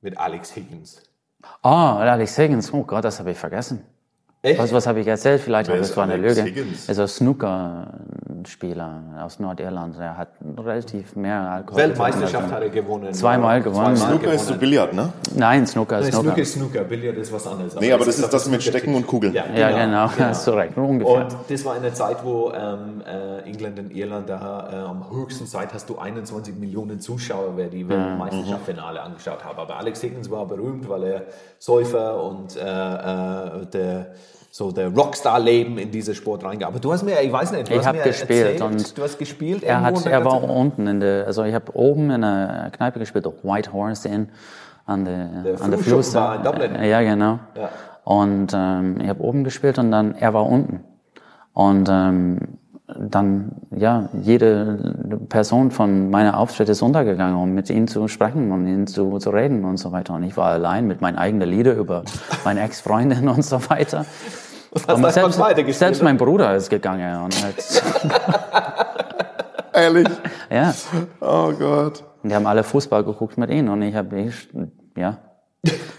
Mit 0.00 0.16
Alex 0.18 0.54
Higgins. 0.56 1.02
Oh, 1.62 1.68
Alex 1.68 2.38
Higgins. 2.38 2.72
Oh 2.72 2.84
Gott, 2.84 3.04
das 3.04 3.18
habe 3.18 3.32
ich 3.32 3.38
vergessen. 3.38 3.84
Echt? 4.40 4.58
Was, 4.58 4.72
was 4.72 4.86
habe 4.86 5.00
ich 5.00 5.06
erzählt? 5.06 5.40
Vielleicht, 5.40 5.68
aber 5.70 5.78
das 5.78 5.96
war 5.96 6.04
eine 6.04 6.16
Lüge. 6.16 6.42
Higgins? 6.42 6.88
Also 6.88 7.06
Snooker-Spieler 8.44 9.02
aus 9.22 9.38
Nordirland. 9.38 9.96
Er 9.98 10.16
hat 10.16 10.28
relativ 10.58 11.16
mehr 11.16 11.40
Alkohol. 11.40 11.82
Weltmeisterschaft 11.82 12.52
hat 12.52 12.62
er 12.62 12.68
gewonnen. 12.68 13.12
Zweimal 13.12 13.62
gewonnen. 13.62 13.96
Snooker 13.96 14.18
gewonnen. 14.18 14.36
ist 14.36 14.46
so 14.46 14.54
Billard, 14.56 14.92
ne? 14.92 15.12
Nein, 15.34 15.66
Snooker 15.66 15.98
ist 15.98 16.08
Snooker. 16.08 16.22
Snooker 16.22 16.42
ist 16.42 16.52
Snooker. 16.52 16.84
Billard 16.84 17.16
ist 17.16 17.32
was 17.32 17.46
anderes. 17.46 17.74
Nee, 17.80 17.92
aber 17.92 18.04
das, 18.04 18.16
das 18.16 18.24
ist 18.24 18.34
das 18.34 18.48
mit 18.48 18.62
Stecken 18.62 18.94
und 18.94 19.06
Kugeln. 19.06 19.32
Ja, 19.32 19.44
genau. 19.46 19.58
Ja, 19.58 19.68
genau. 19.70 20.08
genau. 20.08 20.28
Das 20.28 20.38
ist 20.38 20.44
korrekt. 20.44 20.76
Ungefähr. 20.76 21.14
Und 21.14 21.36
das 21.48 21.64
war 21.64 21.74
eine 21.74 21.92
Zeit, 21.92 22.24
wo 22.24 22.52
ähm, 22.52 23.02
äh, 23.06 23.48
England 23.48 23.78
und 23.78 23.94
Irland 23.94 24.28
da 24.28 24.68
äh, 24.72 24.76
am 24.76 25.10
höchsten 25.10 25.46
Zeit 25.46 25.72
hast 25.72 25.88
du 25.88 25.98
21 25.98 26.56
Millionen 26.56 27.00
Zuschauer, 27.00 27.56
wer 27.56 27.68
die 27.68 27.88
Weltmeisterschaftsfinale 27.88 29.00
mhm. 29.00 29.06
angeschaut 29.06 29.44
haben. 29.44 29.58
Aber 29.58 29.76
Alex 29.76 30.02
Higgins 30.02 30.30
war 30.30 30.46
berühmt, 30.46 30.88
weil 30.88 31.04
er 31.04 31.22
Säufer 31.58 32.22
und 32.22 32.56
äh, 32.56 32.60
äh 32.60 33.66
der 33.72 34.14
so 34.56 34.70
der 34.70 34.94
Rockstar-Leben 34.94 35.78
in 35.78 35.90
diesen 35.90 36.14
Sport 36.14 36.44
reingegangen. 36.44 36.76
Aber 36.76 36.78
du 36.80 36.92
hast 36.92 37.02
mir, 37.02 37.20
ich 37.20 37.32
weiß 37.32 37.50
nicht, 37.50 37.68
du 37.68 37.74
ich 37.74 37.84
hast 37.84 37.92
mir 37.92 38.04
gespielt 38.04 38.52
erzählt, 38.52 38.62
und 38.62 38.96
du 38.96 39.02
hast 39.02 39.18
gespielt. 39.18 39.64
Er 39.64 39.82
hat, 39.82 40.06
er 40.06 40.24
war 40.24 40.44
unten 40.44 40.86
in 40.86 41.00
der, 41.00 41.26
also 41.26 41.42
ich 41.42 41.52
habe 41.52 41.74
oben 41.74 42.08
in 42.12 42.20
der 42.20 42.70
Kneipe 42.70 43.00
gespielt, 43.00 43.26
auf 43.26 43.42
White 43.42 43.72
Horse 43.72 44.08
Inn 44.08 44.28
an 44.86 45.06
der, 45.06 45.42
der 45.42 45.60
an 45.60 45.72
der 45.72 45.80
Fluss. 45.80 46.14
in 46.14 46.44
Dublin. 46.44 46.84
Ja, 46.84 47.02
genau. 47.02 47.40
Ja. 47.56 47.68
Und 48.04 48.52
ähm, 48.54 49.00
ich 49.00 49.08
habe 49.08 49.24
oben 49.24 49.42
gespielt 49.42 49.80
und 49.80 49.90
dann 49.90 50.14
er 50.14 50.32
war 50.34 50.46
unten 50.46 50.84
und 51.52 51.88
ähm, 51.90 52.38
dann 52.86 53.56
ja 53.74 54.08
jede 54.22 55.18
Person 55.30 55.72
von 55.72 56.10
meiner 56.10 56.38
Auftritt 56.38 56.68
ist 56.68 56.80
untergegangen, 56.80 57.34
um 57.34 57.54
mit 57.54 57.70
ihm 57.70 57.88
zu 57.88 58.06
sprechen 58.06 58.52
und 58.52 58.68
ihn 58.68 58.86
zu, 58.86 59.18
zu 59.18 59.30
reden 59.30 59.64
und 59.64 59.78
so 59.78 59.90
weiter. 59.90 60.14
Und 60.14 60.22
ich 60.22 60.36
war 60.36 60.52
allein 60.52 60.86
mit 60.86 61.00
meinen 61.00 61.16
eigenen 61.16 61.48
Lieder 61.48 61.74
über 61.74 62.04
meine 62.44 62.60
Ex-Freundin 62.60 63.26
und 63.28 63.44
so 63.44 63.68
weiter. 63.68 64.04
Was 64.86 65.14
selbst, 65.14 65.78
selbst 65.78 66.02
mein 66.02 66.16
Bruder 66.16 66.54
ist 66.54 66.68
gegangen. 66.68 67.24
Und 67.24 67.42
halt 67.42 67.56
Ehrlich? 69.72 70.08
Ja. 70.50 70.74
Oh 71.20 71.52
Gott. 71.52 72.04
Und 72.22 72.30
die 72.30 72.34
haben 72.34 72.46
alle 72.46 72.62
Fußball 72.62 73.04
geguckt 73.04 73.38
mit 73.38 73.50
ihnen 73.50 73.68
und 73.68 73.82
ich 73.82 73.94
habe, 73.94 74.30
ja, 74.96 75.18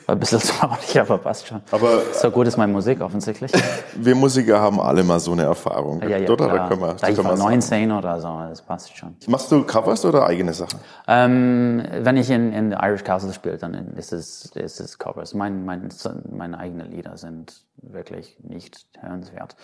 war 0.05 0.15
ein 0.15 0.19
bisschen 0.19 0.39
traurig, 0.39 0.99
aber 0.99 1.17
passt 1.17 1.47
schon. 1.47 1.61
Aber 1.71 2.01
so 2.13 2.31
gut 2.31 2.47
ist 2.47 2.57
meine 2.57 2.71
Musik 2.71 3.01
offensichtlich. 3.01 3.51
Wir 3.95 4.15
Musiker 4.15 4.59
haben 4.59 4.79
alle 4.79 5.03
mal 5.03 5.19
so 5.19 5.31
eine 5.31 5.43
Erfahrung. 5.43 6.01
Ja, 6.03 6.17
ja, 6.17 6.29
oder? 6.29 6.47
Da 6.47 6.67
können 6.67 6.81
wir, 6.81 6.93
da 6.93 7.09
ich 7.09 7.23
war 7.23 7.35
19 7.35 7.91
oder 7.91 8.19
so, 8.21 8.39
das 8.49 8.61
passt 8.61 8.95
schon. 8.95 9.15
Machst 9.27 9.51
du 9.51 9.63
Covers 9.63 10.05
oder 10.05 10.27
eigene 10.27 10.53
Sachen? 10.53 10.79
Ähm, 11.07 11.83
wenn 11.99 12.17
ich 12.17 12.29
in, 12.29 12.53
in 12.53 12.71
Irish 12.71 13.03
Castle 13.03 13.33
spiele, 13.33 13.57
dann 13.57 13.95
ist 13.95 14.13
es, 14.13 14.45
ist 14.55 14.79
es 14.79 14.97
Covers. 14.97 15.33
Mein, 15.33 15.65
mein, 15.65 15.89
meine 16.31 16.57
eigenen 16.57 16.91
Lieder 16.91 17.17
sind 17.17 17.64
wirklich 17.81 18.37
nicht 18.41 18.85
hörenswert. 18.99 19.55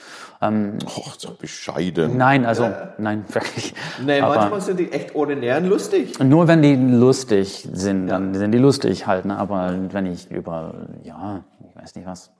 Ähm, 0.41 0.77
Och, 0.85 1.15
so 1.17 1.33
bescheiden. 1.33 2.17
Nein, 2.17 2.45
also, 2.45 2.69
nein, 2.97 3.25
wirklich. 3.33 3.73
Nee, 4.03 4.21
Aber 4.21 4.35
manchmal 4.35 4.61
sind 4.61 4.79
die 4.79 4.91
echt 4.91 5.15
ordinären 5.15 5.65
lustig. 5.67 6.19
Nur 6.19 6.47
wenn 6.47 6.61
die 6.61 6.75
lustig 6.75 7.67
sind, 7.71 8.07
dann 8.07 8.33
ja. 8.33 8.39
sind 8.39 8.51
die 8.51 8.57
lustig 8.57 9.07
halt. 9.07 9.25
Ne? 9.25 9.37
Aber 9.37 9.75
wenn 9.91 10.05
ich 10.05 10.29
über, 10.31 10.87
ja, 11.03 11.43
ich 11.69 11.81
weiß 11.81 11.95
nicht 11.95 12.05
was, 12.07 12.31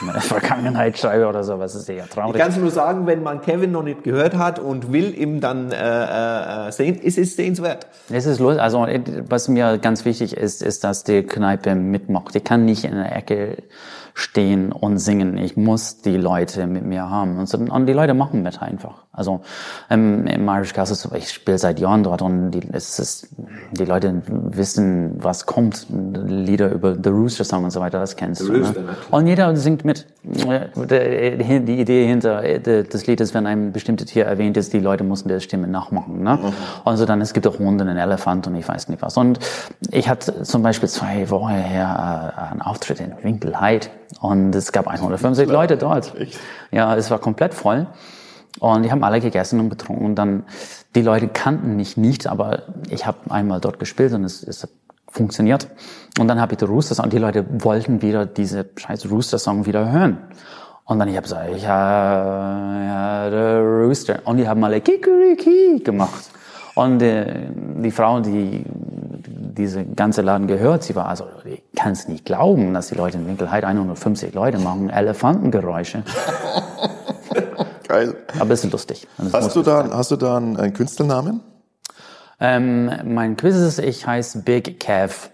meine 0.00 0.20
Vergangenheit 0.20 0.98
schreibe 0.98 1.28
oder 1.28 1.44
so, 1.44 1.58
was 1.58 1.74
ist 1.74 1.88
ja 1.88 2.04
Ich 2.04 2.10
traurig. 2.10 2.40
kann 2.40 2.50
es 2.50 2.56
nur 2.56 2.70
sagen, 2.70 3.06
wenn 3.06 3.22
man 3.22 3.40
Kevin 3.40 3.70
noch 3.70 3.82
nicht 3.82 4.02
gehört 4.02 4.36
hat 4.36 4.58
und 4.58 4.92
will 4.92 5.14
ihm 5.16 5.40
dann 5.40 5.70
äh, 5.70 6.68
äh, 6.68 6.72
sehen, 6.72 6.96
ist 6.96 7.18
es 7.18 7.36
sehenswert. 7.36 7.86
Es 8.08 8.26
ist 8.26 8.40
los. 8.40 8.56
Also 8.58 8.86
was 9.28 9.48
mir 9.48 9.78
ganz 9.78 10.04
wichtig 10.04 10.36
ist, 10.36 10.62
ist, 10.62 10.82
dass 10.84 11.04
die 11.04 11.22
Kneipe 11.22 11.74
mitmacht. 11.74 12.34
Ich 12.34 12.44
kann 12.44 12.64
nicht 12.64 12.84
in 12.84 12.94
der 12.94 13.14
Ecke 13.14 13.58
stehen 14.20 14.72
und 14.72 14.98
singen. 14.98 15.36
Ich 15.38 15.56
muss 15.56 16.02
die 16.02 16.16
Leute 16.16 16.66
mit 16.66 16.84
mir 16.84 17.08
haben. 17.08 17.38
Und, 17.38 17.48
so, 17.48 17.58
und 17.58 17.86
die 17.86 17.92
Leute 17.92 18.14
machen 18.14 18.42
mit 18.42 18.60
einfach. 18.60 19.04
Also 19.12 19.40
ähm, 19.90 20.26
im 20.28 20.48
Irish 20.48 20.72
Castle, 20.72 21.18
ich 21.18 21.30
spiele 21.30 21.58
seit 21.58 21.80
Jahren 21.80 22.04
dort 22.04 22.22
und 22.22 22.52
die, 22.52 22.60
es 22.72 22.98
ist, 23.00 23.28
die 23.72 23.84
Leute 23.84 24.22
wissen, 24.26 25.16
was 25.18 25.46
kommt. 25.46 25.86
Lieder 25.90 26.70
über 26.70 26.94
The 26.94 27.10
Rooster 27.10 27.42
Song 27.42 27.64
und 27.64 27.70
so 27.72 27.80
weiter, 27.80 27.98
das 27.98 28.14
kennst 28.14 28.42
du. 28.42 28.52
Rooster, 28.52 28.80
Ne? 28.80 28.86
ne? 28.86 28.96
Und 29.10 29.26
jeder 29.26 29.56
singt 29.56 29.84
mit. 29.84 30.06
Die 30.22 31.60
die 31.64 31.80
Idee 31.80 32.06
hinter 32.06 32.44
äh, 32.44 32.60
des 32.60 33.06
Liedes, 33.06 33.34
wenn 33.34 33.46
ein 33.46 33.72
bestimmtes 33.72 34.06
Tier 34.06 34.26
erwähnt 34.26 34.56
ist, 34.56 34.72
die 34.72 34.78
Leute 34.78 35.02
müssen 35.02 35.28
der 35.28 35.40
Stimme 35.40 35.66
nachmachen. 35.66 36.22
Ne? 36.22 36.38
Also 36.84 37.04
dann, 37.04 37.20
es 37.20 37.32
gibt 37.32 37.46
auch 37.46 37.58
Hunde, 37.58 37.84
einen 37.84 37.96
Elefant 37.96 38.46
und 38.46 38.54
ich 38.54 38.68
weiß 38.68 38.88
nicht 38.88 39.02
was. 39.02 39.16
Und 39.16 39.40
ich 39.90 40.08
hatte 40.08 40.42
zum 40.44 40.62
Beispiel 40.62 40.88
zwei 40.88 41.28
Wochen 41.30 41.48
her 41.50 42.34
äh, 42.36 42.52
einen 42.52 42.62
Auftritt 42.62 43.00
in 43.00 43.12
Winkelheit 43.22 43.90
und 44.20 44.54
es 44.54 44.70
gab 44.70 44.86
150 44.86 45.48
Leute 45.48 45.76
dort. 45.76 46.12
Ja, 46.70 46.94
es 46.96 47.10
war 47.10 47.18
komplett 47.18 47.54
voll. 47.54 47.86
Und 48.58 48.82
die 48.82 48.90
haben 48.90 49.04
alle 49.04 49.20
gegessen 49.20 49.60
und 49.60 49.70
getrunken. 49.70 50.04
Und 50.04 50.14
dann, 50.16 50.44
die 50.94 51.02
Leute 51.02 51.28
kannten 51.28 51.76
mich 51.76 51.96
nicht, 51.96 52.26
aber 52.26 52.64
ich 52.88 53.06
habe 53.06 53.30
einmal 53.30 53.60
dort 53.60 53.78
gespielt 53.78 54.12
und 54.12 54.24
es, 54.24 54.42
es 54.42 54.64
hat 54.64 54.70
funktioniert. 55.10 55.68
Und 56.18 56.28
dann 56.28 56.40
habe 56.40 56.54
ich 56.54 56.58
den 56.58 56.68
Rooster 56.68 56.94
Song 56.94 57.10
die 57.10 57.18
Leute 57.18 57.44
wollten 57.64 58.02
wieder 58.02 58.26
diese 58.26 58.66
scheiß 58.76 59.10
Rooster 59.10 59.38
Song 59.38 59.66
wieder 59.66 59.90
hören. 59.90 60.18
Und 60.84 60.98
dann 60.98 61.08
ich 61.08 61.16
habe 61.16 61.24
gesagt, 61.24 61.50
ja, 61.62 63.30
der 63.30 63.60
Rooster. 63.60 64.20
Und 64.24 64.38
die 64.38 64.48
haben 64.48 64.62
alle 64.64 64.80
Kikeriki 64.80 65.82
gemacht. 65.84 66.30
Und 66.74 67.02
äh, 67.02 67.48
die 67.82 67.90
Frau, 67.90 68.20
die 68.20 68.64
diese 68.66 69.84
ganze 69.84 70.22
Laden 70.22 70.46
gehört, 70.46 70.84
sie 70.84 70.94
war 70.96 71.06
also, 71.06 71.24
ich 71.44 71.62
kann 71.76 71.92
es 71.92 72.08
nicht 72.08 72.24
glauben, 72.24 72.72
dass 72.72 72.88
die 72.88 72.94
Leute 72.94 73.18
in 73.18 73.26
Winkelheit 73.26 73.64
150 73.64 74.32
Leute 74.34 74.58
machen, 74.58 74.88
Elefantengeräusche. 74.88 76.02
Geil. 77.90 78.14
Aber 78.38 78.54
es 78.54 78.64
ist 78.64 78.70
lustig. 78.70 79.08
Es 79.18 79.32
Hast 79.34 79.56
du 79.56 79.62
da, 79.62 79.90
hast 79.92 80.12
du 80.12 80.16
da 80.16 80.36
einen, 80.36 80.56
einen 80.56 80.72
Künstlernamen? 80.72 81.40
Ähm, 82.38 82.88
mein 83.04 83.36
Quiz 83.36 83.56
ist, 83.56 83.80
ich 83.80 84.06
heiße 84.06 84.42
Big 84.42 84.78
Kev. 84.78 85.30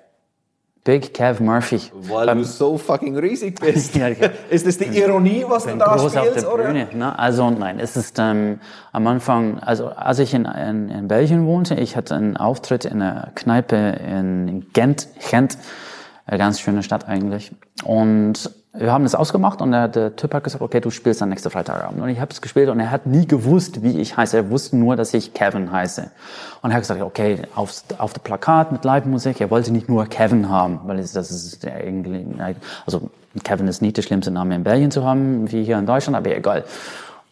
Big 0.83 1.13
Kev 1.13 1.43
Murphy. 1.43 1.83
Weil 1.93 2.35
du 2.35 2.45
so 2.45 2.79
fucking 2.79 3.19
riesig 3.19 3.61
bist. 3.61 3.95
Ja, 3.95 4.09
ja. 4.09 4.31
Ist 4.49 4.67
das 4.67 4.79
die 4.79 4.87
Ironie, 4.87 5.45
was 5.47 5.67
du 5.67 5.77
da 5.77 5.97
groß 5.97 6.17
auf 6.17 6.25
spielst, 6.25 6.47
der 6.47 6.55
oder? 6.55 6.65
Bühne. 6.65 6.89
Ne? 6.95 7.19
Also 7.19 7.51
nein, 7.51 7.79
es 7.79 7.95
ist 7.95 8.19
ähm, 8.19 8.59
am 8.91 9.07
Anfang, 9.07 9.59
also 9.59 9.89
als 9.89 10.19
ich 10.19 10.33
in, 10.33 10.47
in, 10.47 10.89
in 10.89 11.09
Belgien 11.09 11.45
wohnte, 11.45 11.75
ich 11.75 11.95
hatte 11.95 12.15
einen 12.15 12.39
Auftritt 12.39 12.87
in 12.87 13.03
einer 13.03 13.33
Kneipe 13.35 13.77
in 13.77 14.67
Gent, 14.73 15.09
Gent, 15.31 15.59
eine 16.25 16.39
ganz 16.39 16.61
schöne 16.61 16.83
Stadt 16.83 17.07
eigentlich. 17.07 17.53
Und 17.85 18.51
wir 18.79 18.93
haben 18.93 19.05
das 19.05 19.15
ausgemacht 19.15 19.63
und 19.63 19.73
der, 19.73 19.89
der 19.89 20.17
Typ 20.17 20.35
hat 20.35 20.45
gesagt, 20.45 20.63
okay, 20.63 20.81
du 20.81 20.91
spielst 20.91 21.21
dann 21.21 21.29
nächste 21.29 21.51
Freitagabend. 21.51 22.01
Und 22.03 22.09
ich 22.09 22.21
habe 22.21 22.33
es 22.33 22.41
gespielt 22.41 22.69
und 22.69 22.81
er 22.81 22.91
hat 22.91 23.07
nie 23.07 23.27
gewusst, 23.27 23.83
wie 23.83 24.01
ich 24.01 24.17
heiße. 24.17 24.37
Er 24.37 24.51
wusste 24.51 24.77
nur, 24.77 24.97
dass 24.97 25.15
ich 25.15 25.35
Kevin 25.35 25.73
heiße. 25.73 26.11
Und 26.63 26.71
er 26.71 26.75
hat 26.75 26.83
gesagt, 26.83 27.01
okay, 27.01 27.43
aufs, 27.55 27.85
auf 27.99 28.13
dem 28.13 28.23
Plakat 28.23 28.73
mit 28.73 28.85
Live-Musik, 28.85 29.41
er 29.41 29.51
wollte 29.51 29.73
nicht 29.73 29.89
nur 29.89 30.07
Kevin 30.07 30.49
haben, 30.49 30.81
weil 30.85 30.99
es, 30.99 31.13
das 31.13 31.31
ist 31.31 31.65
irgendwie, 31.65 32.27
also 32.85 33.11
Kevin 33.45 33.69
ist 33.69 33.83
nicht 33.83 33.97
der 33.97 34.03
schlimmste 34.03 34.31
Name 34.31 34.55
in 34.55 34.65
Belgien 34.65 34.91
zu 34.91 35.05
haben, 35.05 35.51
wie 35.51 35.65
hier 35.65 35.79
in 35.79 35.87
Deutschland, 35.87 36.17
aber 36.17 36.35
egal. 36.35 36.65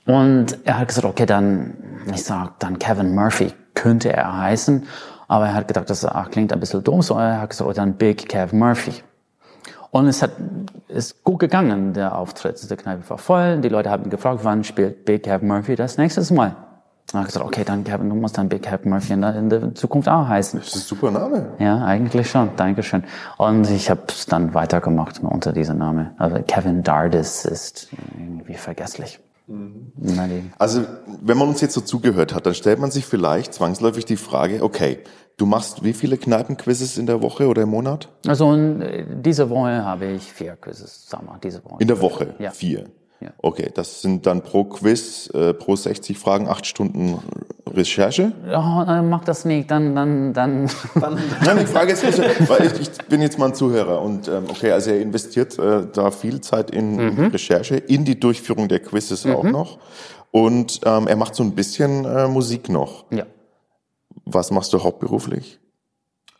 Und 0.07 0.59
er 0.65 0.79
hat 0.79 0.89
gesagt, 0.89 1.07
okay, 1.07 1.27
dann, 1.27 1.75
ich 2.13 2.25
sag, 2.25 2.59
dann 2.59 2.79
Kevin 2.79 3.15
Murphy 3.15 3.53
könnte 3.75 4.13
er 4.13 4.39
heißen. 4.39 4.87
Aber 5.29 5.47
er 5.47 5.55
hat 5.55 5.69
gedacht, 5.69 5.89
das 5.89 6.05
ach, 6.05 6.31
klingt 6.31 6.53
ein 6.53 6.61
bisschen 6.61 6.85
doof, 6.85 7.05
so 7.05 7.19
er 7.19 7.41
hat 7.41 7.51
gesagt, 7.51 7.69
oh, 7.69 7.73
dann 7.73 7.95
Big 7.95 8.29
Kev 8.29 8.55
Murphy. 8.55 9.03
Und 9.95 10.09
es 10.09 10.23
hat, 10.23 10.33
ist 10.89 11.23
gut 11.23 11.39
gegangen, 11.39 11.93
der 11.93 12.19
Auftritt. 12.19 12.69
Die 12.69 12.75
Kneipe 12.75 13.09
war 13.09 13.19
voll. 13.19 13.59
Die 13.61 13.69
Leute 13.69 13.91
haben 13.91 14.11
gefragt, 14.11 14.41
wann 14.43 14.65
spielt 14.65 15.05
Big 15.05 15.23
Kev 15.23 15.45
Murphy 15.47 15.77
das 15.77 15.99
nächstes 15.99 16.33
Mal? 16.33 16.57
Und 17.13 17.21
hat 17.21 17.27
gesagt, 17.27 17.47
okay, 17.47 17.63
dann 17.65 17.85
Kevin, 17.85 18.09
du 18.09 18.17
musst 18.17 18.37
dann 18.37 18.49
Big 18.49 18.63
Kev 18.65 18.89
Murphy 18.89 19.13
in 19.13 19.21
der, 19.21 19.37
in 19.37 19.51
der 19.51 19.73
Zukunft 19.77 20.09
auch 20.09 20.27
heißen. 20.27 20.59
Das 20.59 20.71
ist 20.71 20.75
ein 20.75 20.81
super 20.81 21.13
Name. 21.13 21.47
Ja, 21.61 21.85
eigentlich 21.85 22.29
schon. 22.29 22.51
Dankeschön. 22.57 23.05
Und 23.39 23.71
ich 23.71 23.89
habe 23.89 24.01
es 24.09 24.27
dann 24.27 24.53
weitergemacht 24.53 25.21
unter 25.23 25.53
diesem 25.53 25.79
Namen. 25.79 26.11
Also 26.19 26.39
Kevin 26.45 26.83
Dardis 26.83 27.45
ist 27.45 27.87
irgendwie 28.19 28.55
vergesslich. 28.55 29.21
Die- 29.47 30.51
Also, 30.59 30.81
wenn 31.23 31.39
man 31.39 31.47
uns 31.49 31.61
jetzt 31.61 31.75
so 31.75 31.83
zugehört 31.83 32.35
hat, 32.35 32.47
dann 32.47 32.55
stellt 32.55 32.81
man 32.81 32.91
sich 32.91 33.07
vielleicht 33.07 33.55
zwangsläufig 33.55 34.07
die 34.07 34.17
Frage, 34.17 34.61
okay, 34.65 34.99
du 35.37 35.47
machst 35.47 35.83
wie 35.85 35.93
viele 35.93 36.17
Kneipenquizzes 36.17 36.99
in 36.99 37.07
der 37.07 37.23
Woche 37.23 37.49
oder 37.49 37.63
im 37.63 37.71
Monat? 37.71 38.09
Also 38.27 38.55
äh, 38.55 39.05
diese 39.23 39.51
Woche 39.51 39.85
habe 39.85 40.07
ich 40.07 40.23
vier 40.33 40.57
Quizzes, 40.57 41.07
sag 41.09 41.25
mal, 41.25 41.39
diese 41.43 41.65
Woche. 41.65 41.77
In 41.81 41.89
der 41.89 42.01
Woche? 42.01 42.35
Ja. 42.39 42.51
Vier. 42.51 42.87
Ja. 43.21 43.31
Okay, 43.41 43.71
das 43.73 44.03
sind 44.03 44.27
dann 44.27 44.43
pro 44.43 44.65
Quiz, 44.65 45.31
äh, 45.33 45.55
pro 45.55 45.77
60 45.77 46.19
Fragen, 46.19 46.47
acht 46.49 46.67
Stunden 46.67 47.19
Recherche. 47.67 48.33
Oh, 48.49 48.83
dann 48.85 49.09
mach 49.09 49.25
das 49.25 49.45
nicht, 49.45 49.71
dann, 49.71 49.95
dann, 49.95 50.33
dann. 50.35 50.65
Nein, 50.95 51.59
die 51.61 51.67
Frage 51.67 51.93
ist, 51.93 52.05
weil 52.49 52.67
ich, 52.67 52.81
ich 52.81 52.91
bin 53.09 53.23
jetzt 53.23 53.39
mal 53.39 53.47
ein 53.47 53.55
Zuhörer 53.55 54.03
und 54.03 54.29
ähm, 54.29 54.45
okay, 54.51 54.73
also 54.73 54.91
er 54.91 55.01
investiert 55.01 55.59
äh, 55.59 55.87
da 55.93 56.11
viel 56.11 56.41
Zeit 56.41 56.71
in 56.71 56.97
Mhm. 56.97 57.27
Recherche, 57.29 57.77
in 57.77 58.05
die 58.05 58.19
Durchführung 58.21 58.69
der 58.69 58.81
Quizzes 58.81 59.25
auch 59.27 59.45
noch 59.45 59.79
und 60.31 60.81
ähm, 60.85 61.07
er 61.07 61.17
macht 61.17 61.35
so 61.35 61.43
ein 61.45 61.53
bisschen 61.55 62.05
äh, 62.05 62.29
Musik 62.29 62.69
noch. 62.69 63.05
ja. 63.11 63.25
Was 64.25 64.51
machst 64.51 64.73
du 64.73 64.83
hauptberuflich? 64.83 65.61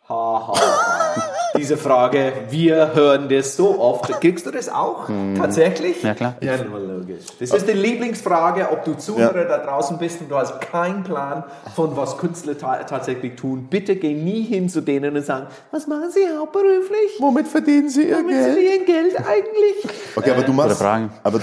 Ha, 0.09 0.47
ha, 0.47 0.53
ha. 0.53 1.21
Diese 1.57 1.77
Frage, 1.77 2.33
wir 2.49 2.93
hören 2.93 3.29
das 3.29 3.55
so 3.55 3.79
oft. 3.79 4.11
Kriegst 4.19 4.45
du 4.45 4.51
das 4.51 4.67
auch? 4.67 5.07
Tatsächlich? 5.37 6.03
Ja, 6.03 6.13
klar. 6.13 6.35
Ja, 6.41 6.55
logisch. 6.57 7.23
Das 7.39 7.51
ist 7.51 7.67
die 7.67 7.71
Lieblingsfrage, 7.71 8.69
ob 8.71 8.83
du 8.83 8.95
Zuhörer 8.95 9.45
da 9.45 9.59
draußen 9.59 9.97
bist 9.97 10.19
und 10.19 10.29
du 10.29 10.35
hast 10.35 10.59
keinen 10.59 11.03
Plan 11.03 11.45
von 11.73 11.95
was 11.95 12.17
Künstler 12.17 12.57
ta 12.57 12.83
tatsächlich 12.83 13.35
tun. 13.37 13.67
Bitte 13.69 13.95
geh 13.95 14.13
nie 14.13 14.43
hin 14.43 14.67
zu 14.67 14.81
denen 14.81 15.15
und 15.15 15.25
sagen, 15.25 15.47
was 15.71 15.87
machen 15.87 16.11
sie 16.11 16.27
hauptberuflich? 16.37 17.19
Womit 17.19 17.47
verdienen 17.47 17.87
Sie 17.89 18.09
Ihr 18.09 18.17
Womit 18.17 18.35
sie 18.53 18.65
ihr 18.65 18.85
Geld 18.85 19.15
eigentlich? 19.17 19.87
Okay, 20.17 20.31
aber 20.31 20.43
du 20.43 20.51
machst, 20.51 20.77
Fragen. 20.77 21.09
aber, 21.23 21.39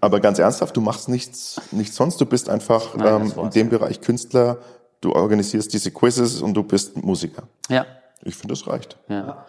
aber 0.00 0.18
ganz 0.18 0.40
ernsthaft, 0.40 0.76
du 0.76 0.80
machst 0.80 1.08
nichts, 1.08 1.60
nichts 1.70 1.94
sonst. 1.94 2.20
Du 2.20 2.26
bist 2.26 2.50
einfach 2.50 2.96
Nein, 2.96 3.32
ähm, 3.36 3.44
in 3.44 3.50
dem 3.50 3.68
Bereich 3.68 4.00
Künstler. 4.00 4.58
Du 5.02 5.12
organisierst 5.12 5.72
diese 5.72 5.90
Quizzes 5.90 6.40
und 6.40 6.54
du 6.54 6.62
bist 6.62 6.96
Musiker. 6.96 7.42
Ja. 7.68 7.84
Ich 8.24 8.36
finde, 8.36 8.54
das 8.54 8.66
reicht. 8.68 8.96
Ja. 9.08 9.44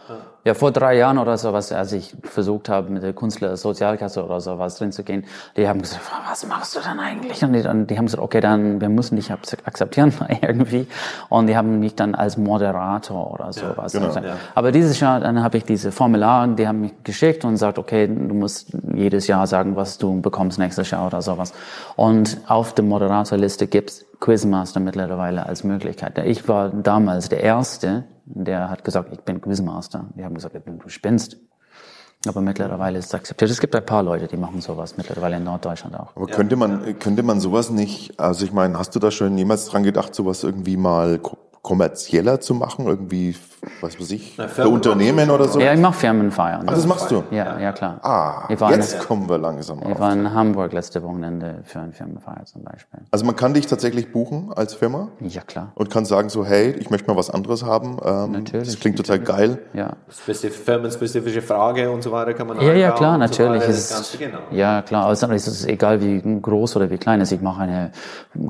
ja, 0.46 0.54
vor 0.56 0.72
drei 0.72 0.98
Jahren 0.98 1.20
oder 1.20 1.38
sowas, 1.38 1.72
als 1.72 1.92
ich 1.92 2.16
versucht 2.24 2.70
habe, 2.70 2.90
mit 2.92 3.04
der 3.04 3.14
Künstler 3.14 3.56
Sozialkasse 3.56 4.26
oder 4.26 4.42
sowas 4.42 4.78
drin 4.80 4.92
zu 4.92 5.04
gehen, 5.04 5.26
die 5.56 5.68
haben 5.68 5.80
gesagt, 5.82 6.02
was 6.28 6.46
machst 6.48 6.76
du 6.76 6.80
denn 6.80 7.00
eigentlich? 7.00 7.44
Und 7.44 7.54
die, 7.54 7.62
dann, 7.62 7.86
die 7.86 7.98
haben 7.98 8.06
gesagt, 8.08 8.24
okay, 8.24 8.40
dann, 8.42 8.82
wir 8.82 8.90
müssen 8.90 9.16
dich 9.16 9.32
ak- 9.32 9.58
akzeptieren 9.66 10.12
irgendwie. 10.42 10.88
Und 11.30 11.48
die 11.48 11.56
haben 11.56 11.80
mich 11.80 11.94
dann 11.96 12.16
als 12.16 12.38
Moderator 12.38 13.32
oder 13.32 13.54
sowas. 13.54 13.94
genau, 13.94 14.08
Also, 14.08 14.20
ja. 14.22 14.38
Aber 14.56 14.72
dieses 14.72 15.00
Jahr, 15.00 15.20
dann 15.20 15.44
habe 15.44 15.58
ich 15.58 15.66
diese 15.66 15.92
Formular, 15.92 16.48
die 16.48 16.68
haben 16.68 16.82
mich 16.82 16.94
geschickt 17.04 17.46
und 17.46 17.58
sagt, 17.58 17.78
okay, 17.78 18.08
du 18.08 18.34
musst 18.34 18.70
jedes 18.94 19.28
Jahr 19.28 19.46
sagen, 19.46 19.76
was 19.76 20.00
du 20.00 20.20
bekommst 20.20 20.58
nächstes 20.58 20.90
Jahr 20.90 21.06
oder 21.06 21.22
sowas. 21.22 21.54
Und 21.96 22.38
auf 22.48 22.74
der 22.74 22.86
Moderatorliste 22.86 23.68
gibt's 23.68 24.06
Quizmaster 24.20 24.80
mittlerweile 24.80 25.46
als 25.46 25.64
Möglichkeit. 25.64 26.18
Ich 26.26 26.48
war 26.48 26.70
damals 26.70 27.30
der 27.30 27.44
Erste, 27.44 28.06
der 28.26 28.70
hat 28.70 28.84
gesagt, 28.84 29.12
ich 29.12 29.20
bin 29.22 29.42
Quizmaster. 29.42 30.06
Die 30.16 30.24
haben 30.24 30.36
gesagt, 30.36 30.56
du 30.56 30.90
spinnst. 30.90 31.38
Aber 32.26 32.40
mittlerweile 32.40 33.00
ist 33.00 33.08
es 33.08 33.14
akzeptiert. 33.14 33.52
Es 33.52 33.60
gibt 33.60 33.76
ein 33.76 33.86
paar 33.86 34.02
Leute, 34.02 34.28
die 34.28 34.38
machen 34.38 34.62
sowas 34.62 34.96
mittlerweile 34.96 35.38
in 35.38 35.44
Norddeutschland 35.44 35.96
auch. 36.00 36.16
Aber 36.16 36.28
könnte 36.28 36.56
man, 36.56 36.98
könnte 37.00 37.22
man 37.22 37.42
sowas 37.42 37.70
nicht, 37.70 38.18
also 38.18 38.46
ich 38.46 38.54
meine, 38.54 38.80
hast 38.80 38.96
du 38.96 39.00
da 39.00 39.12
schon 39.12 39.38
jemals 39.38 39.66
dran 39.66 39.84
gedacht, 39.84 40.16
sowas 40.16 40.44
irgendwie 40.44 40.78
mal 40.78 41.20
kommerzieller 41.64 42.42
zu 42.42 42.54
machen? 42.54 42.86
Irgendwie, 42.86 43.36
was 43.82 43.98
weiß 44.00 44.12
ich, 44.12 44.36
für 44.36 44.48
Firmen 44.50 44.74
Unternehmen 44.74 45.30
oder 45.32 45.48
so? 45.48 45.60
Ja, 45.60 45.74
ich 45.74 45.80
mache 45.80 45.94
Firmenfeiern. 45.94 46.64
Ach, 46.68 46.74
das 46.74 46.86
machst 46.86 47.10
du? 47.10 47.24
Ja, 47.32 47.58
ja 47.58 47.72
klar. 47.72 48.00
Ah, 48.04 48.44
ich 48.50 48.60
war, 48.60 48.72
in, 48.74 48.82
jetzt 48.82 49.00
kommen 49.00 49.30
wir 49.30 49.38
langsam 49.38 49.80
ich 49.80 49.86
auf. 49.94 50.00
war 50.00 50.12
in 50.12 50.34
Hamburg 50.34 50.74
letzte 50.74 51.02
Wochenende 51.02 51.62
für 51.64 51.80
eine 51.80 51.94
Firmenfeier 51.94 52.44
zum 52.46 52.64
Beispiel. 52.64 53.00
Also 53.12 53.26
man 53.26 53.38
kann 53.38 53.54
dich 53.54 53.66
tatsächlich 53.66 54.12
buchen 54.12 54.52
als 54.54 54.74
Firma 54.74 55.08
Ja, 55.22 55.42
klar. 55.42 55.72
und 55.76 55.90
kann 55.90 56.04
sagen 56.04 56.28
so, 56.28 56.46
hey, 56.46 56.72
ich 56.72 56.90
möchte 56.90 57.10
mal 57.10 57.16
was 57.16 57.30
anderes 57.30 57.64
haben. 57.64 57.98
Ähm, 58.04 58.34
Natürlich, 58.34 58.68
Das 58.68 58.80
klingt 58.80 58.98
total 58.98 59.20
geil. 59.20 59.60
Ja. 59.74 59.94
Spezif 60.10 60.66
firmenspezifische 60.66 61.42
Frage 61.42 61.90
und 61.90 62.04
so 62.04 62.12
weiter 62.12 62.34
kann 62.34 62.48
man 62.48 62.58
Ja, 62.60 62.74
ja, 62.74 62.88
einbauen 62.88 62.98
klar, 62.98 63.14
und 63.14 63.20
natürlich. 63.22 63.64
So 63.64 63.70
ist, 64.02 64.20
genau. 64.20 64.40
Ja, 64.52 64.82
klar. 64.82 65.06
Also 65.06 65.28
es 65.28 65.48
ist 65.48 65.66
egal, 65.66 66.02
wie 66.02 66.22
groß 66.42 66.76
oder 66.76 66.90
wie 66.92 66.98
klein 66.98 67.22
es 67.22 67.32
ist. 67.32 67.38
Ich 67.38 67.42
mache 67.42 67.62
eine 67.62 67.92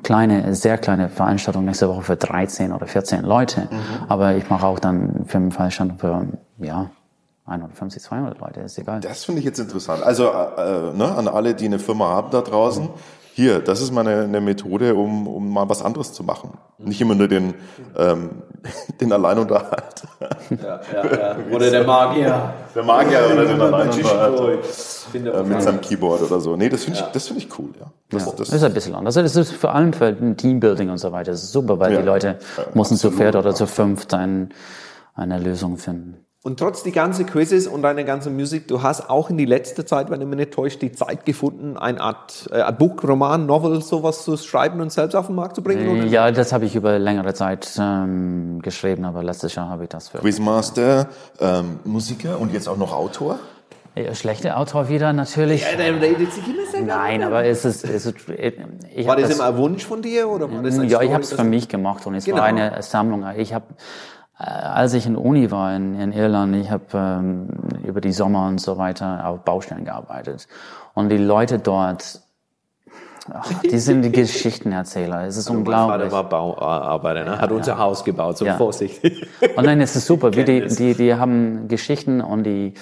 kleine, 0.01 0.55
sehr 0.55 0.79
kleine 0.79 1.09
Veranstaltung 1.09 1.65
nächste 1.65 1.87
Woche 1.87 2.01
für 2.01 2.15
13 2.15 2.71
oder 2.71 2.87
14 2.87 3.02
Leute. 3.11 3.67
Mhm. 3.69 3.79
Aber 4.07 4.35
ich 4.35 4.49
mache 4.49 4.65
auch 4.65 4.79
dann 4.79 5.25
Firmenveranstaltungen 5.25 5.99
für, 5.99 6.65
ja, 6.65 6.89
150, 7.45 8.01
200 8.01 8.39
Leute, 8.39 8.61
ist 8.61 8.77
egal. 8.77 9.01
Das 9.01 9.25
finde 9.25 9.39
ich 9.39 9.45
jetzt 9.45 9.59
interessant. 9.59 10.01
Also 10.03 10.29
äh, 10.29 10.93
ne, 10.93 11.13
an 11.15 11.27
alle, 11.27 11.55
die 11.55 11.65
eine 11.65 11.79
Firma 11.79 12.09
haben 12.09 12.31
da 12.31 12.41
draußen, 12.41 12.89
hier, 13.35 13.59
das 13.59 13.81
ist 13.81 13.91
mal 13.91 14.07
eine, 14.07 14.23
eine 14.23 14.41
Methode, 14.41 14.93
um, 14.93 15.27
um 15.27 15.49
mal 15.51 15.67
was 15.67 15.81
anderes 15.81 16.13
zu 16.13 16.23
machen. 16.23 16.51
Nicht 16.77 17.01
immer 17.01 17.15
nur 17.15 17.27
den, 17.27 17.55
ähm, 17.97 18.43
den 19.01 19.11
Alleinunterhalt. 19.11 20.03
Ja, 20.51 20.79
ja, 20.93 21.17
ja. 21.17 21.37
Oder 21.51 21.71
der 21.71 21.83
Magier. 21.83 22.53
Der 22.75 22.83
Magier 22.83 23.19
oder 23.33 23.45
den 23.45 23.59
Alleinunterhalt. 23.59 24.59
Äh, 25.15 25.43
mit 25.43 25.61
seinem 25.61 25.81
Keyboard 25.81 26.21
oder 26.23 26.39
so. 26.39 26.55
Nee, 26.55 26.69
das 26.69 26.83
finde 26.83 26.99
ich, 26.99 27.05
das 27.05 27.27
finde 27.27 27.43
ich 27.43 27.59
cool, 27.59 27.69
ja. 27.79 27.91
Das, 28.09 28.25
Ja, 28.25 28.31
das, 28.31 28.49
das 28.49 28.53
ist 28.53 28.63
ein 28.63 28.73
bisschen 28.73 28.95
anders. 28.95 29.15
Das 29.15 29.35
ist 29.35 29.51
vor 29.51 29.73
allem 29.73 29.93
für 29.93 30.05
ein 30.05 30.37
Teambuilding 30.37 30.89
und 30.89 30.97
so 30.99 31.11
weiter. 31.11 31.31
Das 31.31 31.43
ist 31.43 31.51
super, 31.51 31.79
weil 31.79 31.93
Ja. 31.93 31.99
die 32.01 32.05
Leute 32.05 32.37
müssen 32.73 32.97
zu 32.97 33.07
absolut, 33.07 33.15
viert 33.17 33.35
oder 33.35 33.49
ja. 33.49 33.55
zu 33.55 33.65
fünft 33.67 34.13
ein, 34.13 34.53
eine 35.15 35.39
Lösung 35.39 35.77
finden. 35.77 36.23
Und 36.45 36.59
trotz 36.59 36.83
die 36.83 36.91
ganzen 36.91 37.25
Quizzes 37.25 37.67
und 37.67 37.83
deiner 37.83 38.03
ganzen 38.03 38.35
Musik, 38.35 38.67
du 38.67 38.83
hast 38.83 39.09
auch 39.09 39.29
in 39.29 39.37
die 39.37 39.45
letzte 39.45 39.85
Zeit, 39.85 40.09
wenn 40.09 40.19
ich 40.19 40.27
mich 40.27 40.35
nicht 40.35 40.51
täusche, 40.51 40.77
die 40.77 40.91
Zeit 40.91 41.25
gefunden, 41.25 41.77
eine 41.77 42.01
Art 42.01 42.49
äh, 42.51 42.61
ein 42.61 42.75
Buch, 42.77 43.01
Roman, 43.01 43.45
Novel, 43.45 43.81
sowas 43.81 44.25
zu 44.25 44.35
schreiben 44.35 44.81
und 44.81 44.91
selbst 44.91 45.15
auf 45.15 45.27
den 45.27 45.37
Markt 45.37 45.55
zu 45.55 45.63
bringen? 45.63 45.87
Oder? 45.87 46.03
Ja, 46.05 46.31
das 46.31 46.51
habe 46.51 46.65
ich 46.65 46.75
über 46.75 46.99
längere 46.99 47.33
Zeit 47.33 47.71
ähm, 47.79 48.59
geschrieben, 48.61 49.05
aber 49.05 49.23
letztes 49.23 49.55
Jahr 49.55 49.69
habe 49.69 49.83
ich 49.83 49.89
das 49.89 50.09
für. 50.09 50.17
Quizmaster, 50.17 51.07
ähm, 51.39 51.79
Musiker 51.85 52.37
und 52.41 52.51
jetzt 52.51 52.67
auch 52.67 52.77
noch 52.77 52.91
Autor. 52.91 53.39
Ja, 53.95 54.13
schlechte 54.13 54.57
Autor 54.57 54.89
wieder 54.89 55.13
natürlich. 55.13 55.63
Der 55.77 56.01
redet 56.01 56.33
sich 56.33 56.45
immer 56.45 56.65
sehr 56.69 56.81
Nein, 56.81 57.23
aber 57.23 57.45
es 57.45 57.63
ist, 57.63 57.85
es 57.85 58.05
ist 58.07 58.15
ich 58.27 59.05
War 59.07 59.15
hab 59.15 59.21
das, 59.21 59.35
immer 59.35 59.45
ein 59.45 59.57
Wunsch 59.57 59.85
von 59.85 60.01
dir? 60.01 60.27
Oder 60.27 60.51
war 60.51 60.61
das 60.63 60.73
eine 60.75 60.85
ja, 60.85 60.97
Story, 60.97 61.05
ich 61.05 61.13
habe 61.13 61.23
es 61.23 61.29
das- 61.29 61.39
für 61.39 61.45
mich 61.45 61.69
gemacht 61.69 62.05
und 62.05 62.15
es 62.15 62.25
Genau. 62.25 62.39
war 62.39 62.45
eine 62.45 62.81
Sammlung. 62.81 63.23
Ich 63.37 63.53
habe, 63.53 63.65
äh, 63.69 63.73
als 64.45 64.93
ich 64.93 65.05
in 65.05 65.15
Uni 65.15 65.51
war 65.51 65.75
in, 65.75 65.99
in 65.99 66.11
Irland, 66.11 66.55
ich 66.55 66.69
habe 66.69 66.83
ähm, 66.93 67.47
über 67.85 68.01
die 68.01 68.11
Sommer 68.11 68.47
und 68.47 68.59
so 68.59 68.77
weiter 68.77 69.25
auf 69.27 69.39
Baustellen 69.45 69.85
gearbeitet 69.85 70.47
und 70.93 71.09
die 71.09 71.17
Leute 71.17 71.59
dort, 71.59 72.21
ach, 73.31 73.51
die 73.63 73.77
sind 73.79 74.01
die 74.01 74.11
Geschichtenerzähler. 74.21 75.25
Es 75.25 75.37
ist 75.37 75.49
Mein 75.49 75.59
unglaublich. 75.59 76.09
Vater 76.09 76.11
war 76.11 76.29
Bauarbeiter, 76.29 77.23
ne? 77.23 77.39
hat 77.39 77.51
unser 77.51 77.77
Haus 77.77 78.03
gebaut, 78.03 78.37
so 78.37 78.45
Ja. 78.45 78.57
vorsichtig. 78.57 79.25
Und 79.55 79.65
nein, 79.65 79.79
es 79.81 79.95
ist 79.95 80.05
super. 80.07 80.33
Wie 80.35 80.43
die, 80.43 80.67
die, 80.67 80.93
die 80.93 81.15
haben 81.15 81.67
Geschichten 81.67 82.19
und 82.21 82.43
die, 82.43 82.73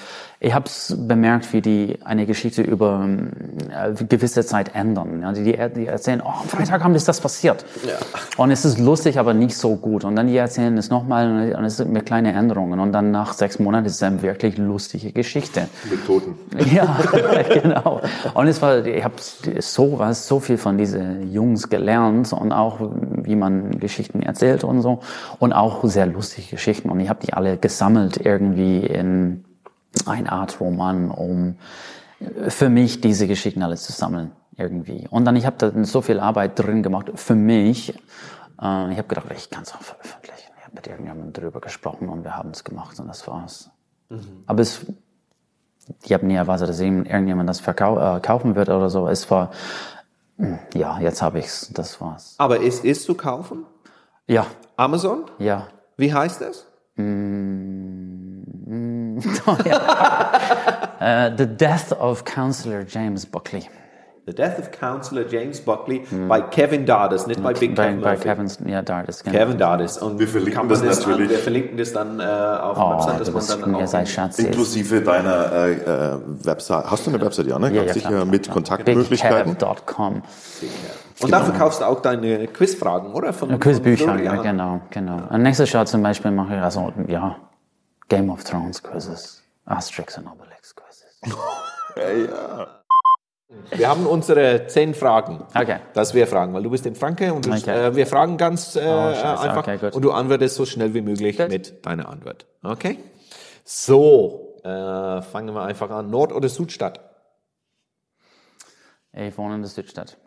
ich 0.44 0.56
habe 0.56 0.66
es 0.66 0.98
bemerkt, 0.98 1.54
wie 1.54 1.62
die 1.62 2.00
eine 2.04 2.26
Geschichte 2.26 2.64
über 2.64 3.02
ähm, 3.04 3.30
äh, 3.70 3.94
gewisse 4.06 4.44
Zeit 4.44 4.74
ändern. 4.74 5.22
Ja, 5.22 5.34
die, 5.34 5.44
die, 5.76 5.86
erzählen, 5.86 6.20
oh, 6.26 6.30
am 6.42 6.48
Freitag 6.48 6.84
haben 6.84 6.96
das, 6.96 7.06
das 7.06 7.22
passiert. 7.22 7.64
Ja. 7.86 7.94
Und 8.38 8.50
es 8.50 8.66
ist 8.66 8.80
lustig, 8.80 9.20
aber 9.20 9.36
nicht 9.36 9.56
so 9.56 9.76
gut. 9.76 10.04
Und 10.04 10.16
dann 10.16 10.26
die 10.26 10.36
erzählen 10.36 10.76
es 10.80 10.90
nochmal 10.90 11.54
und 11.56 11.64
es 11.64 11.78
sind 11.78 11.94
mir 11.94 12.02
kleine 12.02 12.34
Änderungen. 12.34 12.80
Und 12.80 12.92
dann 12.92 13.12
nach 13.12 13.34
sechs 13.34 13.60
Monaten 13.60 13.86
ist 13.86 13.98
es 13.98 14.04
eine 14.04 14.24
wirklich 14.24 14.58
lustige 14.58 15.12
Geschichte. 15.12 15.68
Mit 15.90 16.06
Toten. 16.08 16.36
Ja, 16.72 16.98
genau. 17.62 18.02
Und 18.34 18.48
es 18.48 18.62
war, 18.62 18.86
ich 18.86 19.04
habe 19.04 19.16
so 19.60 20.00
was, 20.00 20.28
so 20.28 20.40
viel 20.40 20.58
von 20.58 20.78
diesen 20.78 21.32
Jungs 21.32 21.70
gelernt 21.70 22.34
und 22.34 22.52
auch 22.52 22.80
wie 22.80 23.36
man 23.36 23.80
Geschichten 23.80 24.24
erzählt 24.24 24.64
und 24.64 24.82
so 24.82 25.02
und 25.40 25.54
auch 25.54 25.84
sehr 25.84 26.08
lustige 26.08 26.52
Geschichten. 26.52 26.90
Und 26.90 27.00
ich 27.00 27.10
habe 27.10 27.26
die 27.26 27.34
alle 27.34 27.58
gesammelt 27.58 28.26
irgendwie 28.26 28.80
in 28.80 29.44
eine 30.06 30.32
Art 30.32 30.60
Roman, 30.60 31.10
um 31.12 31.58
für 32.48 32.70
mich 32.70 33.02
diese 33.02 33.28
Geschichten 33.28 33.64
alle 33.64 33.76
zu 33.76 33.92
sammeln 33.92 34.32
irgendwie. 34.58 35.08
Und 35.10 35.26
dann 35.26 35.36
ich 35.36 35.46
habe 35.46 35.58
da 35.58 35.84
so 35.84 36.02
viel 36.02 36.20
Arbeit 36.20 36.60
drin 36.60 36.84
gemacht 36.84 37.12
für 37.16 37.36
mich. 37.36 37.90
Äh, 38.62 38.92
ich 38.92 38.98
habe 38.98 39.08
gedacht, 39.08 39.26
ich 39.36 39.50
kann 39.50 39.64
es 39.64 39.74
auch 39.74 39.82
veröffentlichen. 39.82 40.52
Ich 40.58 40.64
habe 40.64 40.76
mit 40.76 40.88
irgendjemandem 40.88 41.34
drüber 41.34 41.62
gesprochen 41.62 42.10
und 42.10 42.24
wir 42.24 42.36
haben 42.36 42.52
es 42.52 42.64
gemacht 42.64 43.00
und 43.00 43.08
das 43.08 43.28
war's. 43.28 43.72
Aber 44.46 44.62
es 44.62 44.86
ich 46.04 46.14
habe 46.14 46.26
nie 46.26 46.36
erwartet, 46.36 46.70
dass 46.70 46.80
irgendjemand 46.80 47.50
das 47.50 47.60
verkau 47.60 47.98
äh, 48.00 48.20
kaufen 48.20 48.56
wird 48.56 48.70
oder 48.70 48.90
so. 48.90 49.08
Es 49.08 49.30
war, 49.32 49.52
hm, 50.38 50.60
ja, 50.74 51.00
jetzt 51.00 51.22
habe 51.22 51.40
ich's. 51.40 51.72
Das 51.74 52.00
war's. 52.00 52.36
Aber 52.38 52.62
es 52.62 52.82
ist 52.82 53.04
zu 53.04 53.16
kaufen? 53.16 53.66
Ja, 54.28 54.46
Amazon? 54.78 55.26
ja. 55.40 55.68
Wie 55.98 56.14
heißt 56.14 56.42
das? 59.22 59.58
Äh, 61.02 61.32
The 61.36 61.48
Death 61.48 62.00
of 62.00 62.24
Counselor 62.26 62.86
James 62.88 63.26
Buckley. 63.26 63.68
The 64.28 64.36
Death 64.36 64.60
of 64.60 64.72
Counselor 64.72 65.26
James 65.28 65.60
Buckley 65.60 66.04
bei 66.28 66.42
Kevin 66.42 66.86
Dardis, 66.86 67.26
nicht 67.26 67.42
bei 67.42 67.54
Big 67.54 67.74
Bei, 67.76 67.88
Kevin 67.88 68.02
bei. 68.02 68.16
Kevin's, 68.16 68.60
ja, 68.68 68.84
da 68.84 69.02
ist 69.02 69.24
genau. 69.24 69.36
Kevin 69.36 69.58
Dardis. 69.58 69.98
Und 69.98 70.20
Wir 70.20 70.28
verlinken 70.28 70.70
das 70.70 70.82
An, 70.82 70.88
natürlich. 70.90 71.30
wir 71.32 71.40
verlinken 71.40 71.78
das 71.78 71.92
dann 71.92 72.20
äh, 72.20 72.24
auf 72.24 72.78
der 72.78 72.86
Oh, 72.86 72.92
Website, 72.92 73.20
dass 73.20 73.60
man 73.60 73.74
dann 73.74 73.76
auch 73.84 74.06
Schatz. 74.06 74.38
Inklusive 74.38 75.02
deiner 75.02 75.52
äh, 75.52 75.72
äh, 75.72 76.20
Website. 76.46 76.92
Hast 76.92 77.08
du 77.08 77.10
eine 77.10 77.20
Website, 77.20 77.48
ja? 77.48 77.58
Ne? 77.58 77.72
Ja, 77.72 77.74
Ganz 77.78 77.88
ja, 77.88 77.94
sicher 77.96 78.10
klar, 78.10 78.26
mit 78.26 78.44
klar. 78.44 78.54
Kontaktmöglichkeiten. 78.54 79.56
BigCav.com. 79.56 80.22
Und 81.24 81.32
da 81.32 81.40
verkaufst 81.42 81.82
du 81.82 81.86
auch 81.86 82.02
deine 82.02 82.46
Quizfragen, 82.48 83.14
oder? 83.14 83.34
Von, 83.34 83.60
Quizbücher, 83.60 84.06
von 84.06 84.24
ja, 84.24 84.36
genau, 84.36 84.82
genau. 84.92 85.24
Und 85.32 85.42
nächstes 85.42 85.72
Jahr 85.72 85.88
zum 85.88 86.04
Beispiel 86.04 86.30
mache 86.30 86.56
ich 86.56 86.62
also, 86.62 86.94
ja, 87.08 87.38
Game 88.12 88.30
of 88.30 88.44
Thrones 88.44 88.84
Quizzes, 88.84 89.42
Asterix 89.66 90.18
und 90.18 90.28
Obelix 90.28 90.76
Quizzes. 90.76 91.22
Wir 93.72 93.88
haben 93.90 94.06
unsere 94.06 94.68
zehn 94.68 94.94
Fragen. 94.94 95.46
Okay. 95.56 95.80
Das 95.94 96.14
wir 96.14 96.28
fragen, 96.28 96.54
weil 96.54 96.64
du 96.64 96.70
bist 96.70 96.86
in 96.86 96.96
Franke 96.96 97.34
und 97.34 97.46
du, 97.46 97.52
Okay. 97.52 97.88
äh, 97.88 97.96
wir 97.96 98.08
fragen 98.08 98.38
ganz 98.38 98.76
äh, 98.78 98.82
scheiße. 98.82 99.40
einfach 99.42 99.68
Okay, 99.68 99.90
und 99.92 100.02
du 100.02 100.12
antwortest 100.12 100.56
so 100.56 100.66
schnell 100.66 100.94
wie 100.94 101.02
möglich 101.02 101.38
Gut. 101.38 101.50
mit 101.50 101.86
deiner 101.86 102.08
Antwort. 102.10 102.46
Okay? 102.64 102.98
So, 103.66 104.56
äh, 104.64 105.22
fangen 105.22 105.54
wir 105.54 105.64
einfach 105.64 105.90
an. 105.90 106.10
Nord- 106.10 106.32
oder 106.34 106.48
Südstadt? 106.48 107.00
Ich 109.14 109.38
wohne 109.38 109.56
in 109.56 109.62
der 109.62 109.70
Südstadt. 109.70 110.18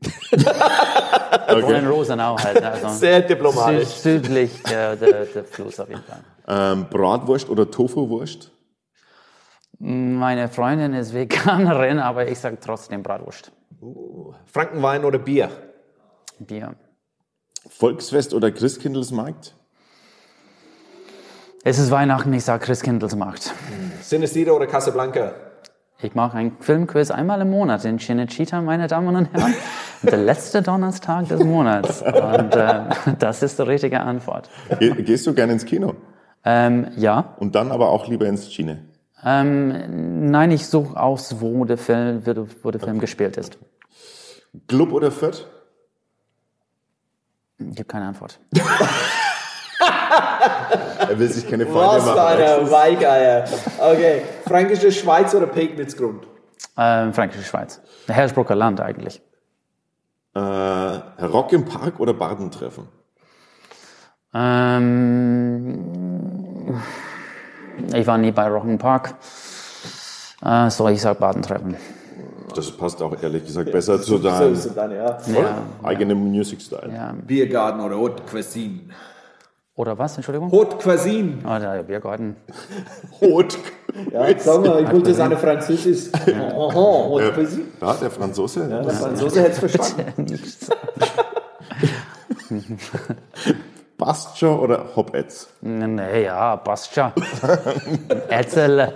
Ich 0.00 1.62
wohne 1.62 1.78
in 1.78 1.86
Rosenau 1.86 2.36
halt. 2.38 2.62
Also 2.70 2.88
Sehr 2.88 3.20
diplomatisch. 3.22 3.88
Süd, 3.88 4.24
südlich 4.24 4.62
der, 4.62 4.96
der, 4.96 5.24
der 5.26 5.44
Fluss 5.44 5.80
auf 5.80 5.88
jeden 5.88 6.02
Fall. 6.02 6.20
Ähm, 6.48 6.86
Bratwurst 6.88 7.48
oder 7.48 7.70
Tofu-Wurst? 7.70 8.50
Meine 9.78 10.48
Freundin 10.48 10.94
ist 10.94 11.14
Veganerin, 11.14 11.98
aber 11.98 12.28
ich 12.28 12.38
sage 12.38 12.58
trotzdem 12.60 13.02
Bratwurst. 13.02 13.50
Frankenwein 14.46 15.04
oder 15.04 15.18
Bier? 15.18 15.50
Bier. 16.38 16.74
Volksfest 17.68 18.34
oder 18.34 18.50
Christkindlesmarkt? 18.50 19.54
Es 21.62 21.78
ist 21.78 21.90
Weihnachten, 21.90 22.32
ich 22.32 22.44
sage 22.44 22.64
Christkindlesmarkt. 22.64 23.52
Sinnesida 24.02 24.52
oder 24.52 24.66
Casablanca? 24.66 25.34
Ich 26.02 26.14
mache 26.14 26.38
einen 26.38 26.56
Filmquiz 26.60 27.10
einmal 27.10 27.42
im 27.42 27.50
Monat 27.50 27.84
in 27.84 27.98
Cinecittà, 27.98 28.62
meine 28.62 28.86
Damen 28.86 29.14
und 29.14 29.32
Herren. 29.32 29.54
Der 30.02 30.18
letzte 30.18 30.62
Donnerstag 30.62 31.28
des 31.28 31.42
Monats. 31.44 32.02
Und 32.02 32.56
äh, 32.56 32.82
das 33.18 33.42
ist 33.42 33.58
die 33.58 33.62
richtige 33.62 34.00
Antwort. 34.00 34.48
Ge 34.78 35.02
gehst 35.02 35.26
du 35.26 35.34
gerne 35.34 35.52
ins 35.52 35.64
Kino? 35.64 35.94
Ähm, 36.44 36.88
ja. 36.96 37.34
Und 37.38 37.54
dann 37.54 37.70
aber 37.70 37.90
auch 37.90 38.08
lieber 38.08 38.26
ins 38.26 38.48
Chine? 38.48 38.84
Ähm, 39.24 40.30
nein, 40.30 40.50
ich 40.50 40.66
suche 40.66 40.98
aus, 40.98 41.40
wo 41.40 41.64
der 41.66 41.76
Film, 41.76 42.22
wo 42.62 42.70
der, 42.70 42.80
Film 42.80 42.98
gespielt 42.98 43.36
ist. 43.36 43.58
Club 44.66 44.92
oder 44.92 45.10
Fürth? 45.10 45.46
Ich 47.58 47.66
habe 47.66 47.84
keine 47.84 48.06
Antwort. 48.06 48.40
Er 51.08 51.18
will 51.18 51.28
sich 51.28 51.48
keine 51.48 51.66
Freunde 51.66 52.04
machen. 52.04 52.70
Weigeier. 52.70 53.44
Okay. 53.78 54.22
Fränkische 54.46 54.92
Schweiz 54.92 55.34
oder 55.34 55.46
Pegnitzgrund? 55.46 56.26
Ähm, 56.78 57.12
Fränkische 57.12 57.44
Schweiz. 57.44 57.80
Der 58.08 58.14
Hersbrucker 58.14 58.54
Land 58.54 58.80
eigentlich. 58.80 59.20
Äh, 60.34 60.40
Rock 60.40 61.52
im 61.52 61.64
Park 61.64 61.98
oder 62.00 62.14
Badentreffen? 62.14 62.86
Ähm, 64.32 65.80
ich 67.92 68.06
war 68.06 68.16
nie 68.18 68.30
bei 68.30 68.46
Rock'n 68.46 68.78
Park. 68.78 69.14
Äh, 70.42 70.70
so, 70.70 70.86
ich 70.88 71.00
sag 71.02 71.18
Badentreffen. 71.18 71.76
Das 72.54 72.70
passt 72.70 73.02
auch 73.02 73.20
ehrlich 73.22 73.44
gesagt 73.44 73.72
besser 73.72 74.00
zu 74.00 74.18
deinem 74.18 74.56
deine, 74.74 74.96
ja. 74.96 75.18
Ja, 75.26 75.62
eigenen 75.82 76.30
Music-Style. 76.30 76.92
ja. 76.92 77.14
Biergarten 77.26 77.80
oder 77.80 77.96
Haute 77.96 78.22
Cuisine? 78.24 78.80
Oder 79.80 79.98
was, 79.98 80.14
Entschuldigung? 80.16 80.52
Haute 80.52 80.76
Cuisine. 80.76 81.38
Oh, 81.42 81.58
der 81.58 81.82
Biergarten. 81.82 82.36
Rot. 83.22 83.56
Ja, 84.12 84.26
sag 84.38 84.62
mal, 84.62 84.84
ich 84.84 84.92
wollte 84.92 85.14
seine 85.14 85.38
Französisch. 85.38 86.12
Aha, 86.12 86.74
Haute 86.74 87.32
Cuisine. 87.32 87.64
Ja, 87.80 87.94
der 87.94 88.10
Franzose. 88.10 88.68
Der 88.68 88.90
Franzose 88.90 89.40
hätte 89.40 89.52
es 89.52 89.58
verstanden. 89.58 90.38
Schon 94.36 94.58
oder 94.58 94.84
Hop-Eds? 94.96 95.48
Nee, 95.62 96.24
ja, 96.24 96.56
passt 96.56 96.94
schon. 96.94 97.12
Erzähl. 98.28 98.92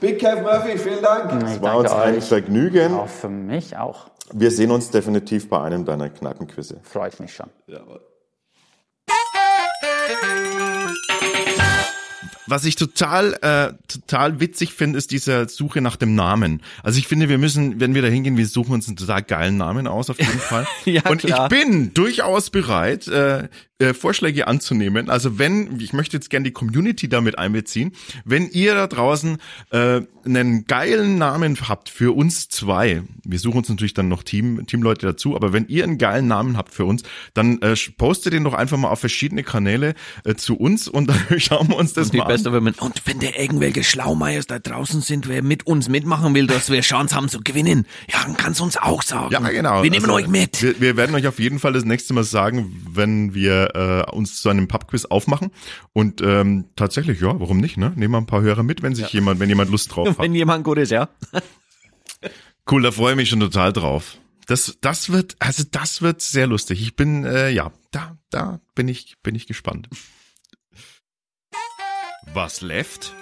Big 0.00 0.18
Kev 0.18 0.42
Murphy, 0.42 0.78
vielen 0.78 1.02
Dank. 1.02 1.42
Ich 1.46 1.60
War 1.62 1.78
uns 1.78 1.90
ein 1.90 2.16
euch. 2.16 2.24
Vergnügen. 2.24 2.94
Auch 2.94 3.08
für 3.08 3.28
mich 3.28 3.76
auch. 3.76 4.06
Wir 4.32 4.50
sehen 4.50 4.70
uns 4.70 4.90
definitiv 4.90 5.48
bei 5.48 5.60
einem 5.62 5.84
deiner 5.84 6.08
Kneipenquizze. 6.08 6.80
Freut 6.82 7.18
mich 7.18 7.34
schon. 7.34 7.48
Was 12.50 12.64
ich 12.64 12.74
total, 12.76 13.34
äh, 13.42 13.72
total 13.86 14.40
witzig 14.40 14.74
finde, 14.74 14.98
ist 14.98 15.12
diese 15.12 15.48
Suche 15.48 15.80
nach 15.80 15.96
dem 15.96 16.14
Namen. 16.14 16.62
Also 16.82 16.98
ich 16.98 17.06
finde, 17.06 17.28
wir 17.28 17.38
müssen, 17.38 17.80
wenn 17.80 17.94
wir 17.94 18.02
da 18.02 18.08
hingehen, 18.08 18.36
wir 18.36 18.46
suchen 18.46 18.72
uns 18.74 18.88
einen 18.88 18.96
total 18.96 19.22
geilen 19.22 19.56
Namen 19.56 19.86
aus, 19.86 20.10
auf 20.10 20.18
jeden 20.18 20.30
Fall. 20.38 20.66
Ja, 20.84 21.08
Und 21.08 21.20
klar. 21.22 21.44
ich 21.44 21.48
bin 21.48 21.94
durchaus 21.94 22.50
bereit, 22.50 23.06
äh, 23.06 23.48
äh, 23.80 23.94
Vorschläge 23.94 24.46
anzunehmen. 24.46 25.10
Also 25.10 25.38
wenn, 25.38 25.80
ich 25.80 25.92
möchte 25.92 26.16
jetzt 26.16 26.30
gerne 26.30 26.44
die 26.44 26.52
Community 26.52 27.08
damit 27.08 27.38
einbeziehen, 27.38 27.92
wenn 28.24 28.48
ihr 28.48 28.74
da 28.74 28.86
draußen 28.86 29.38
äh, 29.70 30.02
einen 30.24 30.66
geilen 30.66 31.18
Namen 31.18 31.56
habt 31.68 31.88
für 31.88 32.14
uns 32.14 32.48
zwei, 32.48 33.02
wir 33.24 33.38
suchen 33.38 33.58
uns 33.58 33.68
natürlich 33.68 33.94
dann 33.94 34.08
noch 34.08 34.22
Team, 34.22 34.66
Teamleute 34.66 35.06
dazu, 35.06 35.34
aber 35.34 35.52
wenn 35.52 35.66
ihr 35.68 35.84
einen 35.84 35.98
geilen 35.98 36.28
Namen 36.28 36.56
habt 36.56 36.74
für 36.74 36.84
uns, 36.84 37.02
dann 37.34 37.60
äh, 37.62 37.74
postet 37.96 38.32
den 38.34 38.44
doch 38.44 38.54
einfach 38.54 38.76
mal 38.76 38.88
auf 38.90 39.00
verschiedene 39.00 39.42
Kanäle 39.42 39.94
äh, 40.24 40.34
zu 40.34 40.56
uns 40.56 40.86
und 40.88 41.08
dann 41.30 41.40
schauen 41.40 41.68
wir 41.68 41.76
uns 41.76 41.94
das 41.94 42.10
Die 42.10 42.18
mal 42.18 42.24
an. 42.24 42.28
beste, 42.28 42.52
wenn 42.52 42.62
man, 42.62 42.74
und 42.74 43.02
wenn 43.06 43.18
da 43.18 43.28
irgendwelche 43.36 43.82
Schlaumeiers 43.82 44.46
da 44.46 44.58
draußen 44.58 45.00
sind, 45.00 45.26
wer 45.28 45.42
mit 45.42 45.66
uns 45.66 45.88
mitmachen 45.88 46.34
will, 46.34 46.46
dass 46.46 46.70
wir 46.70 46.80
Chance 46.82 47.14
haben 47.14 47.28
zu 47.28 47.40
gewinnen, 47.40 47.86
ja, 48.12 48.22
dann 48.24 48.36
kannst 48.36 48.60
du 48.60 48.64
uns 48.64 48.76
auch 48.76 49.02
sagen. 49.02 49.32
Ja, 49.32 49.40
genau. 49.40 49.82
Wir 49.82 49.90
nehmen 49.90 50.04
Also, 50.04 50.16
euch 50.16 50.28
mit. 50.28 50.62
Wir, 50.62 50.80
wir 50.80 50.96
werden 50.96 51.14
euch 51.14 51.26
auf 51.26 51.38
jeden 51.38 51.58
Fall 51.58 51.72
das 51.72 51.84
nächste 51.84 52.12
Mal 52.12 52.24
sagen, 52.24 52.70
wenn 52.92 53.34
wir 53.34 53.69
äh, 53.74 54.10
uns 54.10 54.40
zu 54.40 54.48
einem 54.48 54.68
Pubquiz 54.68 55.04
aufmachen. 55.04 55.50
Und 55.92 56.20
ähm, 56.20 56.66
tatsächlich, 56.76 57.20
ja, 57.20 57.38
warum 57.38 57.58
nicht? 57.58 57.76
Ne? 57.76 57.92
Nehmen 57.96 58.14
wir 58.14 58.18
ein 58.18 58.26
paar 58.26 58.42
Hörer 58.42 58.62
mit, 58.62 58.82
wenn 58.82 58.94
sich 58.94 59.08
jemand, 59.12 59.40
wenn 59.40 59.48
jemand 59.48 59.70
Lust 59.70 59.94
drauf 59.94 60.08
hat. 60.10 60.18
Wenn 60.18 60.34
jemand 60.34 60.64
gut 60.64 60.78
ist, 60.78 60.90
ja. 60.90 61.08
Cool, 62.70 62.82
da 62.82 62.92
freue 62.92 63.12
ich 63.12 63.16
mich 63.16 63.28
schon 63.28 63.40
total 63.40 63.72
drauf. 63.72 64.18
Das, 64.46 64.78
das 64.80 65.10
wird, 65.10 65.34
also 65.40 65.64
das 65.68 66.02
wird 66.02 66.20
sehr 66.20 66.46
lustig. 66.46 66.80
Ich 66.82 66.94
bin, 66.94 67.24
äh, 67.24 67.50
ja, 67.50 67.72
da, 67.90 68.16
da 68.30 68.60
bin 68.76 68.86
ich, 68.86 69.16
bin 69.22 69.34
ich 69.34 69.48
gespannt. 69.48 69.88
Was 72.32 72.60
left? 72.60 73.12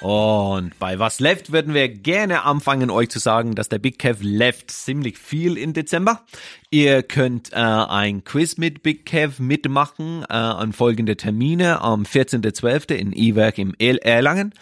Und 0.00 0.78
bei 0.78 1.00
Was 1.00 1.18
Left 1.18 1.50
würden 1.50 1.74
wir 1.74 1.88
gerne 1.88 2.44
anfangen, 2.44 2.88
euch 2.88 3.08
zu 3.08 3.18
sagen, 3.18 3.56
dass 3.56 3.68
der 3.68 3.80
Big 3.80 3.98
Kev 3.98 4.22
left 4.22 4.70
ziemlich 4.70 5.18
viel 5.18 5.58
im 5.58 5.72
Dezember. 5.72 6.22
Ihr 6.70 7.02
könnt 7.02 7.52
äh, 7.52 7.56
ein 7.56 8.22
Quiz 8.22 8.58
mit 8.58 8.84
Big 8.84 9.06
Kev 9.06 9.42
mitmachen 9.42 10.22
äh, 10.28 10.32
an 10.34 10.72
folgende 10.72 11.16
Termine. 11.16 11.80
Am 11.80 12.04
14.12. 12.04 12.94
in 12.94 13.12
E-Werk 13.12 13.58
im 13.58 13.74
Erlangen. 13.78 14.54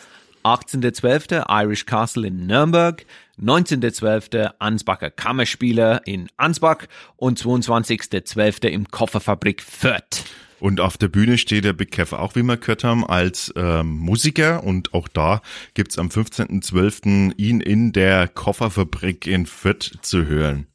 18.12. 0.47 1.45
Irish 1.64 1.87
Castle 1.87 2.28
in 2.28 2.47
Nürnberg, 2.47 3.05
19.12. 3.43 4.53
Ansbacher 4.61 5.11
Kammerspieler 5.11 6.07
in 6.07 6.28
Ansbach 6.37 6.87
und 7.16 7.41
22.12. 7.41 8.68
im 8.68 8.89
Kofferfabrik 8.89 9.61
Fürth. 9.61 10.24
Und 10.66 10.80
auf 10.80 10.98
der 10.98 11.06
Bühne 11.06 11.38
steht 11.38 11.64
der 11.64 11.74
Big 11.74 11.92
Kev 11.92 12.12
auch, 12.12 12.34
wie 12.34 12.42
wir 12.42 12.56
gehört 12.56 12.82
haben, 12.82 13.06
als 13.06 13.54
ähm, 13.54 13.98
Musiker. 13.98 14.64
Und 14.64 14.94
auch 14.94 15.06
da 15.06 15.40
gibt's 15.74 15.96
am 15.96 16.08
15.12. 16.08 17.34
ihn 17.36 17.60
in 17.60 17.92
der 17.92 18.26
Kofferfabrik 18.26 19.28
in 19.28 19.46
Fürth 19.46 19.96
zu 20.02 20.26
hören. 20.26 20.66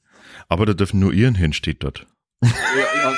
Aber 0.48 0.66
da 0.66 0.74
dürfen 0.74 1.02
nur 1.02 1.12
Iren 1.12 1.36
hin, 1.36 1.52
steht 1.52 1.84
dort. 1.84 2.08
Ja, 2.44 2.50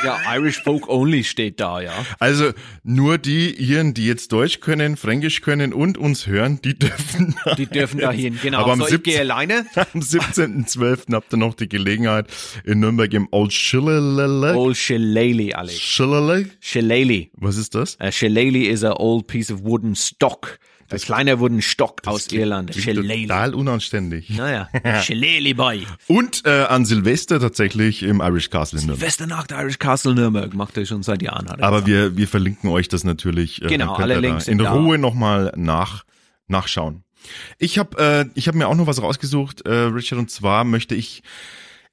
ja, 0.03 0.19
ja, 0.25 0.35
Irish 0.35 0.61
Folk 0.63 0.89
Only 0.89 1.23
steht 1.23 1.59
da, 1.61 1.79
ja. 1.79 1.93
Also 2.19 2.51
nur 2.83 3.17
die 3.17 3.51
Iren, 3.53 3.93
die 3.93 4.05
jetzt 4.05 4.33
Deutsch 4.33 4.59
können, 4.59 4.97
Fränkisch 4.97 5.39
können 5.41 5.71
und 5.71 5.97
uns 5.97 6.27
hören, 6.27 6.59
die 6.61 6.77
dürfen. 6.77 7.35
da 7.45 7.55
Die 7.55 7.65
dürfen 7.65 7.99
jetzt. 7.99 8.07
dahin, 8.07 8.37
genau. 8.41 8.59
Aber 8.59 8.73
am, 8.73 8.79
so, 8.79 8.85
ich 8.85 8.91
17. 8.91 9.03
gehe 9.13 9.19
alleine. 9.21 9.65
am 9.75 10.01
17.12. 10.01 11.13
habt 11.13 11.33
ihr 11.33 11.37
noch 11.37 11.53
die 11.53 11.69
Gelegenheit 11.69 12.27
in 12.65 12.81
Nürnberg 12.81 13.13
im 13.13 13.27
Old 13.31 13.53
Schillerle. 13.53 14.55
Old 14.55 14.75
Shillelagh, 14.75 15.55
Alex. 15.55 15.79
Schillerle? 15.79 16.49
Shillelagh. 16.59 17.27
Was 17.37 17.55
ist 17.55 17.75
das? 17.75 17.97
A 18.01 18.11
shillelagh 18.11 18.67
is 18.69 18.83
a 18.83 18.93
old 18.99 19.27
piece 19.27 19.49
of 19.51 19.63
wooden 19.63 19.95
stock. 19.95 20.59
Ein 20.93 20.99
kleiner 20.99 21.39
wooden 21.39 21.61
Stock 21.61 22.01
aus 22.05 22.27
Irland. 22.31 22.71
Klingt 22.71 22.83
Shillelagh. 22.83 23.21
Total 23.23 23.53
unanständig. 23.55 24.29
Naja, 24.29 24.69
Shillelagh 25.01 25.55
Boy. 25.55 25.87
Und 26.07 26.45
äh, 26.45 26.63
an 26.63 26.85
Silvester 26.85 27.39
tatsächlich 27.39 28.03
im 28.03 28.21
Irish 28.21 28.49
Castle 28.49 28.79
in 28.79 28.87
Nürnberg. 28.87 29.07
Westernacht 29.07 29.51
Irish 29.51 29.79
Castle 29.79 30.13
Nürnberg 30.15 30.53
macht 30.53 30.77
er 30.77 30.85
schon 30.85 31.03
seit 31.03 31.21
Jahren. 31.21 31.47
Er 31.47 31.63
Aber 31.63 31.81
gesagt. 31.81 31.87
wir, 31.87 32.17
wir 32.17 32.27
verlinken 32.27 32.69
euch 32.69 32.87
das 32.87 33.03
natürlich. 33.03 33.61
Äh, 33.61 33.67
Genau, 33.67 33.93
alle 33.95 34.19
Links 34.19 34.47
in. 34.47 34.61
Ruhe 34.61 34.97
nochmal 34.97 35.51
nach, 35.55 36.03
nachschauen. 36.47 37.03
Ich 37.57 37.79
habe 37.79 37.97
äh, 37.97 38.25
ich 38.35 38.47
hab 38.47 38.55
mir 38.55 38.67
auch 38.67 38.75
noch 38.75 38.87
was 38.87 39.01
rausgesucht, 39.01 39.65
äh, 39.65 39.71
Richard, 39.73 40.19
und 40.19 40.29
zwar 40.29 40.63
möchte 40.63 40.95
ich, 40.95 41.23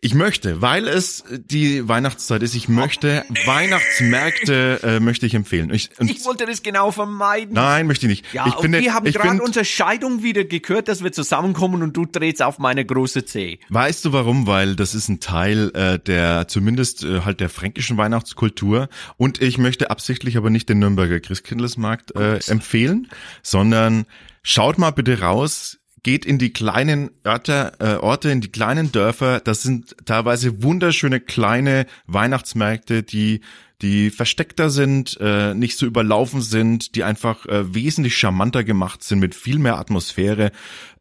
ich 0.03 0.15
möchte, 0.15 0.63
weil 0.63 0.89
es 0.89 1.25
die 1.31 1.87
Weihnachtszeit 1.87 2.43
ist, 2.43 2.55
ich 2.55 2.69
möchte 2.69 3.23
Weihnachtsmärkte 3.45 4.81
äh, 4.83 5.01
möchte 5.01 5.27
ich 5.27 5.35
empfehlen. 5.35 5.73
Ich, 5.75 5.91
ich 5.99 6.25
wollte 6.25 6.47
das 6.47 6.63
genau 6.63 6.91
vermeiden. 6.91 7.55
nein, 7.55 7.87
möchte 7.87 8.07
ich 8.07 8.11
nicht. 8.11 8.33
Ja, 8.33 8.47
ich 8.47 8.55
finde, 8.55 8.81
wir 8.81 8.95
haben 8.95 9.07
ich 9.07 9.15
gerade 9.15 9.43
unsere 9.43 9.67
Scheidung 9.67 10.23
wieder 10.23 10.45
gekürt, 10.45 10.89
dass 10.89 11.05
wir 11.05 11.13
zusammenkommen 11.13 11.83
und 11.83 11.97
du 11.97 12.07
drehst 12.07 12.43
auf 12.43 12.59
meine 12.59 12.85
große 12.85 13.27
C. 13.27 13.61
Weißt 13.69 14.05
du 14.07 14.13
warum? 14.15 14.47
Weil 14.47 14.75
das 14.75 14.95
ist 14.95 15.09
ein 15.09 15.21
Teil 15.21 15.71
äh, 15.75 15.99
der, 15.99 16.49
zumindest 16.49 17.05
äh, 17.05 17.21
halt 17.21 17.41
der 17.41 17.51
fränkischen 17.51 17.99
Weihnachtskultur. 17.99 18.89
Und 19.19 19.43
ich 19.43 19.59
möchte 19.59 19.91
absichtlich 19.91 20.39
aber 20.39 20.49
nicht 20.49 20.71
den 20.71 20.79
Nürnberger 20.79 21.21
Christkindlesmarkt 21.21 22.17
äh, 22.17 22.39
empfehlen, 22.47 23.09
sondern 23.43 24.07
schaut 24.43 24.79
mal 24.79 24.93
bitte 24.93 25.21
raus. 25.21 25.80
Geht 26.03 26.25
in 26.25 26.39
die 26.39 26.53
kleinen 26.53 27.11
Örter, 27.27 27.73
äh, 27.79 27.97
Orte, 27.97 28.31
in 28.31 28.41
die 28.41 28.53
kleinen 28.53 28.93
Dörfer. 28.93 29.41
Das 29.41 29.63
sind 29.63 29.97
teilweise 30.07 30.63
wunderschöne 30.63 31.21
kleine 31.21 31.87
Weihnachtsmärkte, 32.07 33.03
die 33.03 33.41
die 33.83 34.11
versteckter 34.11 34.69
sind, 34.69 35.17
äh, 35.21 35.55
nicht 35.55 35.79
so 35.79 35.87
überlaufen 35.87 36.43
sind, 36.43 36.95
die 36.97 37.05
einfach 37.05 37.47
äh, 37.47 37.75
wesentlich 37.75 38.17
charmanter 38.17 38.63
gemacht 38.63 39.03
sind, 39.03 39.21
mit 39.21 39.35
viel 39.35 39.59
mehr 39.59 39.79
Atmosphäre. 39.79 40.53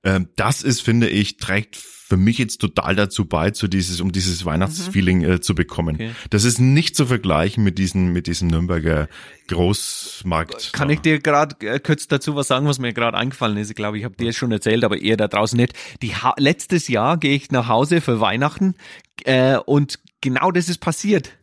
Äh, 0.01 0.21
das 0.37 0.63
ist, 0.63 0.81
finde 0.81 1.09
ich, 1.09 1.37
trägt 1.37 1.75
für 2.09 2.17
mich 2.17 2.39
jetzt 2.39 2.57
total 2.57 2.95
dazu 2.95 3.25
bei, 3.25 3.51
zu 3.51 3.67
dieses, 3.67 4.01
um 4.01 4.11
dieses 4.11 4.43
Weihnachtsfeeling 4.43 5.23
äh, 5.23 5.41
zu 5.41 5.53
bekommen. 5.53 5.95
Okay. 5.95 6.11
Das 6.31 6.43
ist 6.43 6.59
nicht 6.59 6.95
zu 6.95 7.05
vergleichen 7.05 7.63
mit 7.63 7.77
diesem, 7.77 8.11
mit 8.11 8.25
diesem 8.25 8.47
Nürnberger 8.47 9.07
Großmarkt. 9.47 10.73
Kann 10.73 10.89
ich 10.89 11.01
dir 11.01 11.19
gerade 11.19 11.55
äh, 11.67 11.79
kurz 11.79 12.07
dazu 12.07 12.35
was 12.35 12.47
sagen, 12.47 12.65
was 12.65 12.79
mir 12.79 12.93
gerade 12.93 13.15
eingefallen 13.15 13.57
ist? 13.57 13.69
Ich 13.69 13.75
glaube, 13.75 13.99
ich 13.99 14.05
habe 14.05 14.15
dir 14.15 14.33
schon 14.33 14.51
erzählt, 14.51 14.83
aber 14.83 14.97
ihr 14.97 15.17
da 15.17 15.27
draußen 15.27 15.55
nicht. 15.55 15.73
Die 16.01 16.15
ha 16.15 16.33
letztes 16.37 16.87
Jahr 16.87 17.17
gehe 17.17 17.35
ich 17.35 17.51
nach 17.51 17.67
Hause 17.67 18.01
für 18.01 18.19
Weihnachten 18.19 18.73
äh, 19.25 19.57
und 19.57 19.99
genau 20.21 20.49
das 20.49 20.67
ist 20.67 20.79
passiert. 20.79 21.33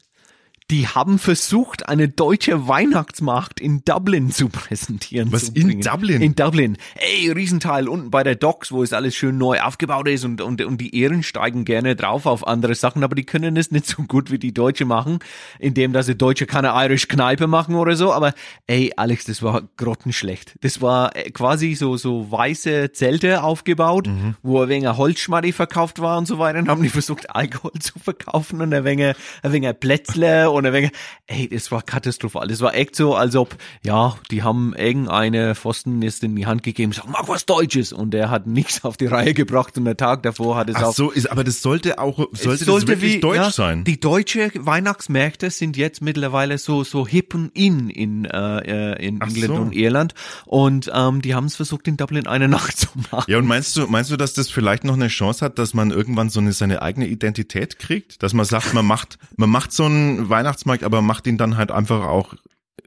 Die 0.73 0.89
haben 0.89 1.21
versucht, 1.21 1.89
eine 1.89 2.09
deutsche 2.09 2.67
Weihnachtsmarkt 2.67 3.61
in 3.61 3.85
Dublin 3.85 4.33
zu 4.33 4.49
präsentieren. 4.49 5.31
Was, 5.31 5.45
zu 5.45 5.53
in. 5.55 5.81
Dublin? 5.81 6.21
In 6.21 6.35
Dublin. 6.35 6.77
Ey, 6.97 7.31
Riesenteil 7.31 7.89
unten 7.89 8.11
bei 8.11 8.25
der 8.25 8.35
Docks, 8.35 8.73
wo 8.73 8.83
es 8.83 8.93
alles 8.93 9.15
schön 9.15 9.39
neu 9.39 9.61
aufgebaut 9.61 10.09
ist 10.09 10.25
und, 10.25 10.41
und, 10.41 10.61
und 10.63 10.81
die 10.81 10.99
Ehren 11.01 11.23
steigen 11.23 11.65
gerne 11.65 11.95
drauf 11.95 12.27
auf 12.27 12.45
andere 12.49 12.75
Sachen, 12.75 13.05
aber 13.05 13.15
die 13.15 13.23
können 13.23 13.57
es 13.57 13.71
nicht 13.71 13.87
so 13.87 14.03
gut 14.03 14.33
wie 14.33 14.41
die 14.41 14.53
Deutsche 14.53 14.87
machen, 14.87 15.21
indem 15.61 15.93
dass 15.93 16.07
sie 16.07 16.17
Deutsche 16.17 16.47
keine 16.47 16.73
Irish 16.75 17.07
Kneipe 17.07 17.47
machen 17.47 17.77
oder 17.77 17.95
so. 17.95 18.13
Aber 18.13 18.35
ey, 18.67 18.93
Alex, 18.97 19.27
das 19.27 19.45
war 19.45 19.63
grottenschlecht. 19.77 20.57
Das 20.63 20.83
war 20.83 21.15
äh, 21.15 21.31
quasi 21.31 21.77
so, 21.77 21.97
so 21.97 22.29
weiße 22.33 22.91
Zelte 22.91 23.45
aufgebaut, 23.45 24.09
Mhm. 24.09 24.35
wo 24.43 24.63
ein 24.63 24.69
wenig 24.69 24.89
Holzschmaddi 24.89 25.53
verkauft 25.53 26.01
war 26.01 26.19
und 26.19 26.27
so 26.27 26.41
weiter. 26.41 26.59
Dann 26.59 26.69
haben 26.69 26.83
die 26.83 26.89
versucht, 26.89 27.31
Alkohol 27.31 27.71
zu 27.79 28.01
verkaufen 28.01 28.61
und 28.61 28.75
ein 28.75 28.83
wenig, 28.85 29.15
ein 29.45 29.53
wenig 29.53 29.79
Plätzle 29.79 30.56
und 30.57 30.67
ein 30.67 30.73
wenig, 30.73 30.91
ey, 31.27 31.49
das 31.49 31.71
war 31.71 31.83
katastrophal. 31.83 32.49
Das 32.49 32.61
war 32.61 32.75
echt 32.75 32.97
so, 32.97 33.15
als 33.15 33.37
ob, 33.37 33.57
ja, 33.85 34.17
die 34.31 34.43
haben 34.43 34.75
irgendeine 34.75 35.55
Pfosten 35.55 36.03
ist 36.03 36.23
in 36.25 36.37
die 36.37 36.47
Hand 36.47 36.63
gegeben, 36.63 36.93
sag, 36.93 37.09
mach 37.09 37.29
was 37.29 37.47
Deutsches. 37.47 37.93
Und 37.93 38.11
der 38.13 38.31
hat 38.31 38.47
nichts 38.47 38.85
auf 38.85 38.97
die 38.97 39.07
Reihe 39.07 39.35
gebracht 39.35 39.77
und 39.79 39.85
der 39.85 39.97
Tag 39.97 40.23
davor 40.23 40.57
hat 40.57 40.69
es 40.71 40.77
Ach 40.77 40.83
auf 40.85 40.97
so, 40.97 41.11
ist, 41.11 41.31
aber 41.31 41.45
das 41.45 41.63
sollte 41.63 41.99
auch, 41.99 42.17
sollte, 42.17 42.35
es 42.35 42.43
sollte 42.43 42.65
das 42.65 42.87
wirklich 42.87 43.15
wie, 43.15 43.21
deutsch 43.21 43.37
ja, 43.37 43.51
sein. 43.51 43.85
Die 43.85 44.01
deutsche 44.01 44.51
Weihnachtsmärkte 44.55 45.51
sind 45.51 45.77
jetzt 45.77 46.03
mittlerweile 46.03 46.59
so 46.59 46.85
so 46.85 47.07
hip 47.07 47.35
und 47.35 47.51
in 47.55 47.91
in, 47.91 48.25
äh, 48.25 48.93
äh, 48.95 49.07
in 49.07 49.19
Ach 49.21 49.29
England 49.29 49.55
so. 49.55 49.63
und 49.63 49.73
Irland 49.73 50.15
und 50.45 50.91
ähm, 50.95 51.23
die 51.23 51.35
haben 51.35 51.47
es 51.47 51.57
versucht 51.57 51.89
in 51.89 51.97
Dublin 51.97 52.27
eine 52.27 52.49
Nacht 52.57 52.79
zu 52.79 52.89
machen. 53.11 53.31
Ja, 53.31 53.39
und 53.39 53.47
meinst 53.47 53.77
du, 53.77 53.87
meinst 53.87 54.11
du, 54.11 54.17
dass 54.17 54.35
das 54.35 54.51
vielleicht 54.51 54.85
noch 54.85 54.95
eine 54.95 55.09
Chance 55.09 55.45
hat, 55.45 55.59
dass 55.59 55.75
man 55.75 55.91
irgendwann 55.91 56.31
so 56.31 56.41
eine, 56.41 56.53
seine 56.53 56.83
eigene 56.83 57.07
Identität 57.07 57.79
kriegt? 57.79 58.23
Dass 58.23 58.33
man 58.35 58.45
sagt, 58.45 58.75
man 58.75 58.87
macht, 58.87 59.19
man 59.37 59.51
macht 59.51 59.73
so 59.73 59.85
einen 59.85 60.29
Weihnachtsmarkt, 60.47 60.85
aber 60.85 61.03
macht 61.03 61.27
ihn 61.27 61.39
dann 61.39 61.57
halt 61.57 61.73
einfach 61.73 62.05
auch 62.05 62.35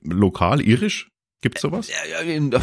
lokal, 0.02 0.62
irisch? 0.62 1.12
Gibt's 1.42 1.62
sowas? 1.62 1.88
Ja, 1.88 2.22
ja, 2.24 2.34
in- 2.36 2.54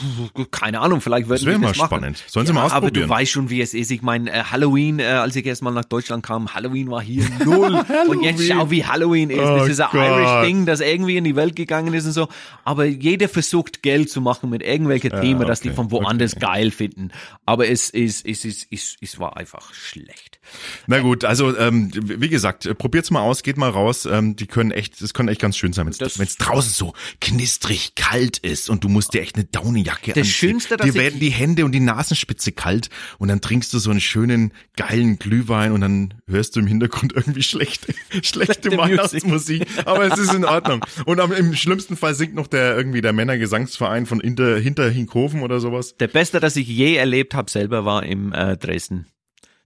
Keine 0.50 0.80
Ahnung, 0.80 1.00
vielleicht 1.00 1.28
wäre 1.28 1.40
wir 1.40 1.56
mal 1.58 1.68
das 1.68 1.76
machen. 1.76 1.86
spannend. 1.86 2.24
Sollen 2.26 2.46
sie 2.46 2.50
ja, 2.52 2.54
mal 2.54 2.64
Aber 2.66 2.74
ausprobieren. 2.86 3.06
du 3.08 3.14
weißt 3.14 3.30
schon, 3.30 3.48
wie 3.48 3.60
es 3.60 3.74
ist. 3.74 3.92
Ich 3.92 4.02
meine, 4.02 4.28
äh, 4.32 4.42
Halloween, 4.42 4.98
äh, 4.98 5.04
als 5.04 5.36
ich 5.36 5.46
erstmal 5.46 5.72
nach 5.72 5.84
Deutschland 5.84 6.24
kam, 6.24 6.52
Halloween 6.52 6.90
war 6.90 7.00
hier 7.00 7.24
null. 7.44 7.84
und 8.08 8.22
jetzt 8.22 8.44
schau, 8.44 8.70
wie 8.72 8.84
Halloween 8.84 9.30
ist. 9.30 9.38
Oh 9.38 9.58
das 9.58 9.68
ist 9.68 9.80
ein. 9.80 9.88
Irish-Ding, 9.94 10.66
das 10.66 10.80
irgendwie 10.80 11.16
in 11.16 11.22
die 11.22 11.36
Welt 11.36 11.54
gegangen 11.54 11.94
ist 11.94 12.06
und 12.06 12.12
so. 12.12 12.28
Aber 12.64 12.84
jeder 12.84 13.28
versucht, 13.28 13.82
Geld 13.82 14.10
zu 14.10 14.20
machen 14.20 14.50
mit 14.50 14.62
irgendwelchen 14.62 15.10
Themen, 15.20 15.46
dass 15.46 15.60
die 15.60 15.68
okay, 15.68 15.76
von 15.76 15.90
woanders 15.92 16.34
geil 16.34 16.72
finden. 16.72 17.12
Aber 17.46 17.68
es 17.68 17.88
ist, 17.90 18.26
es 18.26 18.44
ist, 18.44 18.66
es, 18.72 18.96
es 19.00 19.18
war 19.20 19.36
einfach 19.36 19.72
schlecht. 19.72 20.40
Na 20.88 20.98
gut, 21.00 21.24
also 21.24 21.56
ähm, 21.56 21.90
wie 21.94 22.28
gesagt, 22.28 22.66
äh, 22.66 22.74
probiert's 22.74 23.12
mal 23.12 23.20
aus, 23.20 23.44
geht 23.44 23.56
mal 23.56 23.70
raus. 23.70 24.06
Ähm, 24.06 24.34
die 24.34 24.46
können 24.48 24.72
echt, 24.72 25.00
das 25.00 25.14
kann 25.14 25.28
echt 25.28 25.40
ganz 25.40 25.56
schön 25.56 25.72
sein, 25.72 25.86
wenn 25.86 25.92
es 26.26 26.36
draußen 26.36 26.72
so 26.72 26.94
knistrig, 27.20 27.94
kalt 27.94 28.23
kalt 28.24 28.38
ist 28.38 28.70
und 28.70 28.84
du 28.84 28.88
musst 28.88 29.14
dir 29.14 29.22
echt 29.22 29.36
eine 29.36 29.44
Daunenjacke 29.44 30.12
Das 30.12 30.28
Schönste, 30.28 30.76
dass 30.76 30.86
Dir 30.86 30.94
werden 30.94 31.20
die 31.20 31.30
Hände 31.30 31.64
und 31.64 31.72
die 31.72 31.80
Nasenspitze 31.80 32.52
kalt 32.52 32.88
und 33.18 33.28
dann 33.28 33.40
trinkst 33.40 33.72
du 33.72 33.78
so 33.78 33.90
einen 33.90 34.00
schönen, 34.00 34.52
geilen 34.76 35.18
Glühwein 35.18 35.72
und 35.72 35.80
dann 35.82 36.14
hörst 36.26 36.56
du 36.56 36.60
im 36.60 36.66
Hintergrund 36.66 37.12
irgendwie 37.14 37.42
schlechte, 37.42 37.94
schlechte 38.22 38.76
Weihnachtsmusik. 38.76 39.66
Aber 39.84 40.04
es 40.12 40.18
ist 40.18 40.34
in 40.34 40.44
Ordnung. 40.44 40.84
Und 41.04 41.20
am, 41.20 41.32
im 41.32 41.54
schlimmsten 41.54 41.96
Fall 41.96 42.14
singt 42.14 42.34
noch 42.34 42.46
der 42.46 42.76
irgendwie 42.76 43.00
der 43.00 43.12
Männergesangsverein 43.12 44.06
von 44.06 44.20
hinter, 44.20 44.58
hinter 44.58 44.88
Hinkhofen 44.88 45.42
oder 45.42 45.60
sowas. 45.60 45.96
Der 45.96 46.08
Beste, 46.08 46.40
das 46.40 46.56
ich 46.56 46.68
je 46.68 46.96
erlebt 46.96 47.34
habe, 47.34 47.50
selber 47.50 47.84
war 47.84 48.04
im 48.04 48.32
äh, 48.32 48.56
Dresden. 48.56 49.06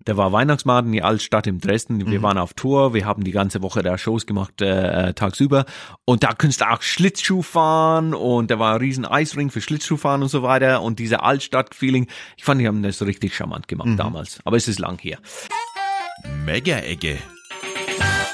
Der 0.08 0.16
war 0.16 0.32
Weihnachtsmarkt 0.32 0.86
in 0.86 0.92
die 0.92 1.02
Altstadt 1.02 1.46
in 1.46 1.60
Dresden. 1.60 2.10
Wir 2.10 2.22
waren 2.22 2.38
auf 2.38 2.54
Tour, 2.54 2.94
wir 2.94 3.04
haben 3.04 3.24
die 3.24 3.30
ganze 3.30 3.60
Woche 3.60 3.82
da 3.82 3.98
Shows 3.98 4.24
gemacht, 4.24 4.62
äh, 4.62 5.08
äh, 5.08 5.12
tagsüber. 5.12 5.66
Und 6.06 6.22
da 6.22 6.32
kannst 6.32 6.62
du 6.62 6.70
auch 6.70 6.80
Schlittschuh 6.80 7.42
fahren 7.42 8.14
und 8.14 8.50
da 8.50 8.58
war 8.58 8.72
ein 8.72 8.80
riesen 8.80 9.04
Eisring 9.04 9.50
für 9.50 9.60
Schlittschuhfahren 9.60 10.22
und 10.22 10.30
so 10.30 10.42
weiter. 10.42 10.80
Und 10.80 10.98
dieser 10.98 11.24
Altstadt-Feeling, 11.24 12.06
ich 12.38 12.44
fand, 12.44 12.58
die 12.58 12.66
haben 12.66 12.82
das 12.82 13.02
richtig 13.02 13.36
charmant 13.36 13.68
gemacht 13.68 13.90
damals. 13.98 14.40
Aber 14.44 14.56
es 14.56 14.66
ist 14.66 14.78
lang 14.78 14.98
her. 14.98 15.18
Mega-Ecke. 16.46 17.18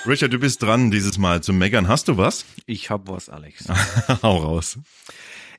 Richard, 0.06 0.32
du 0.32 0.38
bist 0.38 0.62
dran 0.62 0.92
dieses 0.92 1.18
Mal 1.18 1.42
zu 1.42 1.52
meckern. 1.52 1.88
Hast 1.88 2.06
du 2.06 2.16
was? 2.16 2.44
Ich 2.66 2.90
hab 2.90 3.08
was, 3.08 3.28
Alex. 3.28 3.66
Hau 4.22 4.36
raus. 4.36 4.78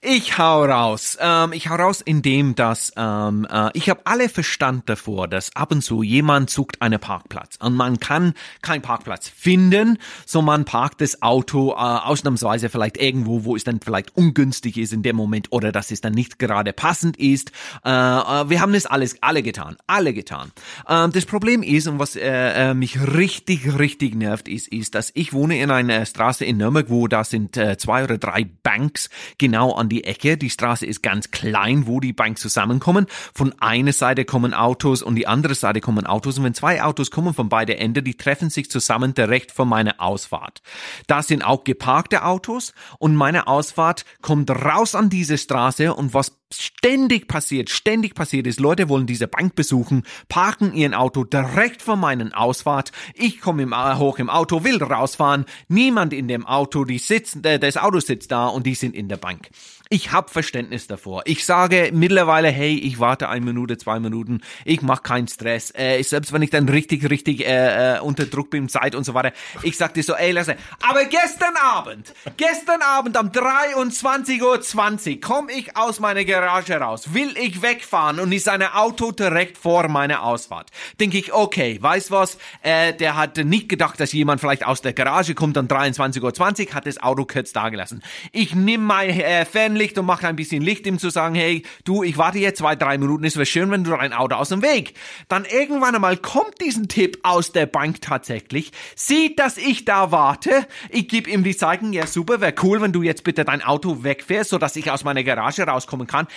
Ich 0.02 0.38
hau 0.38 0.66
raus. 0.66 1.18
Ähm, 1.20 1.54
ich 1.54 1.70
hau 1.70 1.76
raus, 1.76 2.02
indem 2.02 2.56
dass 2.56 2.92
ähm, 2.98 3.48
äh, 3.50 3.70
ich 3.74 3.90
habe 3.90 4.02
alle 4.04 4.30
Verstand 4.30 4.90
davor, 4.90 5.28
dass 5.28 5.56
ab 5.56 5.72
und 5.72 5.82
zu 5.82 6.04
jemand 6.04 6.50
sucht 6.50 6.82
einen 6.82 7.00
Parkplatz 7.00 7.58
und 7.60 7.76
man 7.76 8.00
kann 8.00 8.34
keinen 8.62 8.82
Parkplatz 8.82 9.30
finden, 9.30 9.98
so 10.26 10.42
man 10.42 10.66
parkt 10.66 11.02
das 11.02 11.22
Auto 11.22 11.72
äh, 11.72 11.76
ausnahmsweise 11.76 12.70
vielleicht 12.70 12.98
irgendwo, 12.98 13.46
wo 13.46 13.56
es 13.56 13.64
dann 13.64 13.80
vielleicht 13.80 14.16
ungünstig 14.16 14.78
ist 14.78 14.94
in 14.94 15.02
dem 15.02 15.16
Moment 15.16 15.52
oder 15.52 15.72
dass 15.72 15.92
es 15.92 16.02
dann 16.02 16.14
nicht 16.14 16.40
gerade 16.40 16.74
passend 16.74 17.18
ist. 17.18 17.52
Äh, 17.84 17.90
äh, 17.90 18.50
wir 18.50 18.62
haben 18.62 18.74
das 18.74 18.86
alles 18.86 19.18
alle 19.22 19.44
getan, 19.44 19.78
alle 19.88 20.14
getan. 20.14 20.52
Ähm, 20.90 21.12
das 21.14 21.26
Problem 21.26 21.64
ist 21.64 21.88
und 21.88 22.00
was 22.00 22.16
äh, 22.16 22.70
äh, 22.70 22.74
mich 22.74 23.00
richtig 23.02 23.80
richtig 23.80 24.16
nervt 24.16 24.48
ist, 24.48 24.68
ist, 24.68 24.94
dass 24.94 25.12
ich 25.14 25.34
wohne 25.34 25.60
in 25.60 25.72
einer 25.72 26.06
Straße 26.06 26.44
in 26.44 26.58
Nürnberg, 26.58 26.90
wo 26.90 27.08
da 27.08 27.24
sind 27.24 27.56
äh, 27.58 27.78
zwei 27.78 28.04
oder 28.04 28.18
drei 28.18 28.46
Banks 28.64 29.10
genau 29.38 29.74
an 29.74 29.85
die 29.90 30.04
Ecke. 30.04 30.38
Die 30.38 30.50
Straße 30.50 30.86
ist 30.86 31.02
ganz 31.04 31.32
klein, 31.32 31.88
wo 31.88 32.00
die 32.00 32.14
Banks 32.14 32.42
zusammenkommen. 32.42 33.08
Von 33.34 33.54
einer 33.60 33.94
Seite 33.94 34.26
kommen 34.26 34.54
Autos 34.54 35.02
und 35.02 35.16
die 35.16 35.28
andere 35.28 35.56
Seite 35.56 35.82
kommen 35.82 36.06
Autos. 36.06 36.38
Und 36.38 36.44
wenn 36.44 36.54
zwei 36.54 36.84
Autos 36.84 37.12
kommen 37.12 37.34
von 37.34 37.50
beide 37.50 37.78
Ende, 37.78 38.04
die 38.04 38.16
treffen 38.16 38.50
sich 38.50 38.70
zusammen 38.70 39.14
direkt 39.14 39.52
vor 39.52 39.66
meiner 39.66 40.00
Ausfahrt. 40.00 40.62
Da 41.08 41.24
sind 41.24 41.44
auch 41.44 41.64
geparkte 41.64 42.24
Autos 42.24 42.74
und 43.00 43.16
meine 43.16 43.48
Ausfahrt 43.48 44.06
kommt 44.22 44.50
raus 44.50 44.96
an 44.96 45.10
diese 45.10 45.38
Straße 45.38 45.94
und 45.94 46.14
was 46.14 46.32
ständig 46.54 47.28
passiert, 47.28 47.70
ständig 47.70 48.16
passiert 48.16 48.48
ist, 48.48 48.60
Leute 48.60 48.90
wollen 48.90 49.08
diese 49.08 49.28
Bank 49.28 49.56
besuchen, 49.56 50.04
parken 50.30 50.74
ihr 50.74 50.98
Auto 51.00 51.24
direkt 51.24 51.82
vor 51.82 51.96
meinen 51.96 52.34
Ausfahrt. 52.34 52.92
Ich 53.14 53.42
komme 53.42 53.64
im, 53.64 53.74
äh, 53.74 53.96
hoch 53.96 54.20
im 54.20 54.30
Auto, 54.30 54.64
will 54.64 54.82
rausfahren. 54.82 55.46
Niemand 55.68 56.14
in 56.14 56.28
dem 56.28 56.46
Auto, 56.46 56.86
die 56.86 57.00
sitzen, 57.00 57.44
äh, 57.44 57.60
das 57.60 57.78
Auto 57.78 58.00
sitzt 58.00 58.32
da 58.32 58.48
und 58.48 58.66
die 58.66 58.76
sind 58.76 58.96
in 58.96 59.10
der 59.10 59.18
Bank. 59.18 59.50
Ich 59.90 60.12
habe 60.12 60.32
Verständnis 60.32 60.88
davor. 60.88 61.22
Ich 61.26 61.46
sage 61.46 61.92
mittlerweile, 61.94 62.48
hey, 62.48 62.76
ich 62.76 63.00
warte 63.00 63.30
eine 63.30 63.46
Minute, 63.46 63.78
zwei 63.78 64.00
Minuten, 64.00 64.42
ich 64.64 64.82
mache 64.82 65.04
keinen 65.04 65.28
Stress. 65.28 65.72
Äh, 65.76 66.02
selbst 66.02 66.34
wenn 66.34 66.42
ich 66.42 66.50
dann 66.50 66.68
richtig, 66.68 67.08
richtig 67.08 67.46
äh, 67.46 67.98
äh, 67.98 68.00
unter 68.00 68.26
Druck 68.26 68.50
bin, 68.50 68.68
Zeit 68.68 68.96
und 68.96 69.04
so 69.04 69.14
weiter. 69.14 69.32
Ich 69.62 69.78
sag 69.78 69.94
dir 69.94 70.02
so, 70.02 70.16
ey, 70.16 70.32
lass 70.32 70.50
Aber 70.50 71.06
gestern 71.06 71.56
Abend, 71.62 72.14
gestern 72.36 72.82
Abend 72.82 73.16
um 73.18 73.28
23.20 73.28 75.14
Uhr 75.14 75.22
komme 75.22 75.52
ich 75.52 75.78
aus 75.78 76.00
meiner 76.00 76.26
Garage 76.26 76.74
raus, 76.80 77.14
will 77.14 77.36
ich 77.38 77.62
wegfahren 77.62 78.20
und 78.20 78.32
ist 78.32 78.50
ein 78.50 78.64
Auto 78.64 79.12
direkt 79.12 79.56
vor 79.56 79.88
meiner 79.88 80.24
Ausfahrt. 80.24 80.72
Denke 81.00 81.20
ich, 81.20 81.32
okay, 81.32 81.78
weißt 81.80 82.10
was, 82.10 82.40
äh, 82.64 82.94
der 82.94 83.16
hat 83.16 83.38
nicht 83.38 83.70
gedacht, 83.70 84.00
dass 84.00 84.14
jemand 84.14 84.42
vielleicht 84.42 84.66
aus 84.66 84.82
der 84.82 84.94
Garage 84.94 85.36
kommt 85.36 85.58
um 85.58 85.68
23.20 85.68 86.70
Uhr, 86.70 86.74
hat 86.74 86.88
das 86.88 87.02
Auto 87.04 87.26
kurz 87.26 87.54
da 87.54 87.70
gelassen. 87.70 88.02
Ich 88.32 88.56
nehme 88.56 88.84
mein 88.84 89.10
äh, 89.12 89.46
Fernlicht 89.76 89.98
und 89.98 90.06
mache 90.06 90.26
ein 90.26 90.38
bisschen 90.38 90.62
Licht, 90.62 90.88
ihm 90.88 91.00
zu 91.00 91.10
sagen, 91.10 91.36
hey, 91.36 91.64
du, 91.84 92.02
ich 92.02 92.18
warte 92.18 92.40
jetzt 92.40 92.60
zwei, 92.60 92.78
drei 92.78 92.98
Minuten, 92.98 93.26
es 93.26 93.36
wäre 93.36 93.46
schön, 93.46 93.70
wenn 93.72 93.84
du 93.84 93.92
dein 93.92 94.14
Auto 94.14 94.36
aus 94.36 94.48
dem 94.48 94.62
Weg. 94.62 94.94
Dann 95.28 95.44
irgendwann 95.44 95.96
einmal 95.96 96.16
kommt 96.16 96.62
diesen 96.62 96.88
Tipp 96.88 97.20
aus 97.24 97.52
der 97.52 97.66
Bank 97.66 98.00
tatsächlich, 98.00 98.72
sieht, 98.96 99.38
dass 99.38 99.58
ich 99.58 99.84
da 99.84 100.12
warte, 100.12 100.66
ich 100.90 101.10
gebe 101.10 101.30
ihm 101.30 101.44
die 101.44 101.58
Zeichen, 101.58 101.92
ja 101.92 102.08
super, 102.08 102.40
wäre 102.40 102.56
cool, 102.64 102.80
wenn 102.80 102.94
du 102.94 103.02
jetzt 103.02 103.26
bitte 103.26 103.44
dein 103.44 103.62
Auto 103.62 104.04
wegfährst, 104.04 104.52
sodass 104.52 104.78
ich 104.78 104.90
aus 104.92 105.04
meiner 105.04 105.26
Garage 105.26 105.64
rauskommen 105.64 106.08
kann, 106.08 106.28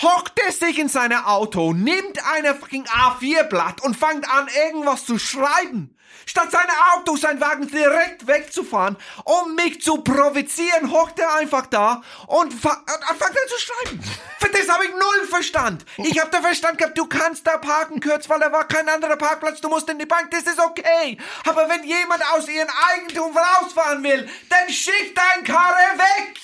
hockt 0.00 0.40
er 0.46 0.52
sich 0.52 0.78
in 0.78 0.88
sein 0.88 1.12
Auto, 1.12 1.74
nimmt 1.74 2.18
eine 2.34 2.54
fucking 2.54 2.84
A4-Blatt 2.84 3.82
und 3.82 3.94
fängt 3.94 4.26
an, 4.30 4.48
irgendwas 4.66 5.04
zu 5.04 5.18
schreiben. 5.18 5.95
Statt 6.24 6.50
sein 6.50 6.66
Auto, 6.94 7.16
sein 7.16 7.40
Wagen 7.40 7.68
direkt 7.68 8.26
wegzufahren, 8.26 8.96
um 9.24 9.54
mich 9.54 9.80
zu 9.80 9.98
provozieren, 9.98 10.90
hockt 10.90 11.18
er 11.18 11.34
einfach 11.36 11.66
da 11.66 12.02
und 12.26 12.46
und 12.46 12.62
fängt 12.62 12.88
an 12.88 13.48
zu 13.48 13.58
schreiben. 13.58 14.02
Für 14.38 14.48
das 14.48 14.68
habe 14.68 14.84
ich 14.84 14.92
null 14.92 15.26
Verstand. 15.28 15.84
Ich 15.96 16.18
habe 16.20 16.30
den 16.30 16.42
Verstand 16.42 16.78
gehabt, 16.78 16.96
du 16.96 17.06
kannst 17.06 17.46
da 17.46 17.58
parken, 17.58 18.00
kurz, 18.00 18.28
weil 18.28 18.40
da 18.40 18.52
war 18.52 18.66
kein 18.68 18.88
anderer 18.88 19.16
Parkplatz, 19.16 19.60
du 19.60 19.68
musst 19.68 19.88
in 19.88 19.98
die 19.98 20.06
Bank, 20.06 20.30
das 20.30 20.42
ist 20.42 20.60
okay. 20.60 21.18
Aber 21.46 21.68
wenn 21.68 21.84
jemand 21.84 22.22
aus 22.32 22.48
ihrem 22.48 22.68
Eigentum 22.90 23.36
rausfahren 23.36 24.02
will, 24.02 24.28
dann 24.48 24.68
schick 24.68 25.14
dein 25.14 25.44
Karre 25.44 25.98
weg. 25.98 26.40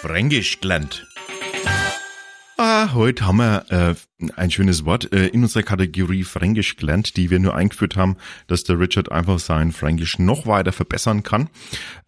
Fränkisch 0.00 0.60
gelernt. 0.60 1.06
Ah, 2.66 2.94
heute 2.94 3.26
haben 3.26 3.36
wir 3.36 3.66
äh, 3.68 3.94
ein 4.36 4.50
schönes 4.50 4.86
Wort 4.86 5.12
äh, 5.12 5.26
in 5.26 5.42
unserer 5.42 5.64
Kategorie 5.64 6.24
Fränkisch 6.24 6.76
gelernt, 6.76 7.18
die 7.18 7.28
wir 7.28 7.38
nur 7.38 7.54
eingeführt 7.54 7.94
haben, 7.94 8.16
dass 8.46 8.64
der 8.64 8.80
Richard 8.80 9.12
einfach 9.12 9.38
sein 9.38 9.70
Fränkisch 9.70 10.18
noch 10.18 10.46
weiter 10.46 10.72
verbessern 10.72 11.22
kann. 11.22 11.50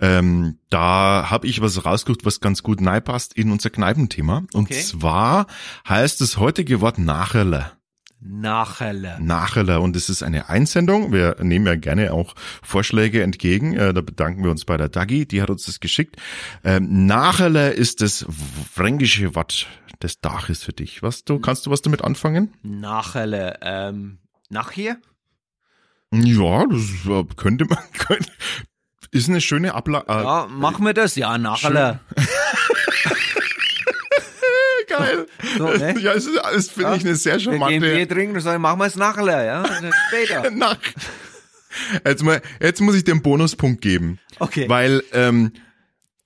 Ähm, 0.00 0.58
da 0.70 1.26
habe 1.28 1.46
ich 1.46 1.60
was 1.60 1.84
rausgesucht, 1.84 2.24
was 2.24 2.40
ganz 2.40 2.62
gut 2.62 2.82
passt 3.04 3.34
in 3.34 3.50
unser 3.52 3.68
Kneipenthema. 3.68 4.44
Und 4.54 4.70
Okay. 4.70 4.80
zwar 4.80 5.46
heißt 5.86 6.22
das 6.22 6.38
heutige 6.38 6.80
Wort 6.80 6.96
Nacherle. 6.96 7.72
Nachherle. 8.20 9.18
Nacheler 9.20 9.80
und 9.80 9.94
es 9.94 10.08
ist 10.08 10.22
eine 10.22 10.48
Einsendung. 10.48 11.12
Wir 11.12 11.36
nehmen 11.40 11.66
ja 11.66 11.76
gerne 11.76 12.12
auch 12.12 12.34
Vorschläge 12.62 13.22
entgegen. 13.22 13.74
Äh, 13.74 13.92
da 13.94 14.00
bedanken 14.00 14.42
wir 14.42 14.50
uns 14.50 14.64
bei 14.64 14.76
der 14.76 14.88
Dagi, 14.88 15.26
die 15.26 15.42
hat 15.42 15.50
uns 15.50 15.66
das 15.66 15.80
geschickt. 15.80 16.16
Ähm, 16.64 17.06
Nacheler 17.06 17.72
ist 17.72 18.00
das 18.00 18.26
fränkische 18.72 19.34
Wort 19.34 19.68
des 20.02 20.20
Daches 20.20 20.62
für 20.62 20.72
dich. 20.72 21.02
Was 21.02 21.24
du 21.24 21.38
kannst 21.38 21.66
du 21.66 21.70
was 21.70 21.82
damit 21.82 22.02
anfangen? 22.02 22.52
Nachherle. 22.62 23.58
Ähm, 23.62 24.18
nachher? 24.48 24.96
Ja, 26.12 26.66
das 26.66 26.82
äh, 27.08 27.24
könnte 27.36 27.66
man 27.66 27.78
könnte, 27.98 28.30
ist 29.10 29.28
eine 29.28 29.40
schöne 29.40 29.74
Abla 29.74 30.04
äh, 30.08 30.22
Ja, 30.22 30.46
machen 30.50 30.84
wir 30.84 30.94
das? 30.94 31.16
Ja, 31.16 31.38
nachherle. 31.38 32.00
Geil. 34.98 35.26
So, 35.58 35.68
ne? 35.68 35.94
Ja, 36.00 36.12
ist, 36.12 36.28
das 36.34 36.68
finde 36.68 36.96
ich 36.96 37.04
eine 37.04 37.14
sehr 37.16 37.38
Wir 37.38 37.58
gehen 37.58 37.80
Bier 37.80 37.80
charmante 37.80 38.08
trinken 38.08 38.40
sagen, 38.40 38.62
machen 38.62 38.78
wir 38.78 38.86
es 38.86 38.96
nachher, 38.96 39.44
ja? 39.44 39.64
Später. 40.08 40.50
nach. 40.52 40.78
Jetzt, 42.04 42.22
mal, 42.22 42.40
jetzt 42.60 42.80
muss 42.80 42.94
ich 42.94 43.04
einen 43.04 43.22
Bonuspunkt 43.22 43.82
geben. 43.82 44.18
Okay. 44.38 44.68
Weil, 44.68 45.02
ähm, 45.12 45.52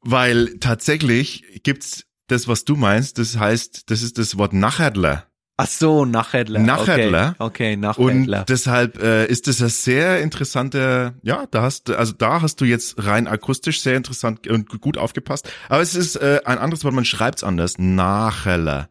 weil 0.01 0.59
tatsächlich 0.59 1.61
gibt's 1.63 2.05
das, 2.29 2.47
was 2.47 2.65
du 2.65 2.77
meinst, 2.77 3.19
das 3.19 3.37
heißt, 3.39 3.91
das 3.91 4.03
ist 4.03 4.19
das 4.19 4.39
Wort 4.39 4.53
Nachherdler. 4.53 5.30
Ach 5.63 5.67
so, 5.67 6.07
Nachhändler. 6.07 6.59
Nachhändler. 6.61 7.35
Okay, 7.39 7.75
okay 7.75 7.75
Und 7.75 7.81
Nachhändler. 7.81 8.45
deshalb 8.49 9.03
äh, 9.03 9.27
ist 9.27 9.47
das 9.47 9.61
ein 9.61 9.69
sehr 9.69 10.23
interessanter, 10.23 11.13
ja, 11.23 11.45
da 11.51 11.61
hast 11.61 11.91
du, 11.91 11.99
also 11.99 12.15
da 12.15 12.41
hast 12.41 12.63
du 12.63 12.65
jetzt 12.65 13.05
rein 13.05 13.27
akustisch 13.29 13.83
sehr 13.83 13.99
interessant 13.99 14.47
und 14.47 14.81
gut 14.81 14.97
aufgepasst. 14.97 15.53
Aber 15.69 15.83
es 15.83 15.95
ist 15.95 16.17
äh, 16.17 16.41
ein 16.47 16.57
anderes 16.57 16.83
Wort, 16.83 16.95
man 16.95 17.05
schreibt's 17.05 17.45
anders. 17.45 17.75
Nacheller. 17.77 18.89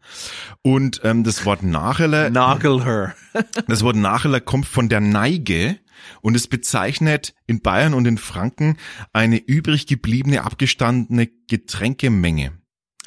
Und 0.61 1.01
ähm, 1.03 1.23
das 1.23 1.43
Wort 1.43 1.63
Nacheller 1.63 2.29
Nagel 2.29 2.85
her. 2.85 3.15
das 3.67 3.83
Wort 3.83 3.95
Nacheler 3.95 4.39
kommt 4.39 4.67
von 4.67 4.89
der 4.89 4.99
Neige 4.99 5.79
und 6.21 6.35
es 6.35 6.47
bezeichnet 6.47 7.33
in 7.47 7.61
Bayern 7.61 7.95
und 7.95 8.05
in 8.05 8.19
Franken 8.19 8.77
eine 9.11 9.37
übrig 9.37 9.87
gebliebene, 9.87 10.43
abgestandene 10.43 11.29
Getränkemenge. 11.47 12.51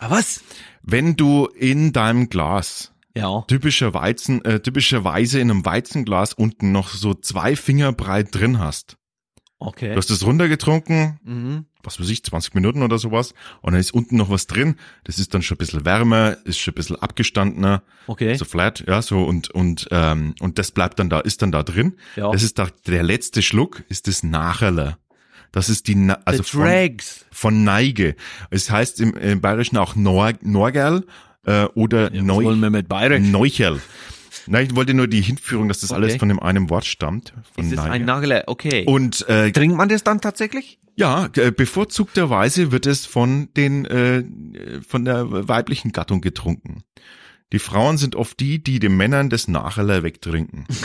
Ah, 0.00 0.10
was? 0.10 0.42
Wenn 0.82 1.14
du 1.14 1.46
in 1.46 1.92
deinem 1.92 2.28
Glas 2.28 2.91
Ja. 3.14 3.42
typischer 3.48 3.92
Weizen, 3.94 4.44
äh, 4.44 4.60
typischerweise 4.60 5.38
in 5.40 5.50
einem 5.50 5.64
Weizenglas 5.64 6.32
unten 6.34 6.72
noch 6.72 6.88
so 6.90 7.14
zwei 7.14 7.56
Finger 7.56 7.92
breit 7.92 8.28
drin 8.34 8.58
hast. 8.58 8.96
Okay. 9.58 9.90
Du 9.90 9.96
hast 9.96 10.10
es 10.10 10.26
runtergetrunken, 10.26 11.20
Mhm. 11.22 11.66
was 11.84 12.00
weiß 12.00 12.08
ich, 12.08 12.24
20 12.24 12.54
Minuten 12.54 12.82
oder 12.82 12.98
sowas, 12.98 13.32
und 13.60 13.72
dann 13.72 13.80
ist 13.80 13.94
unten 13.94 14.16
noch 14.16 14.28
was 14.28 14.46
drin. 14.48 14.74
Das 15.04 15.18
ist 15.20 15.34
dann 15.34 15.42
schon 15.42 15.54
ein 15.56 15.58
bisschen 15.58 15.84
wärmer, 15.84 16.36
ist 16.44 16.58
schon 16.58 16.72
ein 16.72 16.74
bisschen 16.74 16.96
abgestandener, 16.96 17.82
Okay. 18.08 18.34
so 18.34 18.44
flat, 18.44 18.82
ja, 18.88 19.02
so 19.02 19.22
und 19.22 19.50
und 19.50 19.86
ähm, 19.92 20.34
und 20.40 20.58
das 20.58 20.72
bleibt 20.72 20.98
dann 20.98 21.10
da, 21.10 21.20
ist 21.20 21.42
dann 21.42 21.52
da 21.52 21.62
drin. 21.62 21.96
Ja. 22.16 22.32
Das 22.32 22.42
ist 22.42 22.58
da, 22.58 22.68
der 22.88 23.02
letzte 23.04 23.40
Schluck, 23.42 23.84
ist 23.88 24.08
das 24.08 24.22
Nacherler. 24.24 24.98
Das 25.52 25.68
ist 25.68 25.86
die, 25.86 25.94
Na 25.96 26.18
also 26.24 26.42
von, 26.42 26.96
von 27.30 27.62
Neige. 27.62 28.16
Es 28.50 28.70
heißt 28.70 29.00
im, 29.00 29.14
im 29.16 29.40
Bayerischen 29.42 29.76
auch 29.76 29.94
Nor 29.94 30.32
Norgerl 30.40 31.04
äh, 31.47 31.64
oder 31.74 32.12
Was 32.12 32.22
Neu? 32.22 32.55
Neucherl. 33.20 33.80
Nein, 34.47 34.66
ich 34.66 34.74
wollte 34.74 34.95
nur 34.95 35.07
die 35.09 35.20
Hinführung, 35.20 35.68
dass 35.68 35.80
das 35.80 35.93
alles 35.93 36.11
Okay. 36.12 36.18
von 36.18 36.28
dem 36.28 36.40
einen 36.40 36.68
Wort 36.70 36.84
stammt. 36.84 37.32
Von 37.55 37.64
Ist 37.66 37.72
es 37.72 37.78
ein 37.78 38.05
Nagel? 38.05 38.43
Okay. 38.47 38.84
Und 38.86 39.28
äh, 39.28 39.53
Trinkt 39.53 39.76
man 39.76 39.88
das 39.88 40.03
dann 40.05 40.20
tatsächlich? 40.20 40.78
ja, 40.97 41.28
äh, 41.36 41.51
bevorzugterweise 41.51 42.70
wird 42.72 42.86
es 42.86 43.07
von 43.07 43.49
den 43.57 43.84
äh, 43.86 44.24
von 44.86 45.05
der 45.05 45.49
weiblichen 45.49 45.93
Gattung 45.93 46.20
getrunken. 46.20 46.82
Die 47.53 47.59
Frauen 47.59 47.99
sind 47.99 48.16
oft 48.16 48.40
die, 48.40 48.62
die 48.62 48.78
den 48.78 48.97
Männern 48.97 49.28
das 49.30 49.47
Nacheler 49.49 50.03
wegtrinken. 50.03 50.66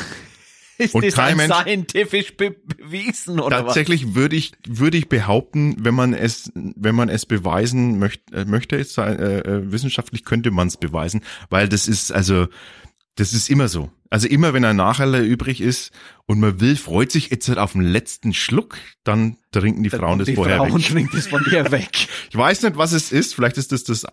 Ist 0.78 0.94
Und 0.96 1.06
das 1.06 1.16
kein 1.16 1.32
ein 1.32 1.38
Mensch- 1.48 1.54
scientifisch 1.56 2.38
be 2.38 2.52
bewiesen 2.52 3.40
oder 3.40 3.66
Tatsächlich 3.66 4.14
würde 4.16 4.36
ich 4.36 4.52
würde 4.68 4.98
ich 4.98 5.10
behaupten, 5.10 5.76
wenn 5.80 5.96
man 5.96 6.14
es 6.14 6.52
wenn 6.54 6.96
man 6.96 7.10
es 7.10 7.26
beweisen 7.26 7.98
möchte, 8.00 8.36
äh, 8.36 8.46
möchte 8.46 8.76
es 8.78 8.94
sein, 8.94 9.18
äh, 9.20 9.40
äh, 9.40 9.72
wissenschaftlich 9.72 10.24
könnte 10.24 10.52
man 10.52 10.68
es 10.68 10.78
beweisen, 10.78 11.22
weil 11.50 11.68
das 11.68 11.88
ist 11.88 12.12
also 12.12 12.48
das 13.16 13.34
ist 13.34 13.50
immer 13.50 13.68
so. 13.68 13.90
Also 14.10 14.28
immer 14.28 14.54
wenn 14.54 14.64
ein 14.64 14.76
Nacheller 14.78 15.20
übrig 15.20 15.60
ist 15.60 15.92
und 16.28 16.40
man 16.40 16.62
will, 16.62 16.76
freut 16.78 17.12
sich 17.12 17.30
jetzt 17.30 17.50
halt 17.50 17.58
auf 17.58 17.74
den 17.74 17.82
letzten 17.82 18.34
Schluck, 18.34 18.78
dann 19.04 19.38
trinken 19.52 19.84
die 19.84 19.90
Frauen 19.90 20.20
das 20.20 20.28
Die 20.28 20.36
vorher 20.36 20.58
Frauen 20.58 20.76
weg. 20.76 20.86
trinken 20.88 21.16
das 21.16 21.28
von 21.28 21.44
dir 21.44 21.70
weg. 21.72 22.08
Ich 22.30 22.38
weiß 22.38 22.62
nicht, 22.62 22.78
was 22.78 22.94
es 22.94 23.12
ist. 23.12 23.34
Vielleicht 23.36 23.58
ist 23.58 23.72
das 23.72 23.84
das 23.84 24.06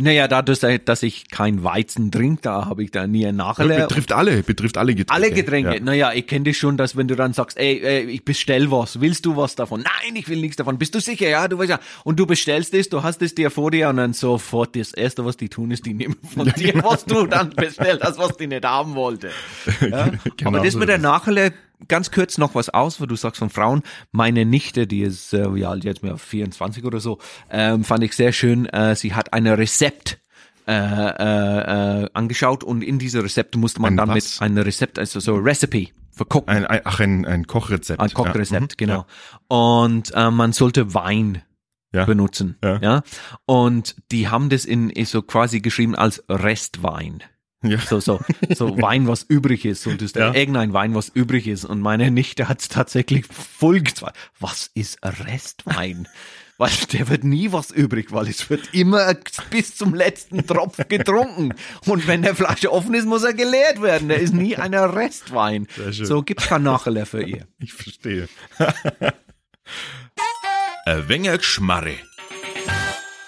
Naja, 0.00 0.28
dadurch, 0.28 0.60
dass 0.84 1.02
ich 1.02 1.28
kein 1.28 1.64
Weizen 1.64 2.10
trinke, 2.10 2.42
da 2.42 2.66
habe 2.66 2.82
ich 2.82 2.90
da 2.90 3.06
nie 3.06 3.26
ein 3.26 3.36
Nachher. 3.36 3.66
betrifft 3.66 4.12
alle, 4.12 4.42
betrifft 4.42 4.76
alle 4.76 4.94
Getränke. 4.94 5.12
Alle 5.12 5.34
Getränke. 5.34 5.74
Ja. 5.74 5.80
Naja, 5.80 6.12
ich 6.12 6.26
kenne 6.26 6.44
das 6.44 6.56
schon, 6.56 6.76
dass 6.76 6.96
wenn 6.96 7.08
du 7.08 7.16
dann 7.16 7.32
sagst, 7.32 7.58
ey, 7.58 7.80
ey, 7.82 8.04
ich 8.04 8.24
bestell 8.24 8.70
was, 8.70 9.00
willst 9.00 9.26
du 9.26 9.36
was 9.36 9.56
davon? 9.56 9.82
Nein, 9.82 10.16
ich 10.16 10.28
will 10.28 10.40
nichts 10.40 10.56
davon. 10.56 10.78
Bist 10.78 10.94
du 10.94 11.00
sicher? 11.00 11.28
Ja, 11.28 11.48
du 11.48 11.58
weißt 11.58 11.70
ja. 11.70 11.80
Und 12.04 12.18
du 12.18 12.26
bestellst 12.26 12.74
es, 12.74 12.88
du 12.88 13.02
hast 13.02 13.22
es 13.22 13.34
dir 13.34 13.50
vor 13.50 13.70
dir 13.70 13.88
und 13.88 13.96
dann 13.96 14.12
sofort 14.12 14.76
das 14.76 14.92
Erste, 14.92 15.24
was 15.24 15.36
die 15.36 15.48
tun, 15.48 15.70
ist, 15.70 15.86
die 15.86 15.94
nehmen 15.94 16.16
von 16.34 16.48
dir, 16.52 16.72
genau. 16.72 16.90
was 16.90 17.04
du 17.04 17.26
dann 17.26 17.50
bestellt 17.50 18.02
hast, 18.02 18.18
was 18.18 18.36
die 18.36 18.46
nicht 18.46 18.64
haben 18.64 18.94
wollte. 18.94 19.30
Ja? 19.88 20.10
Genau 20.36 20.50
Aber 20.50 20.60
das 20.60 20.72
so 20.74 20.78
mit 20.80 20.88
der 20.88 20.98
es. 20.98 21.52
Ganz 21.86 22.10
kurz 22.10 22.38
noch 22.38 22.54
was 22.56 22.70
aus, 22.70 23.00
wo 23.00 23.06
du 23.06 23.14
sagst 23.14 23.38
von 23.38 23.50
Frauen. 23.50 23.82
Meine 24.10 24.44
Nichte, 24.44 24.86
die 24.88 25.02
ist, 25.02 25.32
äh, 25.32 25.64
alt 25.64 25.84
jetzt 25.84 26.02
mehr, 26.02 26.16
24 26.18 26.84
oder 26.84 26.98
so, 26.98 27.18
ähm, 27.50 27.84
fand 27.84 28.02
ich 28.02 28.14
sehr 28.14 28.32
schön. 28.32 28.66
Äh, 28.66 28.96
sie 28.96 29.14
hat 29.14 29.32
eine 29.32 29.56
Rezept 29.58 30.18
äh, 30.66 30.72
äh, 30.72 32.02
äh, 32.04 32.08
angeschaut 32.14 32.64
und 32.64 32.82
in 32.82 32.98
diese 32.98 33.22
Rezepte 33.22 33.58
musste 33.58 33.80
man 33.80 33.94
Ein 33.94 33.96
dann 33.96 34.08
was? 34.10 34.14
mit 34.40 34.42
einem 34.42 34.58
Rezept, 34.64 34.98
also 34.98 35.20
so 35.20 35.36
Recipe 35.36 35.88
Cook, 36.18 36.48
Ein, 36.48 36.66
ein, 36.66 36.80
ach, 36.84 36.98
ein, 36.98 37.24
ein 37.24 37.46
Kochrezept. 37.46 38.00
ein 38.00 38.10
Kochrezept, 38.12 38.80
Ja. 38.80 38.86
Mhm. 38.86 38.90
genau. 38.90 39.06
Und 39.46 40.12
äh, 40.14 40.30
man 40.32 40.52
sollte 40.52 40.92
Wein 40.94 41.42
Ja. 41.94 42.04
benutzen, 42.04 42.58
Ja. 42.62 42.78
ja. 42.82 43.02
Und 43.46 43.94
die 44.10 44.28
haben 44.28 44.50
das 44.50 44.64
in 44.64 44.90
ist 44.90 45.12
so 45.12 45.22
quasi 45.22 45.60
geschrieben 45.60 45.94
als 45.94 46.22
Restwein. 46.28 47.22
Ja. 47.62 47.78
So, 47.78 47.98
so, 47.98 48.20
so 48.54 48.80
Wein, 48.80 49.08
was 49.08 49.24
übrig 49.24 49.64
ist. 49.64 49.86
Und 49.86 50.00
ist 50.00 50.14
Ja. 50.16 50.32
irgendein 50.32 50.72
Wein, 50.72 50.94
was 50.94 51.08
übrig 51.08 51.48
ist. 51.48 51.64
Und 51.64 51.80
meine 51.80 52.10
Nichte 52.10 52.48
hat 52.48 52.60
es 52.60 52.68
tatsächlich 52.68 53.26
voll 53.26 53.80
gezweifelt. 53.80 54.16
Was 54.38 54.70
ist 54.74 54.98
Restwein? 55.02 56.06
Weil 56.56 56.70
der 56.92 57.08
wird 57.08 57.22
nie 57.24 57.52
was 57.52 57.70
übrig, 57.70 58.10
weil 58.12 58.28
es 58.28 58.50
wird 58.50 58.74
immer 58.74 59.14
bis 59.50 59.76
zum 59.76 59.94
letzten 59.94 60.44
Tropf 60.46 60.76
getrunken. 60.88 61.54
Und 61.86 62.06
wenn 62.08 62.22
der 62.22 62.34
Flasche 62.34 62.72
offen 62.72 62.94
ist, 62.94 63.06
muss 63.06 63.22
er 63.22 63.34
geleert 63.34 63.80
werden. 63.80 64.08
Der 64.08 64.18
ist 64.18 64.34
nie 64.34 64.56
ein 64.56 64.74
Restwein. 64.74 65.68
So 65.90 66.22
gibt's 66.22 66.46
kein 66.48 66.64
Nachher 66.64 67.06
für 67.06 67.22
ihr. 67.22 67.46
Ich 67.60 67.72
verstehe. 67.72 68.28
ein 70.84 71.08
wenig 71.08 71.38
Geschmarre. 71.38 71.94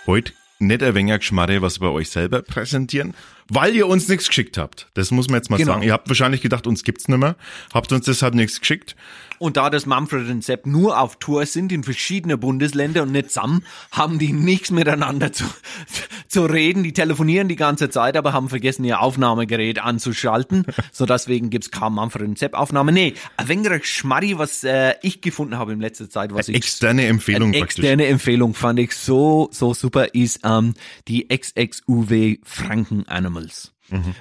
Heute 0.06 0.32
nicht 0.58 0.82
ein 0.82 0.94
wenig 0.94 1.18
Geschmarre, 1.20 1.62
was 1.62 1.80
wir 1.80 1.92
euch 1.92 2.10
selber 2.10 2.42
präsentieren, 2.42 3.14
weil 3.50 3.74
ihr 3.76 3.86
uns 3.86 4.08
nichts 4.08 4.28
geschickt 4.28 4.56
habt. 4.58 4.88
Das 4.94 5.10
muss 5.10 5.28
man 5.28 5.36
jetzt 5.36 5.50
mal 5.50 5.56
Genau. 5.58 5.72
sagen. 5.72 5.82
Ihr 5.82 5.92
habt 5.92 6.08
wahrscheinlich 6.08 6.40
gedacht, 6.40 6.66
uns 6.66 6.84
gibt's 6.84 7.08
nicht 7.08 7.18
mehr, 7.18 7.36
habt 7.74 7.92
uns 7.92 8.06
deshalb 8.06 8.34
nichts 8.34 8.60
geschickt. 8.60 8.96
Und 9.38 9.56
da 9.56 9.70
das 9.70 9.86
Manfred 9.86 10.28
und 10.28 10.44
Sepp 10.44 10.66
nur 10.66 11.00
auf 11.00 11.16
Tour 11.18 11.46
sind 11.46 11.72
in 11.72 11.82
verschiedene 11.82 12.36
Bundesländer 12.36 13.04
und 13.04 13.12
nicht 13.12 13.30
zusammen, 13.30 13.64
haben 13.90 14.18
die 14.18 14.34
nichts 14.34 14.70
miteinander 14.70 15.32
zu, 15.32 15.44
zu 16.28 16.44
reden. 16.44 16.82
Die 16.82 16.92
telefonieren 16.92 17.48
die 17.48 17.56
ganze 17.56 17.88
Zeit, 17.88 18.18
aber 18.18 18.34
haben 18.34 18.50
vergessen, 18.50 18.84
ihr 18.84 19.00
Aufnahmegerät 19.00 19.78
anzuschalten. 19.78 20.66
so 20.92 21.06
deswegen 21.06 21.48
gibt's 21.48 21.70
kaum 21.70 21.94
Manfred 21.94 22.28
und 22.28 22.38
Sepp 22.38 22.52
Aufnahme. 22.52 22.92
Nee, 22.92 23.14
ein 23.38 23.48
wenig 23.48 23.86
Schmarri, 23.86 24.36
was 24.36 24.62
äh, 24.62 24.94
ich 25.00 25.22
gefunden 25.22 25.56
habe 25.56 25.72
in 25.72 25.80
letzter 25.80 26.10
Zeit, 26.10 26.34
was 26.34 26.48
ich 26.48 26.56
Externe 26.56 27.06
Empfehlung 27.06 27.48
eine 27.48 27.60
praktisch. 27.60 27.78
externe 27.78 28.06
Empfehlung 28.08 28.52
fand 28.52 28.78
ich 28.78 28.92
so, 28.92 29.48
so 29.52 29.72
super, 29.72 30.14
ist 30.14 30.40
ähm, 30.44 30.74
die 31.08 31.28
XXUW 31.28 32.36
Franken 32.44 33.08
Animals. 33.40 33.72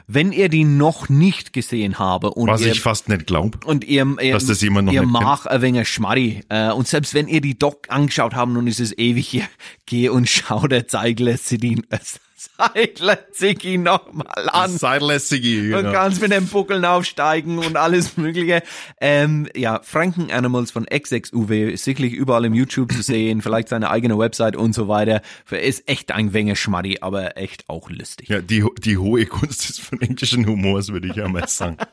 Wenn 0.07 0.31
ihr 0.31 0.49
die 0.49 0.63
noch 0.63 1.09
nicht 1.09 1.53
gesehen 1.53 1.99
habe 1.99 2.31
und 2.31 2.47
Mhm. 2.47 2.51
Was 2.51 2.61
ihr, 2.61 2.71
ich 2.71 2.81
fast 2.81 3.07
nicht 3.07 3.27
glaube. 3.27 3.59
und 3.65 3.83
ihr, 3.83 4.15
ihr, 4.19 4.33
Dass 4.33 4.47
das 4.47 4.61
jemand 4.61 4.87
noch 4.87 4.93
ihr 4.93 5.03
mag 5.03 5.45
ein 5.45 5.61
wenig 5.61 5.87
Schmarri. 5.87 6.41
Äh, 6.49 6.71
und 6.71 6.87
selbst 6.87 7.13
wenn 7.13 7.27
ihr 7.27 7.41
die 7.41 7.57
Doc 7.57 7.87
angeschaut 7.89 8.33
haben 8.33 8.67
es 8.67 8.79
ist 8.79 8.97
ewig 8.99 9.27
hier, 9.27 9.47
geh 9.85 10.09
und 10.09 10.27
schau 10.27 10.67
der 10.67 10.87
Zeigler 10.87 11.37
Ziggy, 11.37 11.83
äh, 11.89 11.99
Zeigler 12.39 13.17
Ziggy 13.33 13.77
nochmal 13.77 14.49
an. 14.49 14.71
Seidlässige, 14.71 15.75
Und 15.75 15.83
genau. 15.83 15.91
kannst 15.91 16.21
mit 16.21 16.31
den 16.31 16.47
Buckeln 16.47 16.85
aufsteigen 16.85 17.57
und 17.59 17.75
alles 17.75 18.15
mögliche. 18.17 18.63
Ähm, 19.01 19.47
ja, 19.55 19.81
Franken 19.83 20.31
Animals 20.31 20.71
von 20.71 20.85
XXUW 20.85 21.71
ist 21.71 21.83
sicherlich 21.83 22.13
überall 22.13 22.45
im 22.45 22.53
YouTube 22.53 22.91
zu 22.93 23.01
sehen, 23.01 23.41
vielleicht 23.41 23.69
seine 23.69 23.89
eigene 23.89 24.17
Website 24.17 24.55
und 24.55 24.73
so 24.73 24.87
weiter. 24.87 25.21
Ist 25.51 25.87
echt 25.89 26.11
ein 26.11 26.33
wenig 26.33 26.59
Schmarri, 26.59 26.97
aber 27.01 27.37
echt 27.37 27.67
auch 27.67 27.89
lustig. 27.89 28.29
Ja, 28.29 28.41
die, 28.41 28.63
die 28.83 28.97
hohe 28.97 29.25
Kunst 29.25 29.67
des 29.67 29.79
phonetischen 29.79 30.45
Humors, 30.47 30.89
würde 30.93 31.07
ich 31.09 31.15
ja 31.15 31.27
mal 31.27 31.47
sagen. 31.47 31.77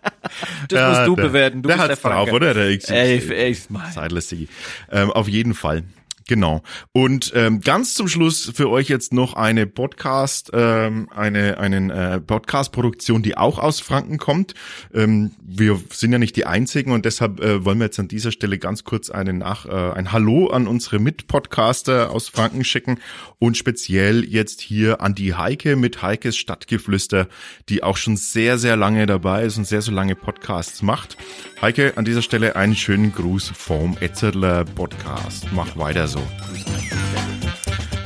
Das 0.68 0.78
Ja, 0.80 0.88
musst 0.90 1.06
du 1.06 1.16
der- 1.16 1.22
bewerten. 1.24 1.62
Du 1.62 1.68
der 1.68 1.76
bist 1.76 1.88
der 1.88 1.96
Franke. 1.96 2.16
drauf, 2.30 2.32
oder? 2.32 2.52
Der 2.54 2.70
X- 2.70 2.90
Ey, 2.90 3.18
ey, 3.32 3.56
mein- 3.68 3.92
Seidlässige. 3.92 4.48
Ähm, 4.90 5.10
auf 5.12 5.28
jeden 5.28 5.54
Fall. 5.54 5.84
Genau. 6.28 6.62
Und 6.90 7.32
ähm, 7.36 7.60
ganz 7.60 7.94
zum 7.94 8.08
Schluss 8.08 8.50
für 8.52 8.68
euch 8.68 8.88
jetzt 8.88 9.12
noch 9.12 9.34
eine 9.34 9.64
Podcast, 9.66 10.50
ähm, 10.52 11.08
eine 11.14 11.58
einen 11.58 11.90
äh, 11.90 12.20
Podcast-Produktion, 12.20 13.22
die 13.22 13.36
auch 13.36 13.60
aus 13.60 13.78
Franken 13.78 14.18
kommt. 14.18 14.54
Ähm, 14.92 15.30
wir 15.40 15.80
sind 15.92 16.10
ja 16.10 16.18
nicht 16.18 16.34
die 16.34 16.44
einzigen 16.44 16.90
und 16.90 17.04
deshalb 17.04 17.38
äh, 17.40 17.64
wollen 17.64 17.78
wir 17.78 17.84
jetzt 17.84 18.00
an 18.00 18.08
dieser 18.08 18.32
Stelle 18.32 18.58
ganz 18.58 18.82
kurz 18.82 19.08
eine 19.08 19.34
nach 19.34 19.66
äh, 19.66 19.92
ein 19.92 20.10
Hallo 20.10 20.48
an 20.48 20.66
unsere 20.66 20.98
Mitpodcaster 20.98 22.10
aus 22.10 22.28
Franken 22.28 22.64
schicken 22.64 22.98
und 23.38 23.56
speziell 23.56 24.24
jetzt 24.24 24.60
hier 24.60 25.00
an 25.00 25.14
die 25.14 25.34
Heike 25.34 25.76
mit 25.76 26.02
Heikes 26.02 26.36
Stadtgeflüster, 26.36 27.28
die 27.68 27.84
auch 27.84 27.96
schon 27.96 28.16
sehr 28.16 28.58
sehr 28.58 28.76
lange 28.76 29.06
dabei 29.06 29.44
ist 29.44 29.58
und 29.58 29.64
sehr 29.64 29.82
so 29.82 29.92
lange 29.92 30.16
Podcasts 30.16 30.82
macht. 30.82 31.16
Heike, 31.62 31.92
an 31.96 32.04
dieser 32.04 32.22
Stelle 32.22 32.56
einen 32.56 32.74
schönen 32.74 33.12
Gruß 33.12 33.52
vom 33.56 33.96
Etzerler 34.00 34.64
Podcast. 34.64 35.46
Mach 35.52 35.76
weiter 35.76 36.08
so. 36.08 36.15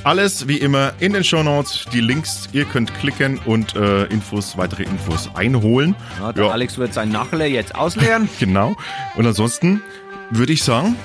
Alles 0.02 0.48
wie 0.48 0.56
immer 0.56 0.94
in 0.98 1.12
den 1.12 1.22
Shownotes, 1.22 1.84
die 1.92 2.00
Links, 2.00 2.48
ihr 2.52 2.64
könnt 2.64 2.94
klicken 2.94 3.38
und 3.44 3.76
äh, 3.76 4.04
Infos, 4.04 4.56
weitere 4.56 4.84
Infos 4.84 5.28
einholen. 5.34 5.94
Ja, 6.18 6.32
der 6.32 6.52
Alex 6.52 6.78
wird 6.78 6.94
sein 6.94 7.10
Nachler 7.10 7.46
jetzt 7.46 7.74
ausleeren. 7.74 8.28
Genau. 8.40 8.74
Und 9.16 9.26
ansonsten 9.26 9.82
würde 10.30 10.54
ich 10.54 10.62
sagen, 10.62 10.96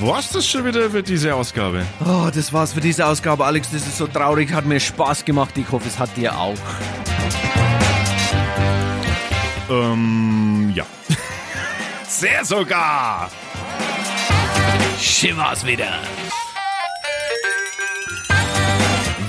war's 0.00 0.30
das 0.32 0.46
schon 0.48 0.64
wieder 0.64 0.90
für 0.90 1.04
diese 1.04 1.34
Ausgabe? 1.36 1.86
Oh, 2.04 2.28
das 2.34 2.52
war's 2.52 2.72
für 2.72 2.80
diese 2.80 3.06
Ausgabe, 3.06 3.44
Alex. 3.44 3.70
Das 3.70 3.86
ist 3.86 3.96
so 3.96 4.08
traurig, 4.08 4.52
hat 4.52 4.66
mir 4.66 4.80
Spaß 4.80 5.24
gemacht. 5.24 5.56
Ich 5.56 5.70
hoffe, 5.70 5.86
es 5.86 5.98
hat 6.00 6.16
dir 6.16 6.36
auch. 6.36 6.56
Ähm, 9.70 10.72
ja. 10.74 10.84
Sehr 12.08 12.44
sogar. 12.44 13.30
Schimmer's 15.00 15.64
wieder. 15.64 15.98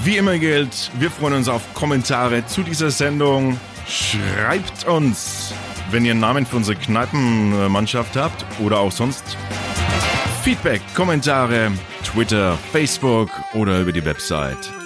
Wie 0.04 0.18
immer 0.18 0.38
gilt, 0.38 0.92
wir 1.00 1.10
freuen 1.12 1.36
uns 1.36 1.48
auf 1.48 1.62
Kommentare 1.74 2.46
zu 2.46 2.64
dieser 2.64 2.92
Sendung. 2.92 3.60
Schreibt 3.88 4.86
uns, 4.86 5.54
wenn 5.92 6.06
ihr 6.06 6.12
einen 6.12 6.20
Namen 6.20 6.46
für 6.46 6.58
unsere 6.58 6.78
Kneipenmannschaft 6.78 8.16
habt 8.16 8.46
oder 8.60 8.80
auch 8.80 8.92
sonst 8.92 9.38
Feedback, 10.44 10.82
Kommentare, 10.96 11.72
Twitter, 12.04 12.58
Facebook 12.72 13.30
oder 13.54 13.80
über 13.80 13.92
die 13.92 14.04
Website 14.04 14.81